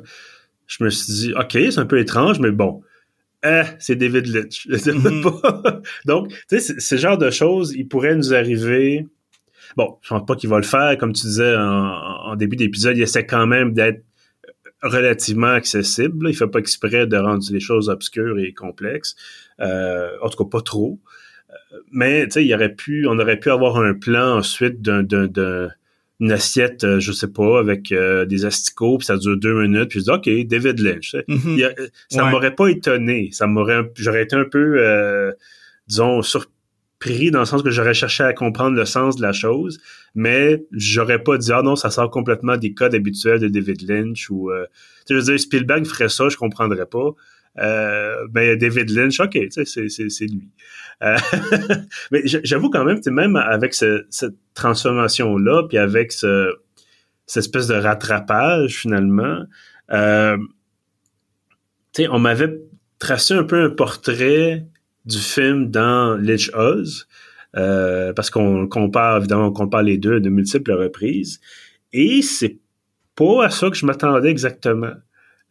je 0.65 0.84
me 0.84 0.89
suis 0.89 1.13
dit, 1.13 1.34
OK, 1.36 1.51
c'est 1.51 1.78
un 1.78 1.86
peu 1.86 1.99
étrange, 1.99 2.39
mais 2.39 2.49
bon. 2.49 2.82
Eh, 3.45 3.61
c'est 3.78 3.95
David 3.95 4.26
Lynch. 4.26 4.67
Mm-hmm. 4.67 5.82
Donc, 6.05 6.30
tu 6.49 6.59
sais, 6.59 6.80
ce 6.80 6.95
genre 6.95 7.19
de 7.19 7.30
choses, 7.30 7.76
il 7.76 7.88
pourrait 7.88 8.15
nous 8.15 8.34
arriver. 8.34 9.05
Bon, 9.78 9.99
je 10.01 10.09
pense 10.09 10.26
pas 10.26 10.36
qu'il 10.36 10.49
va 10.49 10.57
le 10.57 10.63
faire, 10.63 10.97
comme 10.97 11.13
tu 11.13 11.28
disais 11.28 11.55
en, 11.55 12.36
début 12.38 12.55
d'épisode, 12.55 12.97
il 12.97 13.03
essaie 13.03 13.28
quand 13.28 13.45
même 13.45 13.74
d'être 13.74 14.03
relativement 14.84 15.51
accessible. 15.51 16.29
Il 16.29 16.36
fait 16.36 16.47
pas 16.47 16.59
exprès 16.59 17.07
de 17.07 17.17
rendre 17.17 17.43
les 17.51 17.59
choses 17.59 17.89
obscures 17.89 18.39
et 18.39 18.53
complexes. 18.53 19.15
Euh, 19.59 20.09
en 20.21 20.29
tout 20.29 20.43
cas, 20.43 20.49
pas 20.49 20.61
trop. 20.61 20.99
Euh, 21.49 21.77
mais 21.91 22.25
tu 22.25 22.32
sais, 22.32 22.45
il 22.45 22.53
aurait 22.53 22.73
pu, 22.73 23.05
on 23.07 23.19
aurait 23.19 23.39
pu 23.39 23.51
avoir 23.51 23.77
un 23.77 23.93
plan 23.93 24.38
ensuite 24.38 24.82
d'un, 24.82 25.03
d'une 25.03 26.32
assiette, 26.32 26.84
euh, 26.84 26.99
je 26.99 27.11
sais 27.11 27.32
pas, 27.32 27.59
avec 27.59 27.93
des 27.93 28.45
asticots, 28.45 28.97
puis 28.97 29.05
ça 29.05 29.17
dure 29.17 29.38
deux 29.38 29.61
minutes, 29.61 29.89
puis 29.89 29.99
je 29.99 30.05
dis 30.05 30.11
OK, 30.11 30.47
David 30.47 30.79
Lynch. 30.79 31.15
Mm-hmm. 31.27 31.89
ça 32.09 32.25
m'aurait 32.25 32.55
pas 32.55 32.67
étonné. 32.67 33.29
Ça 33.32 33.47
m'aurait, 33.47 33.91
j'aurais 33.95 34.23
été 34.23 34.36
un 34.36 34.45
peu, 34.45 35.34
disons, 35.88 36.21
surpris 36.21 36.51
pris 37.02 37.32
dans 37.32 37.39
le 37.39 37.45
sens 37.45 37.64
que 37.64 37.72
j'aurais 37.72 37.95
cherché 37.95 38.24
à 38.24 38.32
comprendre 38.32 38.78
le 38.78 38.86
sens 38.86 39.18
de 39.18 39.24
la 39.24 39.34
chose, 39.34 39.82
mais 40.16 40.64
j'aurais 40.72 41.22
pas 41.22 41.38
dit 41.38 41.52
ah 41.52 41.64
non 41.64 41.76
ça 41.76 41.89
sort 41.89 42.10
complètement 42.10 42.56
des 42.56 42.74
codes 42.74 42.95
habituels 42.95 43.39
de 43.39 43.49
David 43.49 43.89
Lynch 43.89 44.30
ou 44.30 44.52
euh, 44.52 44.66
tu 45.08 45.16
veux 45.16 45.22
dire 45.22 45.38
Spielberg 45.38 45.86
ferait 45.86 46.08
ça 46.08 46.30
je 46.30 46.38
comprendrais 46.38 46.86
pas. 46.86 47.10
Euh, 47.58 48.16
ben 48.30 48.58
David 48.58 48.91
Lynch 48.91 49.20
ok 49.20 49.38
c'est 49.49 50.26
lui. 50.26 50.47
Euh, 51.04 51.18
mais 52.12 52.22
j'avoue 52.26 52.70
quand 52.70 52.86
même 52.86 53.02
même 53.08 53.36
avec 53.36 53.74
cette 53.74 54.36
transformation 54.54 55.38
là 55.38 55.64
puis 55.68 55.78
avec 55.78 56.14
ce 56.14 56.54
cette 57.26 57.45
espèce 57.45 57.68
de 57.68 57.74
rattrapage 57.74 58.78
finalement 58.78 59.43
euh, 59.91 60.38
on 62.10 62.20
m'avait 62.20 62.62
tracé 62.99 63.34
un 63.34 63.43
peu 63.43 63.62
un 63.64 63.70
portrait 63.70 64.66
du 65.06 65.18
film 65.18 65.70
dans 65.70 66.16
Lynch 66.18 66.52
Oz, 66.54 67.08
euh, 67.58 68.14
parce 68.14 68.30
qu'on 68.30 68.68
compare, 68.68 69.18
évidemment, 69.18 69.47
on 69.47 69.52
compare 69.52 69.84
les 69.84 69.97
deux 69.97 70.20
de 70.20 70.30
multiples 70.30 70.72
reprises. 70.72 71.39
Et 71.93 72.22
c'est 72.22 72.58
pas 73.16 73.45
à 73.45 73.49
ça 73.49 73.70
que 73.70 73.76
je 73.76 73.86
m'attendais 73.86 74.30
exactement. 74.30 74.93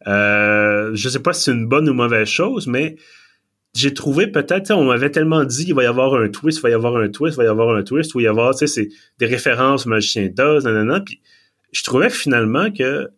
Euh, 0.07 0.91
je 0.93 1.09
sais 1.09 1.19
pas 1.19 1.33
si 1.33 1.43
c'est 1.43 1.51
une 1.51 1.67
bonne 1.67 1.87
ou 1.87 1.93
mauvaise 1.93 2.27
chose, 2.27 2.67
mais 2.67 2.95
j'ai 3.73 3.93
trouvé 3.93 4.27
peut-être, 4.27 4.71
on 4.71 4.85
m'avait 4.85 5.11
tellement 5.11 5.45
dit 5.45 5.65
il 5.67 5.73
va 5.73 5.83
y 5.83 5.85
avoir 5.85 6.15
un 6.15 6.27
twist, 6.27 6.59
il 6.59 6.61
va 6.61 6.69
y 6.71 6.73
avoir 6.73 6.97
un 6.97 7.09
twist, 7.09 7.35
il 7.35 7.37
va 7.37 7.43
y 7.45 7.47
avoir 7.47 7.75
un 7.75 7.83
twist, 7.83 8.11
il 8.11 8.17
va 8.17 8.21
y 8.23 8.27
avoir, 8.27 8.55
tu 8.55 8.67
sais, 8.67 8.67
c'est 8.67 8.89
des 9.19 9.27
références 9.27 9.85
au 9.85 9.89
magicien 9.89 10.27
d'Oz, 10.27 10.65
nanana, 10.65 11.01
puis 11.01 11.21
je 11.71 11.83
trouvais 11.83 12.09
finalement 12.09 12.71
que 12.71 13.09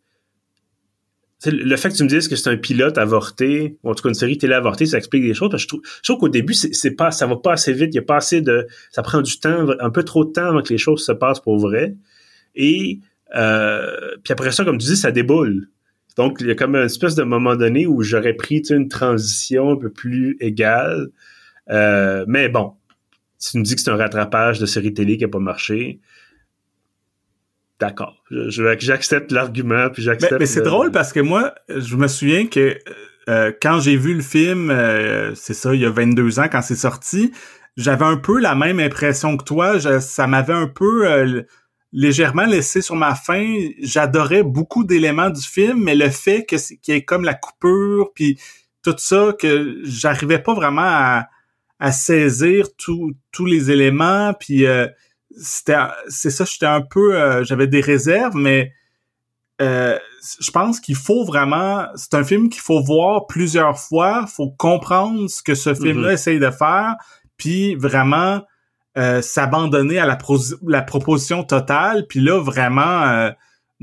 le 1.45 1.75
fait 1.75 1.89
que 1.89 1.95
tu 1.95 2.03
me 2.03 2.09
dises 2.09 2.27
que 2.27 2.35
c'est 2.35 2.49
un 2.49 2.57
pilote 2.57 2.97
avorté, 2.97 3.77
ou 3.83 3.89
en 3.89 3.95
tout 3.95 4.03
cas 4.03 4.09
une 4.09 4.15
série 4.15 4.37
télé 4.37 4.53
avortée, 4.53 4.85
ça 4.85 4.97
explique 4.97 5.23
des 5.23 5.33
choses. 5.33 5.49
Parce 5.49 5.65
que 5.65 5.77
je 5.77 6.03
trouve, 6.03 6.19
qu'au 6.19 6.29
début, 6.29 6.53
c'est 6.53 6.91
pas, 6.91 7.11
ça 7.11 7.27
va 7.27 7.35
pas 7.35 7.53
assez 7.53 7.73
vite. 7.73 7.89
Il 7.93 7.95
y 7.95 7.99
a 7.99 8.03
pas 8.03 8.17
assez 8.17 8.41
de, 8.41 8.67
ça 8.91 9.01
prend 9.01 9.21
du 9.21 9.39
temps, 9.39 9.67
un 9.79 9.89
peu 9.89 10.03
trop 10.03 10.25
de 10.25 10.31
temps 10.31 10.45
avant 10.45 10.61
que 10.61 10.69
les 10.69 10.77
choses 10.77 11.05
se 11.05 11.11
passent 11.11 11.41
pour 11.41 11.57
vrai. 11.57 11.95
Et 12.55 12.99
euh, 13.35 14.15
puis 14.23 14.31
après 14.31 14.51
ça, 14.51 14.63
comme 14.63 14.77
tu 14.77 14.87
dis, 14.87 14.97
ça 14.97 15.11
déboule. 15.11 15.69
Donc 16.17 16.37
il 16.41 16.47
y 16.47 16.51
a 16.51 16.55
comme 16.55 16.75
une 16.75 16.85
espèce 16.85 17.15
de 17.15 17.23
moment 17.23 17.55
donné 17.55 17.87
où 17.87 18.03
j'aurais 18.03 18.33
pris 18.33 18.61
une 18.69 18.87
transition 18.87 19.71
un 19.71 19.77
peu 19.77 19.89
plus 19.89 20.37
égale. 20.39 21.09
Euh, 21.69 22.25
mais 22.27 22.49
bon, 22.49 22.73
tu 23.39 23.57
me 23.57 23.63
dis 23.63 23.75
que 23.75 23.81
c'est 23.81 23.89
un 23.89 23.95
rattrapage 23.95 24.59
de 24.59 24.65
série 24.65 24.93
télé 24.93 25.17
qui 25.17 25.23
a 25.23 25.27
pas 25.27 25.39
marché, 25.39 25.99
d'accord. 27.79 28.23
J'accepte 28.29 29.31
l'argument, 29.31 29.89
puis 29.89 30.03
j'accepte. 30.03 30.39
Mais, 30.39 30.45
c'est 30.45 30.61
drôle 30.61 30.91
parce 30.91 31.13
que 31.13 31.19
moi, 31.19 31.53
je 31.69 31.95
me 31.95 32.07
souviens 32.07 32.47
que 32.47 32.77
euh, 33.29 33.51
quand 33.61 33.79
j'ai 33.79 33.95
vu 33.95 34.13
le 34.13 34.21
film, 34.21 34.69
euh, 34.69 35.33
c'est 35.35 35.53
ça, 35.53 35.73
il 35.73 35.81
y 35.81 35.85
a 35.85 35.89
22 35.89 36.39
ans 36.39 36.47
quand 36.51 36.61
c'est 36.61 36.75
sorti, 36.75 37.31
j'avais 37.77 38.05
un 38.05 38.17
peu 38.17 38.39
la 38.39 38.55
même 38.55 38.79
impression 38.79 39.37
que 39.37 39.43
toi. 39.43 39.79
ça 39.99 40.27
m'avait 40.27 40.53
un 40.53 40.67
peu 40.67 41.09
euh, 41.09 41.41
légèrement 41.91 42.45
laissé 42.45 42.81
sur 42.81 42.95
ma 42.95 43.15
faim. 43.15 43.69
J'adorais 43.81 44.43
beaucoup 44.43 44.83
d'éléments 44.83 45.29
du 45.29 45.41
film, 45.41 45.83
mais 45.83 45.95
le 45.95 46.09
fait 46.09 46.43
que 46.43 46.55
qu'il 46.55 46.93
y 46.93 46.97
ait 46.97 47.03
comme 47.03 47.23
la 47.23 47.33
coupure, 47.33 48.11
puis 48.13 48.39
tout 48.83 48.95
ça, 48.97 49.33
que 49.39 49.79
j'arrivais 49.83 50.39
pas 50.39 50.53
vraiment 50.53 50.81
à, 50.83 51.29
à 51.79 51.91
saisir 51.91 52.67
tous 52.77 53.45
les 53.45 53.71
éléments, 53.71 54.33
puis 54.37 54.65
c'était 55.37 55.77
c'est 56.07 56.29
ça 56.29 56.45
j'étais 56.45 56.65
un 56.65 56.81
peu 56.81 57.15
euh, 57.15 57.43
j'avais 57.43 57.67
des 57.67 57.81
réserves 57.81 58.35
mais 58.35 58.71
euh, 59.61 59.97
je 60.39 60.51
pense 60.51 60.79
qu'il 60.79 60.95
faut 60.95 61.25
vraiment 61.25 61.87
c'est 61.95 62.13
un 62.13 62.23
film 62.23 62.49
qu'il 62.49 62.61
faut 62.61 62.81
voir 62.81 63.27
plusieurs 63.27 63.79
fois 63.79 64.25
faut 64.27 64.49
comprendre 64.49 65.29
ce 65.29 65.43
que 65.43 65.55
ce 65.55 65.73
film 65.73 66.01
là 66.01 66.13
essaye 66.13 66.39
de 66.39 66.49
faire 66.49 66.95
puis 67.37 67.75
vraiment 67.75 68.41
euh, 68.97 69.21
s'abandonner 69.21 69.99
à 69.99 70.05
la, 70.05 70.17
la 70.67 70.81
proposition 70.81 71.43
totale 71.43 72.05
puis 72.07 72.19
là 72.19 72.39
vraiment 72.39 73.31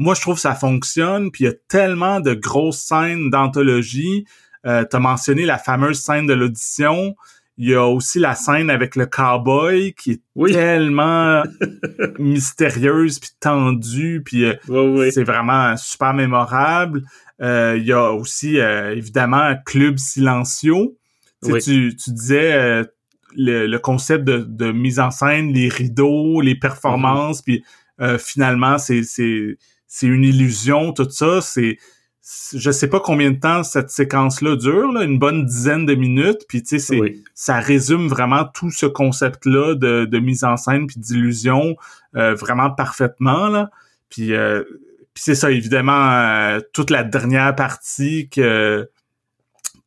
moi 0.01 0.15
je 0.15 0.23
trouve 0.23 0.37
que 0.37 0.41
ça 0.41 0.55
fonctionne 0.55 1.31
puis 1.31 1.45
il 1.45 1.47
y 1.49 1.51
a 1.51 1.55
tellement 1.69 2.21
de 2.21 2.33
grosses 2.33 2.81
scènes 2.81 3.29
d'anthologie. 3.31 4.25
Euh, 4.67 4.85
t'as 4.85 4.99
mentionné 4.99 5.45
la 5.45 5.59
fameuse 5.59 6.01
scène 6.01 6.27
de 6.27 6.33
l'audition 6.33 7.15
il 7.61 7.69
y 7.69 7.75
a 7.75 7.87
aussi 7.87 8.19
la 8.19 8.35
scène 8.35 8.71
avec 8.71 8.97
le 8.97 9.05
cowboy 9.05 9.93
qui 9.93 10.13
est 10.13 10.23
tellement 10.51 11.43
mystérieuse 12.19 13.19
puis 13.19 13.33
tendue 13.39 14.23
puis 14.25 14.47
euh, 14.47 15.11
c'est 15.11 15.25
vraiment 15.25 15.77
super 15.77 16.15
mémorable. 16.15 17.03
Euh, 17.43 17.77
il 17.77 17.85
y 17.85 17.93
a 17.93 18.13
aussi 18.13 18.59
euh, 18.59 18.97
évidemment 18.97 19.57
Club 19.67 19.99
Silencio. 19.99 20.97
Tu, 21.45 21.61
tu, 21.95 22.11
disais 22.13 22.83
le, 23.37 23.77
concept 23.77 24.25
de, 24.25 24.73
mise 24.73 24.99
en 24.99 25.11
scène, 25.11 25.53
les 25.53 25.69
rideaux, 25.69 26.41
les 26.41 26.55
performances, 26.55 27.43
mm-hmm. 27.43 27.45
puis 27.45 28.19
finalement 28.19 28.79
c'est 28.79 29.03
c'est 29.03 29.59
c'est 29.87 30.07
une 30.07 30.25
illusion 30.25 30.95
tout 30.95 31.11
ça. 31.11 31.43
C'est 31.43 31.77
je 32.23 32.71
sais 32.71 32.89
pas 32.89 33.01
combien 33.01 33.31
de 33.31 33.39
temps 33.39 33.63
cette 33.63 33.91
séquence-là 33.91 34.57
dure, 34.57 34.93
là, 34.93 35.05
une 35.05 35.19
bonne 35.19 35.47
dizaine 35.47 35.87
de 35.87 35.95
minutes, 35.95 36.45
puis 36.49 36.63
tu 36.63 36.79
sais, 36.79 37.01
ça 37.35 37.59
résume 37.59 38.09
vraiment 38.09 38.45
tout 38.45 38.71
ce 38.71 38.87
concept-là 38.87 39.75
de, 39.75 40.19
mise 40.19 40.45
en 40.45 40.57
scène 40.57 40.87
puis 40.87 41.01
d'illusion 41.01 41.77
euh, 42.17 42.35
vraiment 42.35 42.71
parfaitement 42.71 43.49
là. 43.49 43.71
Puis, 44.11 44.35
euh, 44.35 44.65
puis 45.15 45.23
c'est 45.25 45.35
ça, 45.35 45.51
évidemment, 45.51 46.11
euh, 46.11 46.61
toute 46.73 46.91
la 46.91 47.05
dernière 47.05 47.55
partie 47.55 48.29
que 48.29 48.91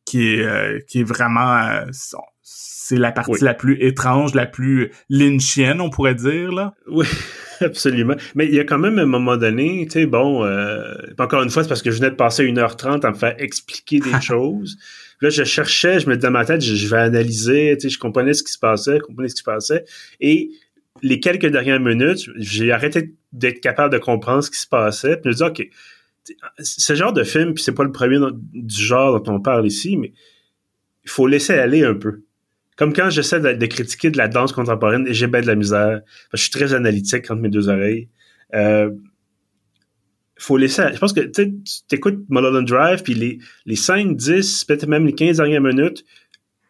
qui 0.04 0.34
est 0.34 0.86
qui 0.86 1.00
est 1.00 1.04
vraiment 1.04 1.84
c'est 2.42 2.96
la 2.96 3.12
partie 3.12 3.42
la 3.42 3.54
plus 3.54 3.82
étrange, 3.82 4.34
la 4.34 4.44
plus 4.44 4.92
lynchienne, 5.08 5.80
on 5.80 5.88
pourrait 5.88 6.14
dire 6.14 6.52
là. 6.52 6.74
Oui. 6.88 7.06
Absolument. 7.60 8.14
Mais 8.34 8.46
il 8.46 8.54
y 8.54 8.60
a 8.60 8.64
quand 8.64 8.78
même 8.78 8.98
un 8.98 9.06
moment 9.06 9.36
donné, 9.36 9.86
tu 9.86 10.00
sais, 10.00 10.06
bon, 10.06 10.44
euh, 10.44 10.94
encore 11.18 11.42
une 11.42 11.50
fois, 11.50 11.62
c'est 11.62 11.68
parce 11.68 11.82
que 11.82 11.90
je 11.90 11.98
venais 11.98 12.10
de 12.10 12.16
passer 12.16 12.44
1h30 12.44 13.04
à 13.04 13.10
me 13.10 13.16
faire 13.16 13.34
expliquer 13.38 14.00
des 14.00 14.12
choses. 14.22 14.76
Là, 15.20 15.30
je 15.30 15.44
cherchais, 15.44 16.00
je 16.00 16.08
me 16.08 16.16
disais 16.16 16.26
dans 16.26 16.32
ma 16.32 16.44
tête, 16.44 16.60
je, 16.60 16.88
vais 16.88 16.98
analyser, 16.98 17.76
tu 17.78 17.88
sais, 17.88 17.94
je 17.94 17.98
comprenais 17.98 18.34
ce 18.34 18.42
qui 18.42 18.52
se 18.52 18.58
passait, 18.58 18.96
je 18.96 19.02
comprenais 19.02 19.28
ce 19.28 19.34
qui 19.34 19.40
se 19.40 19.44
passait. 19.44 19.84
Et 20.20 20.50
les 21.02 21.20
quelques 21.20 21.46
dernières 21.46 21.80
minutes, 21.80 22.28
j'ai 22.36 22.72
arrêté 22.72 23.14
d'être 23.32 23.60
capable 23.60 23.92
de 23.92 23.98
comprendre 23.98 24.42
ce 24.42 24.50
qui 24.50 24.58
se 24.58 24.68
passait. 24.68 25.16
Puis 25.16 25.22
je 25.24 25.28
me 25.28 25.32
disais, 25.32 25.46
OK, 25.46 25.68
ce 26.58 26.94
genre 26.94 27.12
de 27.12 27.24
film, 27.24 27.54
puis 27.54 27.62
c'est 27.62 27.74
pas 27.74 27.84
le 27.84 27.92
premier 27.92 28.18
du 28.52 28.82
genre 28.82 29.20
dont 29.20 29.34
on 29.34 29.40
parle 29.40 29.66
ici, 29.66 29.96
mais 29.96 30.12
il 31.04 31.10
faut 31.10 31.26
laisser 31.26 31.54
aller 31.54 31.84
un 31.84 31.94
peu. 31.94 32.22
Comme 32.76 32.92
quand 32.92 33.10
j'essaie 33.10 33.40
de, 33.40 33.66
critiquer 33.66 34.10
de 34.10 34.18
la 34.18 34.28
danse 34.28 34.52
contemporaine 34.52 35.06
et 35.06 35.14
j'ai 35.14 35.28
bien 35.28 35.40
de 35.40 35.46
la 35.46 35.54
misère. 35.54 36.00
je 36.32 36.40
suis 36.40 36.50
très 36.50 36.74
analytique 36.74 37.30
entre 37.30 37.40
mes 37.40 37.48
deux 37.48 37.68
oreilles. 37.68 38.08
Euh, 38.54 38.90
faut 40.38 40.56
laisser. 40.56 40.82
Je 40.92 40.98
pense 40.98 41.12
que 41.12 41.20
tu 41.20 41.62
écoutes 41.92 42.24
Mulholland 42.28 42.66
Drive, 42.66 43.02
puis 43.02 43.14
les, 43.14 43.38
les 43.66 43.76
5, 43.76 44.16
10, 44.16 44.64
peut-être 44.64 44.86
même 44.86 45.06
les 45.06 45.14
15 45.14 45.36
dernières 45.36 45.60
minutes, 45.60 46.04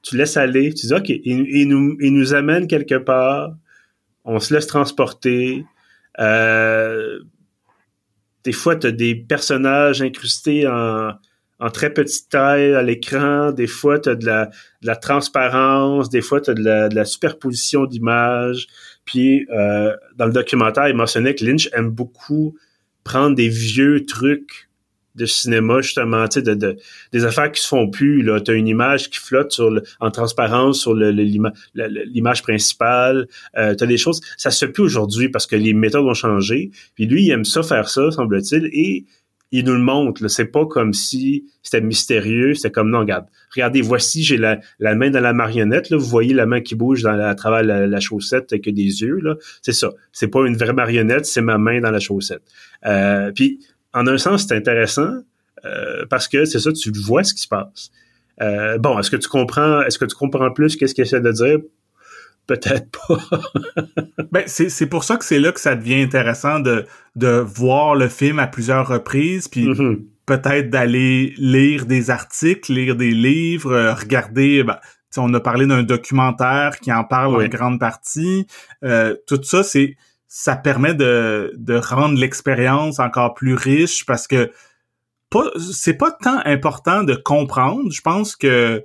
tu 0.02 0.16
laisses 0.16 0.36
aller. 0.36 0.72
Tu 0.74 0.86
dis, 0.86 0.94
OK, 0.94 1.08
il, 1.08 1.68
nous, 1.68 1.96
il 2.00 2.12
nous 2.12 2.34
amène 2.34 2.66
quelque 2.66 2.96
part. 2.96 3.54
On 4.24 4.38
se 4.38 4.52
laisse 4.54 4.66
transporter. 4.66 5.64
Euh, 6.20 7.20
des 8.44 8.52
fois, 8.52 8.76
tu 8.76 8.86
as 8.86 8.92
des 8.92 9.14
personnages 9.14 10.02
incrustés 10.02 10.66
en 10.68 11.12
en 11.64 11.70
très 11.70 11.88
petite 11.88 12.28
taille 12.28 12.74
à 12.74 12.82
l'écran. 12.82 13.50
Des 13.50 13.66
fois, 13.66 13.98
tu 13.98 14.10
as 14.10 14.14
de 14.16 14.26
la, 14.26 14.96
transparence. 14.96 16.10
Des 16.10 16.20
fois, 16.20 16.42
tu 16.42 16.50
as 16.50 16.54
de 16.54 16.94
la, 16.94 17.04
superposition 17.06 17.86
d'images. 17.86 18.66
Puis, 19.06 19.46
euh, 19.50 19.96
dans 20.16 20.26
le 20.26 20.32
documentaire, 20.32 20.88
il 20.88 20.94
mentionnait 20.94 21.34
que 21.34 21.42
Lynch 21.42 21.70
aime 21.72 21.88
beaucoup 21.88 22.54
prendre 23.02 23.34
des 23.34 23.48
vieux 23.48 24.04
trucs 24.04 24.68
de 25.14 25.24
cinéma, 25.24 25.80
justement, 25.80 26.26
des 27.12 27.24
affaires 27.24 27.50
qui 27.50 27.62
se 27.62 27.68
font 27.68 27.88
plus. 27.88 28.22
Là, 28.22 28.40
as 28.46 28.52
une 28.52 28.68
image 28.68 29.08
qui 29.08 29.20
flotte 29.20 29.58
en 30.00 30.10
transparence 30.10 30.80
sur 30.80 30.92
l'image 30.94 32.42
principale. 32.42 33.26
Euh, 33.56 33.74
as 33.80 33.86
des 33.86 33.96
choses. 33.96 34.20
Ça 34.36 34.50
se 34.50 34.66
fait 34.66 34.72
plus 34.72 34.82
aujourd'hui 34.82 35.30
parce 35.30 35.46
que 35.46 35.56
les 35.56 35.72
méthodes 35.72 36.04
ont 36.04 36.12
changé. 36.12 36.72
Puis 36.94 37.06
lui, 37.06 37.24
il 37.24 37.30
aime 37.30 37.46
ça 37.46 37.62
faire 37.62 37.88
ça, 37.88 38.10
semble-t-il. 38.10 38.68
Et 38.72 39.06
il 39.54 39.64
nous 39.64 39.74
le 39.74 39.80
montre. 39.80 40.26
C'est 40.26 40.46
pas 40.46 40.66
comme 40.66 40.92
si 40.92 41.46
c'était 41.62 41.80
mystérieux. 41.80 42.54
C'était 42.54 42.72
comme 42.72 42.90
non, 42.90 42.98
regarde, 42.98 43.26
regardez, 43.54 43.82
voici, 43.82 44.24
j'ai 44.24 44.36
la, 44.36 44.58
main 44.80 45.10
dans 45.10 45.20
la 45.20 45.32
marionnette. 45.32 45.90
Là, 45.90 45.96
vous 45.96 46.06
voyez 46.06 46.34
la 46.34 46.44
main 46.44 46.60
qui 46.60 46.74
bouge 46.74 47.06
à 47.06 47.34
travers 47.36 47.62
la, 47.62 48.00
chaussette 48.00 48.52
avec 48.52 48.64
des 48.64 49.02
yeux. 49.02 49.20
C'est 49.62 49.72
ça. 49.72 49.92
C'est 50.10 50.26
pas 50.26 50.44
une 50.44 50.56
vraie 50.56 50.72
marionnette, 50.72 51.24
c'est 51.26 51.40
ma 51.40 51.56
main 51.56 51.80
dans 51.80 51.92
la 51.92 52.00
chaussette. 52.00 52.42
Euh, 52.84 53.30
puis, 53.30 53.60
en 53.92 54.08
un 54.08 54.18
sens, 54.18 54.44
c'est 54.48 54.56
intéressant 54.56 55.20
euh, 55.64 56.04
parce 56.10 56.26
que 56.26 56.46
c'est 56.46 56.58
ça, 56.58 56.72
tu 56.72 56.90
vois 56.90 57.22
ce 57.22 57.32
qui 57.32 57.42
se 57.42 57.48
passe. 57.48 57.92
Euh, 58.42 58.76
bon, 58.78 58.98
est-ce 58.98 59.10
que 59.12 59.16
tu 59.16 59.28
comprends, 59.28 59.82
est-ce 59.82 60.00
que 60.00 60.04
tu 60.04 60.16
comprends 60.16 60.50
plus 60.50 60.74
qu'est-ce 60.74 60.96
qu'il 60.96 61.02
essaie 61.02 61.20
de 61.20 61.30
dire? 61.30 61.58
Peut-être 62.46 62.88
pas. 62.90 63.18
ben, 64.32 64.44
c'est 64.46 64.86
pour 64.86 65.04
ça 65.04 65.16
que 65.16 65.24
c'est 65.24 65.38
là 65.38 65.52
que 65.52 65.60
ça 65.60 65.74
devient 65.74 66.02
intéressant 66.02 66.60
de, 66.60 66.86
de 67.16 67.28
voir 67.28 67.94
le 67.94 68.08
film 68.08 68.38
à 68.38 68.46
plusieurs 68.46 68.86
reprises, 68.88 69.48
puis 69.48 69.66
mm-hmm. 69.66 70.02
peut-être 70.26 70.70
d'aller 70.70 71.34
lire 71.36 71.86
des 71.86 72.10
articles, 72.10 72.72
lire 72.72 72.96
des 72.96 73.12
livres, 73.12 73.72
euh, 73.72 73.94
regarder. 73.94 74.62
Ben, 74.62 74.78
on 75.16 75.32
a 75.34 75.40
parlé 75.40 75.66
d'un 75.66 75.82
documentaire 75.82 76.80
qui 76.80 76.92
en 76.92 77.04
parle 77.04 77.36
en 77.36 77.48
grande 77.48 77.78
partie. 77.78 78.46
Euh, 78.82 79.14
tout 79.26 79.40
ça, 79.42 79.62
c'est 79.62 79.96
ça 80.26 80.56
permet 80.56 80.94
de, 80.94 81.52
de 81.56 81.76
rendre 81.76 82.18
l'expérience 82.18 82.98
encore 82.98 83.34
plus 83.34 83.54
riche 83.54 84.04
parce 84.04 84.26
que 84.26 84.50
c'est 85.70 85.94
pas 85.94 86.10
tant 86.10 86.40
important 86.44 87.04
de 87.04 87.14
comprendre. 87.14 87.90
Je 87.92 88.00
pense 88.00 88.36
que 88.36 88.82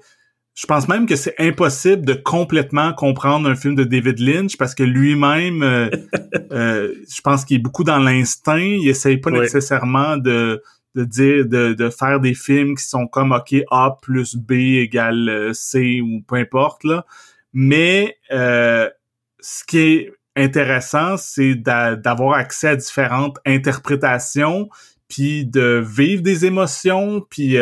je 0.60 0.66
pense 0.66 0.90
même 0.90 1.06
que 1.06 1.16
c'est 1.16 1.36
impossible 1.40 2.06
de 2.06 2.14
complètement 2.14 2.92
comprendre 2.92 3.50
un 3.50 3.56
film 3.56 3.76
de 3.76 3.86
David 3.86 4.20
Lynch 4.20 4.58
parce 4.58 4.76
que 4.76 4.84
lui-même, 4.84 5.64
euh, 5.64 5.90
euh, 6.52 6.94
je 7.10 7.22
pense 7.22 7.46
qu'il 7.46 7.56
est 7.56 7.62
beaucoup 7.62 7.86
dans 7.86 7.98
l'instinct. 7.98 8.58
Il 8.58 8.90
essaye 8.90 9.20
pas 9.20 9.32
nécessairement 9.32 10.18
de, 10.18 10.62
de 10.96 11.06
dire 11.06 11.46
de, 11.46 11.72
de, 11.72 11.90
faire 11.90 12.20
des 12.20 12.34
films 12.34 12.76
qui 12.76 12.84
sont 12.84 13.08
comme 13.08 13.32
OK 13.32 13.56
A 13.72 13.96
plus 14.02 14.36
B 14.36 14.52
égale 14.52 15.30
euh, 15.30 15.54
C 15.54 16.02
ou 16.02 16.22
peu 16.28 16.36
importe 16.36 16.84
là. 16.84 17.06
Mais 17.54 18.18
ce 18.30 19.64
qui 19.66 19.80
est 19.80 20.14
intéressant, 20.36 21.16
c'est 21.16 21.56
d'avoir 21.56 22.34
accès 22.34 22.68
à 22.68 22.76
différentes 22.76 23.38
interprétations, 23.46 24.68
puis 25.08 25.46
de 25.46 25.82
vivre 25.82 26.22
des 26.22 26.46
émotions, 26.46 27.26
puis 27.30 27.58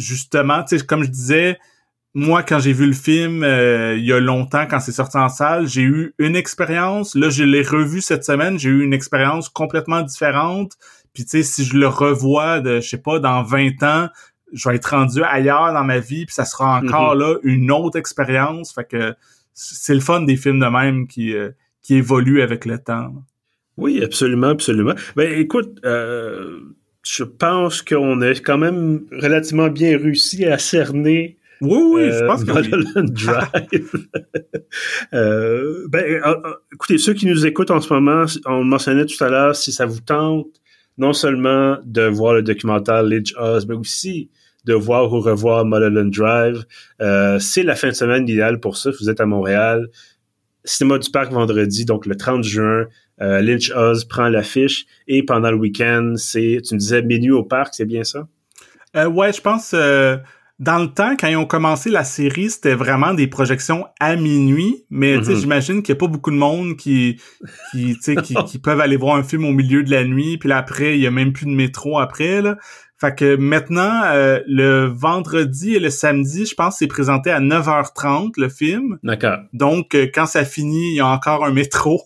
justement, 0.00 0.62
tu 0.64 0.78
sais, 0.78 0.84
comme 0.84 1.04
je 1.04 1.10
disais, 1.10 1.58
moi, 2.14 2.42
quand 2.42 2.58
j'ai 2.58 2.72
vu 2.72 2.86
le 2.86 2.92
film 2.92 3.44
euh, 3.44 3.96
il 3.96 4.04
y 4.04 4.12
a 4.12 4.18
longtemps, 4.18 4.66
quand 4.68 4.80
c'est 4.80 4.92
sorti 4.92 5.16
en 5.16 5.28
salle, 5.28 5.68
j'ai 5.68 5.82
eu 5.82 6.14
une 6.18 6.34
expérience. 6.34 7.14
Là, 7.14 7.30
je 7.30 7.44
l'ai 7.44 7.62
revu 7.62 8.00
cette 8.00 8.24
semaine, 8.24 8.58
j'ai 8.58 8.70
eu 8.70 8.82
une 8.82 8.92
expérience 8.92 9.48
complètement 9.48 10.02
différente. 10.02 10.76
Puis, 11.12 11.24
tu 11.24 11.30
sais, 11.30 11.42
si 11.42 11.64
je 11.64 11.76
le 11.76 11.86
revois, 11.88 12.60
de, 12.60 12.80
je 12.80 12.88
sais 12.88 12.98
pas, 12.98 13.18
dans 13.18 13.42
20 13.42 13.82
ans, 13.82 14.08
je 14.52 14.68
vais 14.68 14.76
être 14.76 14.86
rendu 14.86 15.22
ailleurs 15.22 15.72
dans 15.72 15.84
ma 15.84 16.00
vie, 16.00 16.26
puis 16.26 16.34
ça 16.34 16.44
sera 16.44 16.78
encore 16.78 17.14
mhm. 17.14 17.20
là 17.20 17.34
une 17.44 17.70
autre 17.70 17.98
expérience. 17.98 18.72
Fait 18.72 18.84
que 18.84 19.14
c'est 19.54 19.94
le 19.94 20.00
fun 20.00 20.22
des 20.22 20.36
films 20.36 20.58
de 20.58 20.66
même 20.66 21.06
qui, 21.06 21.34
euh, 21.34 21.50
qui 21.82 21.94
évoluent 21.94 22.42
avec 22.42 22.64
le 22.64 22.78
temps. 22.78 23.12
Oui, 23.76 24.02
absolument, 24.02 24.48
absolument. 24.48 24.94
Ben, 25.16 25.32
écoute, 25.38 25.78
euh, 25.84 26.60
je 27.02 27.24
pense 27.24 27.82
qu'on 27.82 28.20
a 28.22 28.30
quand 28.30 28.58
même 28.58 29.04
relativement 29.12 29.68
bien 29.68 29.96
réussi 29.98 30.44
à 30.44 30.58
cerner 30.58 31.38
Oui, 31.60 31.78
oui, 31.92 32.10
je 32.10 32.24
pense 32.26 32.44
que 32.44 32.52
Mulholland 32.52 33.10
Drive. 33.12 34.08
ben, 35.88 36.22
écoutez, 36.72 36.98
ceux 36.98 37.14
qui 37.14 37.26
nous 37.26 37.46
écoutent 37.46 37.70
en 37.70 37.80
ce 37.80 37.92
moment, 37.92 38.24
on 38.46 38.64
mentionnait 38.64 39.06
tout 39.06 39.22
à 39.24 39.28
l'heure, 39.28 39.56
si 39.56 39.72
ça 39.72 39.86
vous 39.86 40.00
tente, 40.00 40.60
non 40.98 41.12
seulement 41.12 41.78
de 41.84 42.02
voir 42.02 42.34
le 42.34 42.42
documentaire 42.42 43.02
Lynch 43.02 43.34
Oz, 43.38 43.66
mais 43.66 43.74
aussi 43.74 44.30
de 44.64 44.74
voir 44.74 45.12
ou 45.12 45.20
revoir 45.20 45.64
Mulholland 45.64 46.10
Drive. 46.10 46.64
Euh, 47.00 47.38
c'est 47.38 47.62
la 47.62 47.74
fin 47.74 47.88
de 47.88 47.94
semaine 47.94 48.28
idéale 48.28 48.60
pour 48.60 48.76
ça. 48.76 48.92
Si 48.92 49.02
vous 49.02 49.10
êtes 49.10 49.20
à 49.20 49.26
Montréal, 49.26 49.88
Cinéma 50.64 50.98
du 50.98 51.10
Parc 51.10 51.32
vendredi, 51.32 51.84
donc 51.84 52.06
le 52.06 52.16
30 52.16 52.44
juin, 52.44 52.86
euh, 53.22 53.40
Lynch 53.40 53.70
Oz 53.74 54.04
prend 54.04 54.28
l'affiche 54.28 54.86
et 55.06 55.22
pendant 55.22 55.50
le 55.50 55.56
week-end, 55.56 56.14
c'est, 56.16 56.58
tu 56.64 56.74
me 56.74 56.78
disais, 56.78 57.02
minuit 57.02 57.30
au 57.30 57.44
parc, 57.44 57.74
c'est 57.74 57.84
bien 57.84 58.04
ça? 58.04 58.26
Euh, 58.96 59.06
ouais, 59.06 59.32
je 59.32 59.40
pense, 59.40 59.72
euh, 59.74 60.16
dans 60.58 60.78
le 60.78 60.88
temps, 60.88 61.16
quand 61.18 61.28
ils 61.28 61.36
ont 61.36 61.46
commencé 61.46 61.90
la 61.90 62.04
série, 62.04 62.50
c'était 62.50 62.74
vraiment 62.74 63.14
des 63.14 63.26
projections 63.26 63.86
à 63.98 64.16
minuit, 64.16 64.84
mais 64.90 65.18
mm 65.18 65.36
j'imagine 65.36 65.82
qu'il 65.82 65.94
n'y 65.94 65.98
a 65.98 66.00
pas 66.00 66.06
beaucoup 66.06 66.30
de 66.30 66.36
monde 66.36 66.76
qui, 66.76 67.20
qui, 67.72 67.96
qui, 67.98 68.34
qui 68.46 68.58
peuvent 68.58 68.80
aller 68.80 68.96
voir 68.96 69.16
un 69.16 69.22
film 69.22 69.44
au 69.44 69.52
milieu 69.52 69.82
de 69.82 69.90
la 69.90 70.04
nuit, 70.04 70.38
puis 70.38 70.48
là, 70.48 70.58
après, 70.58 70.96
il 70.96 71.00
y 71.00 71.06
a 71.06 71.10
même 71.10 71.32
plus 71.32 71.46
de 71.46 71.52
métro 71.52 71.98
après, 71.98 72.42
là. 72.42 72.56
Fait 73.00 73.14
que 73.14 73.36
maintenant, 73.36 74.02
euh, 74.04 74.40
le 74.46 74.84
vendredi 74.84 75.74
et 75.74 75.78
le 75.78 75.88
samedi, 75.88 76.44
je 76.44 76.54
pense 76.54 76.76
c'est 76.78 76.86
présenté 76.86 77.30
à 77.30 77.40
9h30 77.40 78.32
le 78.36 78.50
film. 78.50 78.98
D'accord. 79.02 79.38
Donc, 79.54 79.94
euh, 79.94 80.06
quand 80.12 80.26
ça 80.26 80.44
finit, 80.44 80.90
il 80.90 80.96
y 80.96 81.00
a 81.00 81.06
encore 81.06 81.46
un 81.46 81.50
métro. 81.50 82.02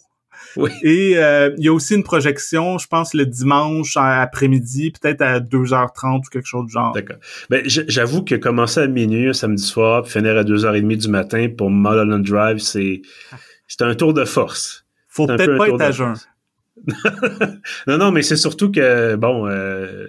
Oui. 0.56 0.70
Et 0.82 1.16
euh, 1.16 1.54
il 1.58 1.64
y 1.64 1.68
a 1.68 1.72
aussi 1.72 1.94
une 1.94 2.02
projection, 2.04 2.78
je 2.78 2.86
pense, 2.86 3.14
le 3.14 3.26
dimanche 3.26 3.96
après-midi, 3.96 4.92
peut-être 4.92 5.22
à 5.22 5.40
2h30 5.40 6.18
ou 6.18 6.30
quelque 6.30 6.46
chose 6.46 6.66
du 6.66 6.72
genre. 6.72 6.92
D'accord. 6.92 7.16
Ben, 7.50 7.62
j'avoue 7.64 8.24
que 8.24 8.34
commencer 8.34 8.80
à 8.80 8.86
minuit 8.86 9.28
un 9.28 9.32
samedi 9.32 9.62
soir, 9.62 10.02
puis 10.02 10.12
finir 10.12 10.36
à 10.36 10.44
2h30 10.44 10.96
du 10.96 11.08
matin 11.08 11.48
pour 11.56 11.70
Mulholland 11.70 12.24
Drive, 12.24 12.58
c'est 12.58 13.02
c'est 13.66 13.82
un 13.82 13.94
tour 13.94 14.14
de 14.14 14.24
force. 14.24 14.84
Faut 15.08 15.26
peut-être 15.26 15.56
pas 15.56 15.68
être 15.68 15.80
à 15.80 15.90
jeun. 15.90 16.14
non, 17.86 17.98
non, 17.98 18.10
mais 18.10 18.22
c'est 18.22 18.36
surtout 18.36 18.70
que, 18.70 19.16
bon... 19.16 19.48
Euh, 19.48 20.06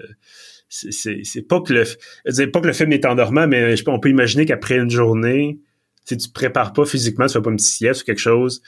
c'est 0.67 1.47
pas 1.47 1.61
que 1.61 1.73
le 1.73 2.47
pas 2.47 2.59
que 2.59 2.67
le 2.67 2.73
film 2.73 2.91
est 2.91 3.05
endormant, 3.05 3.47
mais 3.47 3.75
on 3.87 3.99
peut 3.99 4.09
imaginer 4.09 4.45
qu'après 4.45 4.77
une 4.77 4.89
journée, 4.89 5.59
si 6.05 6.17
tu 6.17 6.27
te 6.27 6.33
prépares 6.33 6.73
pas 6.73 6.85
physiquement, 6.85 7.27
tu 7.27 7.33
fais 7.33 7.41
pas 7.41 7.49
une 7.49 7.55
petite 7.55 7.69
sieste 7.69 8.01
ou 8.01 8.05
quelque 8.05 8.19
chose, 8.19 8.61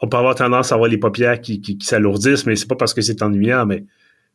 on 0.00 0.08
peut 0.08 0.16
avoir 0.16 0.34
tendance 0.34 0.72
à 0.72 0.74
avoir 0.74 0.88
les 0.90 0.98
paupières 0.98 1.40
qui, 1.40 1.60
qui, 1.60 1.78
s'alourdissent, 1.80 2.46
mais 2.46 2.56
c'est 2.56 2.68
pas 2.68 2.76
parce 2.76 2.94
que 2.94 3.00
c'est 3.00 3.22
ennuyant, 3.22 3.66
mais 3.66 3.84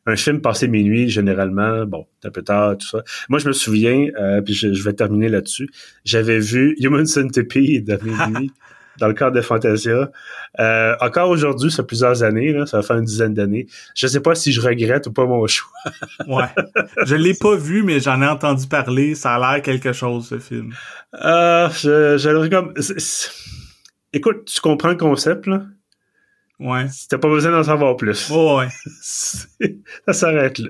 un 0.05 0.15
film 0.15 0.41
passé 0.41 0.67
minuit, 0.67 1.09
généralement, 1.09 1.85
bon, 1.85 2.07
un 2.23 2.31
peu 2.31 2.41
tard, 2.41 2.77
tout 2.77 2.87
ça. 2.87 3.03
Moi, 3.27 3.39
je 3.39 3.47
me 3.47 3.53
souviens, 3.53 4.07
euh, 4.19 4.41
puis 4.41 4.53
je, 4.53 4.83
vais 4.83 4.93
terminer 4.93 5.29
là-dessus, 5.29 5.69
j'avais 6.05 6.39
vu 6.39 6.75
Human 6.79 7.05
Centipede 7.05 7.89
à 8.01 8.03
minuit. 8.03 8.51
dans 8.97 9.07
le 9.07 9.13
cadre 9.13 9.35
de 9.35 9.41
Fantasia. 9.41 10.11
Euh, 10.59 10.95
encore 10.99 11.29
aujourd'hui, 11.29 11.71
ça 11.71 11.77
fait 11.77 11.87
plusieurs 11.87 12.23
années, 12.23 12.51
là, 12.51 12.65
ça 12.65 12.77
va 12.77 12.83
faire 12.83 12.97
une 12.97 13.05
dizaine 13.05 13.33
d'années. 13.33 13.67
Je 13.95 14.07
sais 14.07 14.19
pas 14.19 14.35
si 14.35 14.51
je 14.51 14.61
regrette 14.61 15.07
ou 15.07 15.13
pas 15.13 15.25
mon 15.25 15.45
choix. 15.47 15.71
ouais. 16.27 16.47
Je 17.05 17.15
l'ai 17.15 17.33
pas 17.33 17.55
vu, 17.55 17.83
mais 17.83 17.99
j'en 17.99 18.21
ai 18.21 18.27
entendu 18.27 18.67
parler. 18.67 19.15
Ça 19.15 19.35
a 19.35 19.53
l'air 19.53 19.61
quelque 19.61 19.93
chose, 19.93 20.27
ce 20.27 20.39
film. 20.39 20.73
Euh, 21.23 21.69
je, 21.69 22.17
je 22.17 22.49
comme... 22.49 22.73
Écoute, 24.13 24.45
tu 24.45 24.59
comprends 24.61 24.89
le 24.89 24.95
concept, 24.95 25.45
là? 25.47 25.63
Ouais. 26.59 26.87
T'as 27.09 27.17
pas 27.17 27.29
besoin 27.29 27.51
d'en 27.51 27.63
savoir 27.63 27.95
plus. 27.95 28.29
ouais. 28.29 28.67
ça 29.01 30.13
s'arrête 30.13 30.59
là. 30.59 30.69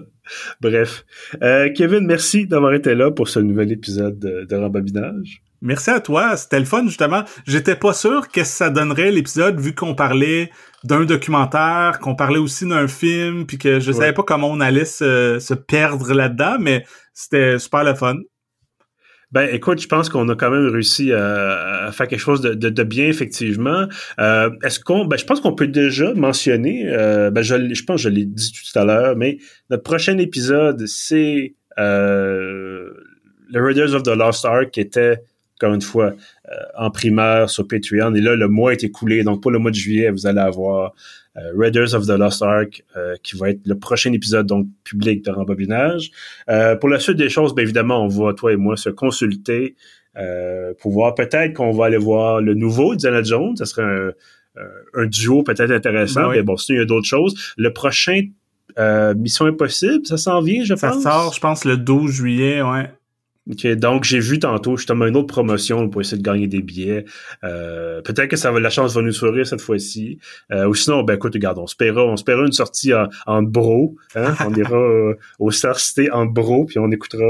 Bref. 0.60 1.04
Euh, 1.42 1.70
Kevin, 1.74 2.06
merci 2.06 2.46
d'avoir 2.46 2.72
été 2.72 2.94
là 2.94 3.10
pour 3.10 3.28
ce 3.28 3.38
nouvel 3.38 3.72
épisode 3.72 4.18
de, 4.18 4.44
de 4.44 4.56
Rembobinage. 4.56 5.42
Merci 5.60 5.90
à 5.90 6.00
toi, 6.00 6.36
c'était 6.36 6.60
le 6.60 6.64
fun 6.64 6.86
justement. 6.86 7.24
J'étais 7.46 7.74
pas 7.74 7.92
sûr 7.92 8.28
qu'est-ce 8.28 8.50
que 8.52 8.56
ça 8.56 8.70
donnerait 8.70 9.10
l'épisode 9.10 9.60
vu 9.60 9.74
qu'on 9.74 9.94
parlait 9.94 10.50
d'un 10.84 11.04
documentaire, 11.04 11.98
qu'on 12.00 12.14
parlait 12.14 12.38
aussi 12.38 12.66
d'un 12.66 12.86
film, 12.86 13.44
puis 13.44 13.58
que 13.58 13.80
je 13.80 13.90
savais 13.90 14.12
pas 14.12 14.22
comment 14.22 14.48
on 14.48 14.60
allait 14.60 14.84
se, 14.84 15.38
se 15.40 15.54
perdre 15.54 16.14
là-dedans, 16.14 16.58
mais 16.60 16.84
c'était 17.12 17.58
super 17.58 17.82
le 17.82 17.94
fun. 17.96 18.14
Ben, 19.30 19.48
écoute, 19.52 19.80
je 19.80 19.86
pense 19.86 20.08
qu'on 20.08 20.26
a 20.30 20.34
quand 20.34 20.50
même 20.50 20.68
réussi 20.68 21.12
à, 21.12 21.90
faire 21.92 22.08
quelque 22.08 22.18
chose 22.18 22.40
de, 22.40 22.54
de, 22.54 22.82
bien, 22.82 23.06
effectivement. 23.06 23.86
Euh, 24.18 24.50
est-ce 24.64 24.80
qu'on, 24.80 25.04
ben, 25.04 25.18
je 25.18 25.24
pense 25.24 25.40
qu'on 25.40 25.54
peut 25.54 25.66
déjà 25.66 26.14
mentionner, 26.14 26.84
euh, 26.86 27.30
ben, 27.30 27.42
je, 27.42 27.74
je 27.74 27.84
pense 27.84 27.96
que 27.96 28.08
je 28.08 28.14
l'ai 28.14 28.24
dit 28.24 28.52
tout 28.52 28.78
à 28.78 28.84
l'heure, 28.84 29.16
mais 29.16 29.38
notre 29.68 29.82
prochain 29.82 30.16
épisode, 30.16 30.86
c'est 30.86 31.54
euh, 31.78 32.90
le 33.50 33.62
Raiders 33.62 33.94
of 33.94 34.02
the 34.02 34.16
Lost 34.16 34.46
Ark, 34.46 34.70
qui 34.70 34.80
était 34.80 35.20
encore 35.60 35.74
une 35.74 35.82
fois, 35.82 36.14
euh, 36.50 36.54
en 36.76 36.90
primaire 36.90 37.50
sur 37.50 37.66
Patreon. 37.66 38.14
Et 38.14 38.20
là, 38.20 38.36
le 38.36 38.48
mois 38.48 38.72
est 38.72 38.84
écoulé. 38.84 39.24
Donc, 39.24 39.42
pour 39.42 39.50
le 39.50 39.58
mois 39.58 39.70
de 39.70 39.76
juillet, 39.76 40.10
vous 40.10 40.26
allez 40.26 40.40
avoir 40.40 40.94
Raiders 41.56 41.94
of 41.94 42.06
the 42.06 42.10
Lost 42.10 42.42
Ark, 42.42 42.84
euh, 42.96 43.14
qui 43.22 43.36
va 43.36 43.50
être 43.50 43.60
le 43.66 43.78
prochain 43.78 44.12
épisode, 44.12 44.46
donc, 44.46 44.66
public 44.84 45.24
de 45.24 45.30
Rembobinage. 45.30 46.10
pour 46.80 46.88
la 46.88 46.98
suite 46.98 47.16
des 47.16 47.28
choses, 47.28 47.54
bien 47.54 47.64
évidemment, 47.64 48.04
on 48.04 48.08
va, 48.08 48.32
toi 48.34 48.52
et 48.52 48.56
moi, 48.56 48.76
se 48.76 48.90
consulter 48.90 49.76
pour 50.80 50.90
voir 50.90 51.14
peut-être 51.14 51.54
qu'on 51.54 51.70
va 51.70 51.86
aller 51.86 51.96
voir 51.96 52.40
le 52.40 52.54
nouveau 52.54 52.96
Diana 52.96 53.22
Jones. 53.22 53.56
Ça 53.56 53.66
serait 53.66 53.84
un, 54.94 55.06
duo 55.06 55.44
peut-être 55.44 55.70
intéressant. 55.70 56.30
Mais 56.30 56.42
bon, 56.42 56.56
sinon, 56.56 56.78
il 56.78 56.80
y 56.80 56.82
a 56.82 56.86
d'autres 56.86 57.06
choses. 57.06 57.54
Le 57.56 57.72
prochain 57.72 58.22
Mission 59.16 59.46
Impossible, 59.46 60.06
ça 60.06 60.16
s'en 60.16 60.40
vient, 60.40 60.64
je 60.64 60.74
pense. 60.74 61.02
Ça 61.02 61.10
sort, 61.10 61.34
je 61.34 61.40
pense, 61.40 61.64
le 61.64 61.76
12 61.76 62.10
juillet, 62.10 62.62
ouais. 62.62 62.90
Donc 63.76 64.04
j'ai 64.04 64.20
vu 64.20 64.38
tantôt 64.38 64.76
justement 64.76 65.06
une 65.06 65.16
autre 65.16 65.26
promotion 65.26 65.88
pour 65.88 66.00
essayer 66.00 66.18
de 66.18 66.22
gagner 66.22 66.46
des 66.46 66.60
billets. 66.60 67.04
Euh, 67.44 68.02
peut-être 68.02 68.28
que 68.28 68.36
ça 68.36 68.50
va 68.50 68.60
la 68.60 68.70
chance 68.70 68.94
va 68.94 69.02
nous 69.02 69.12
sourire 69.12 69.46
cette 69.46 69.60
fois-ci. 69.60 70.18
Euh, 70.52 70.66
ou 70.66 70.74
sinon, 70.74 71.02
ben 71.02 71.14
écoute, 71.14 71.34
regarde, 71.34 71.58
on 71.58 71.64
espéra, 71.64 72.04
on 72.04 72.14
espéra 72.14 72.42
une 72.42 72.52
sortie 72.52 72.92
en, 72.92 73.08
en 73.26 73.42
bro. 73.42 73.96
Hein? 74.14 74.34
on 74.46 74.54
ira 74.54 74.76
euh, 74.76 75.14
au 75.38 75.50
Star 75.50 75.78
City 75.78 76.10
en 76.10 76.26
bro, 76.26 76.66
puis 76.66 76.78
on 76.78 76.90
écoutera 76.90 77.24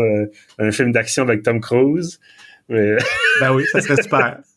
un 0.58 0.70
film 0.72 0.92
d'action 0.92 1.22
avec 1.22 1.42
Tom 1.42 1.60
Cruise. 1.60 2.18
Mais... 2.68 2.96
ben 3.40 3.54
oui, 3.54 3.64
ça 3.72 3.80
serait 3.80 4.02
super. 4.02 4.40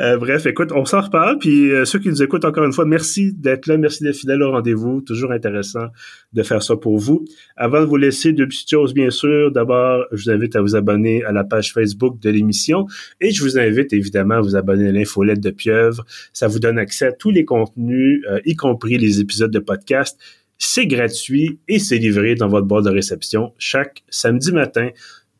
Euh, 0.00 0.16
bref, 0.16 0.46
écoute, 0.46 0.70
on 0.72 0.84
s'en 0.84 1.00
reparle. 1.00 1.38
Puis 1.38 1.70
euh, 1.70 1.84
ceux 1.84 1.98
qui 1.98 2.08
nous 2.08 2.22
écoutent 2.22 2.44
encore 2.44 2.64
une 2.64 2.72
fois, 2.72 2.84
merci 2.84 3.32
d'être 3.32 3.66
là, 3.66 3.76
merci 3.76 4.04
d'être 4.04 4.16
fidèles 4.16 4.42
au 4.42 4.52
rendez-vous. 4.52 5.00
Toujours 5.00 5.32
intéressant 5.32 5.86
de 6.32 6.42
faire 6.42 6.62
ça 6.62 6.76
pour 6.76 6.98
vous. 6.98 7.24
Avant 7.56 7.80
de 7.80 7.86
vous 7.86 7.96
laisser, 7.96 8.32
deux 8.32 8.46
petites 8.46 8.70
choses, 8.70 8.94
bien 8.94 9.10
sûr. 9.10 9.50
D'abord, 9.50 10.04
je 10.12 10.24
vous 10.24 10.30
invite 10.30 10.56
à 10.56 10.60
vous 10.60 10.76
abonner 10.76 11.24
à 11.24 11.32
la 11.32 11.44
page 11.44 11.72
Facebook 11.72 12.20
de 12.20 12.30
l'émission 12.30 12.86
et 13.20 13.30
je 13.30 13.42
vous 13.42 13.58
invite 13.58 13.92
évidemment 13.92 14.36
à 14.36 14.40
vous 14.40 14.56
abonner 14.56 14.88
à 14.88 14.92
l'infolette 14.92 15.40
de 15.40 15.50
Pieuvre. 15.50 16.04
Ça 16.32 16.48
vous 16.48 16.58
donne 16.58 16.78
accès 16.78 17.06
à 17.06 17.12
tous 17.12 17.30
les 17.30 17.44
contenus, 17.44 18.22
euh, 18.30 18.40
y 18.44 18.54
compris 18.54 18.98
les 18.98 19.20
épisodes 19.20 19.50
de 19.50 19.58
podcast. 19.58 20.18
C'est 20.58 20.86
gratuit 20.86 21.60
et 21.68 21.78
c'est 21.78 21.98
livré 21.98 22.34
dans 22.34 22.48
votre 22.48 22.66
boîte 22.66 22.84
de 22.84 22.90
réception 22.90 23.52
chaque 23.58 24.02
samedi 24.08 24.52
matin. 24.52 24.90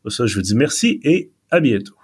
Pour 0.02 0.12
ça, 0.12 0.26
je 0.26 0.34
vous 0.34 0.42
dis 0.42 0.54
merci 0.54 1.00
et 1.02 1.30
à 1.50 1.60
bientôt. 1.60 1.97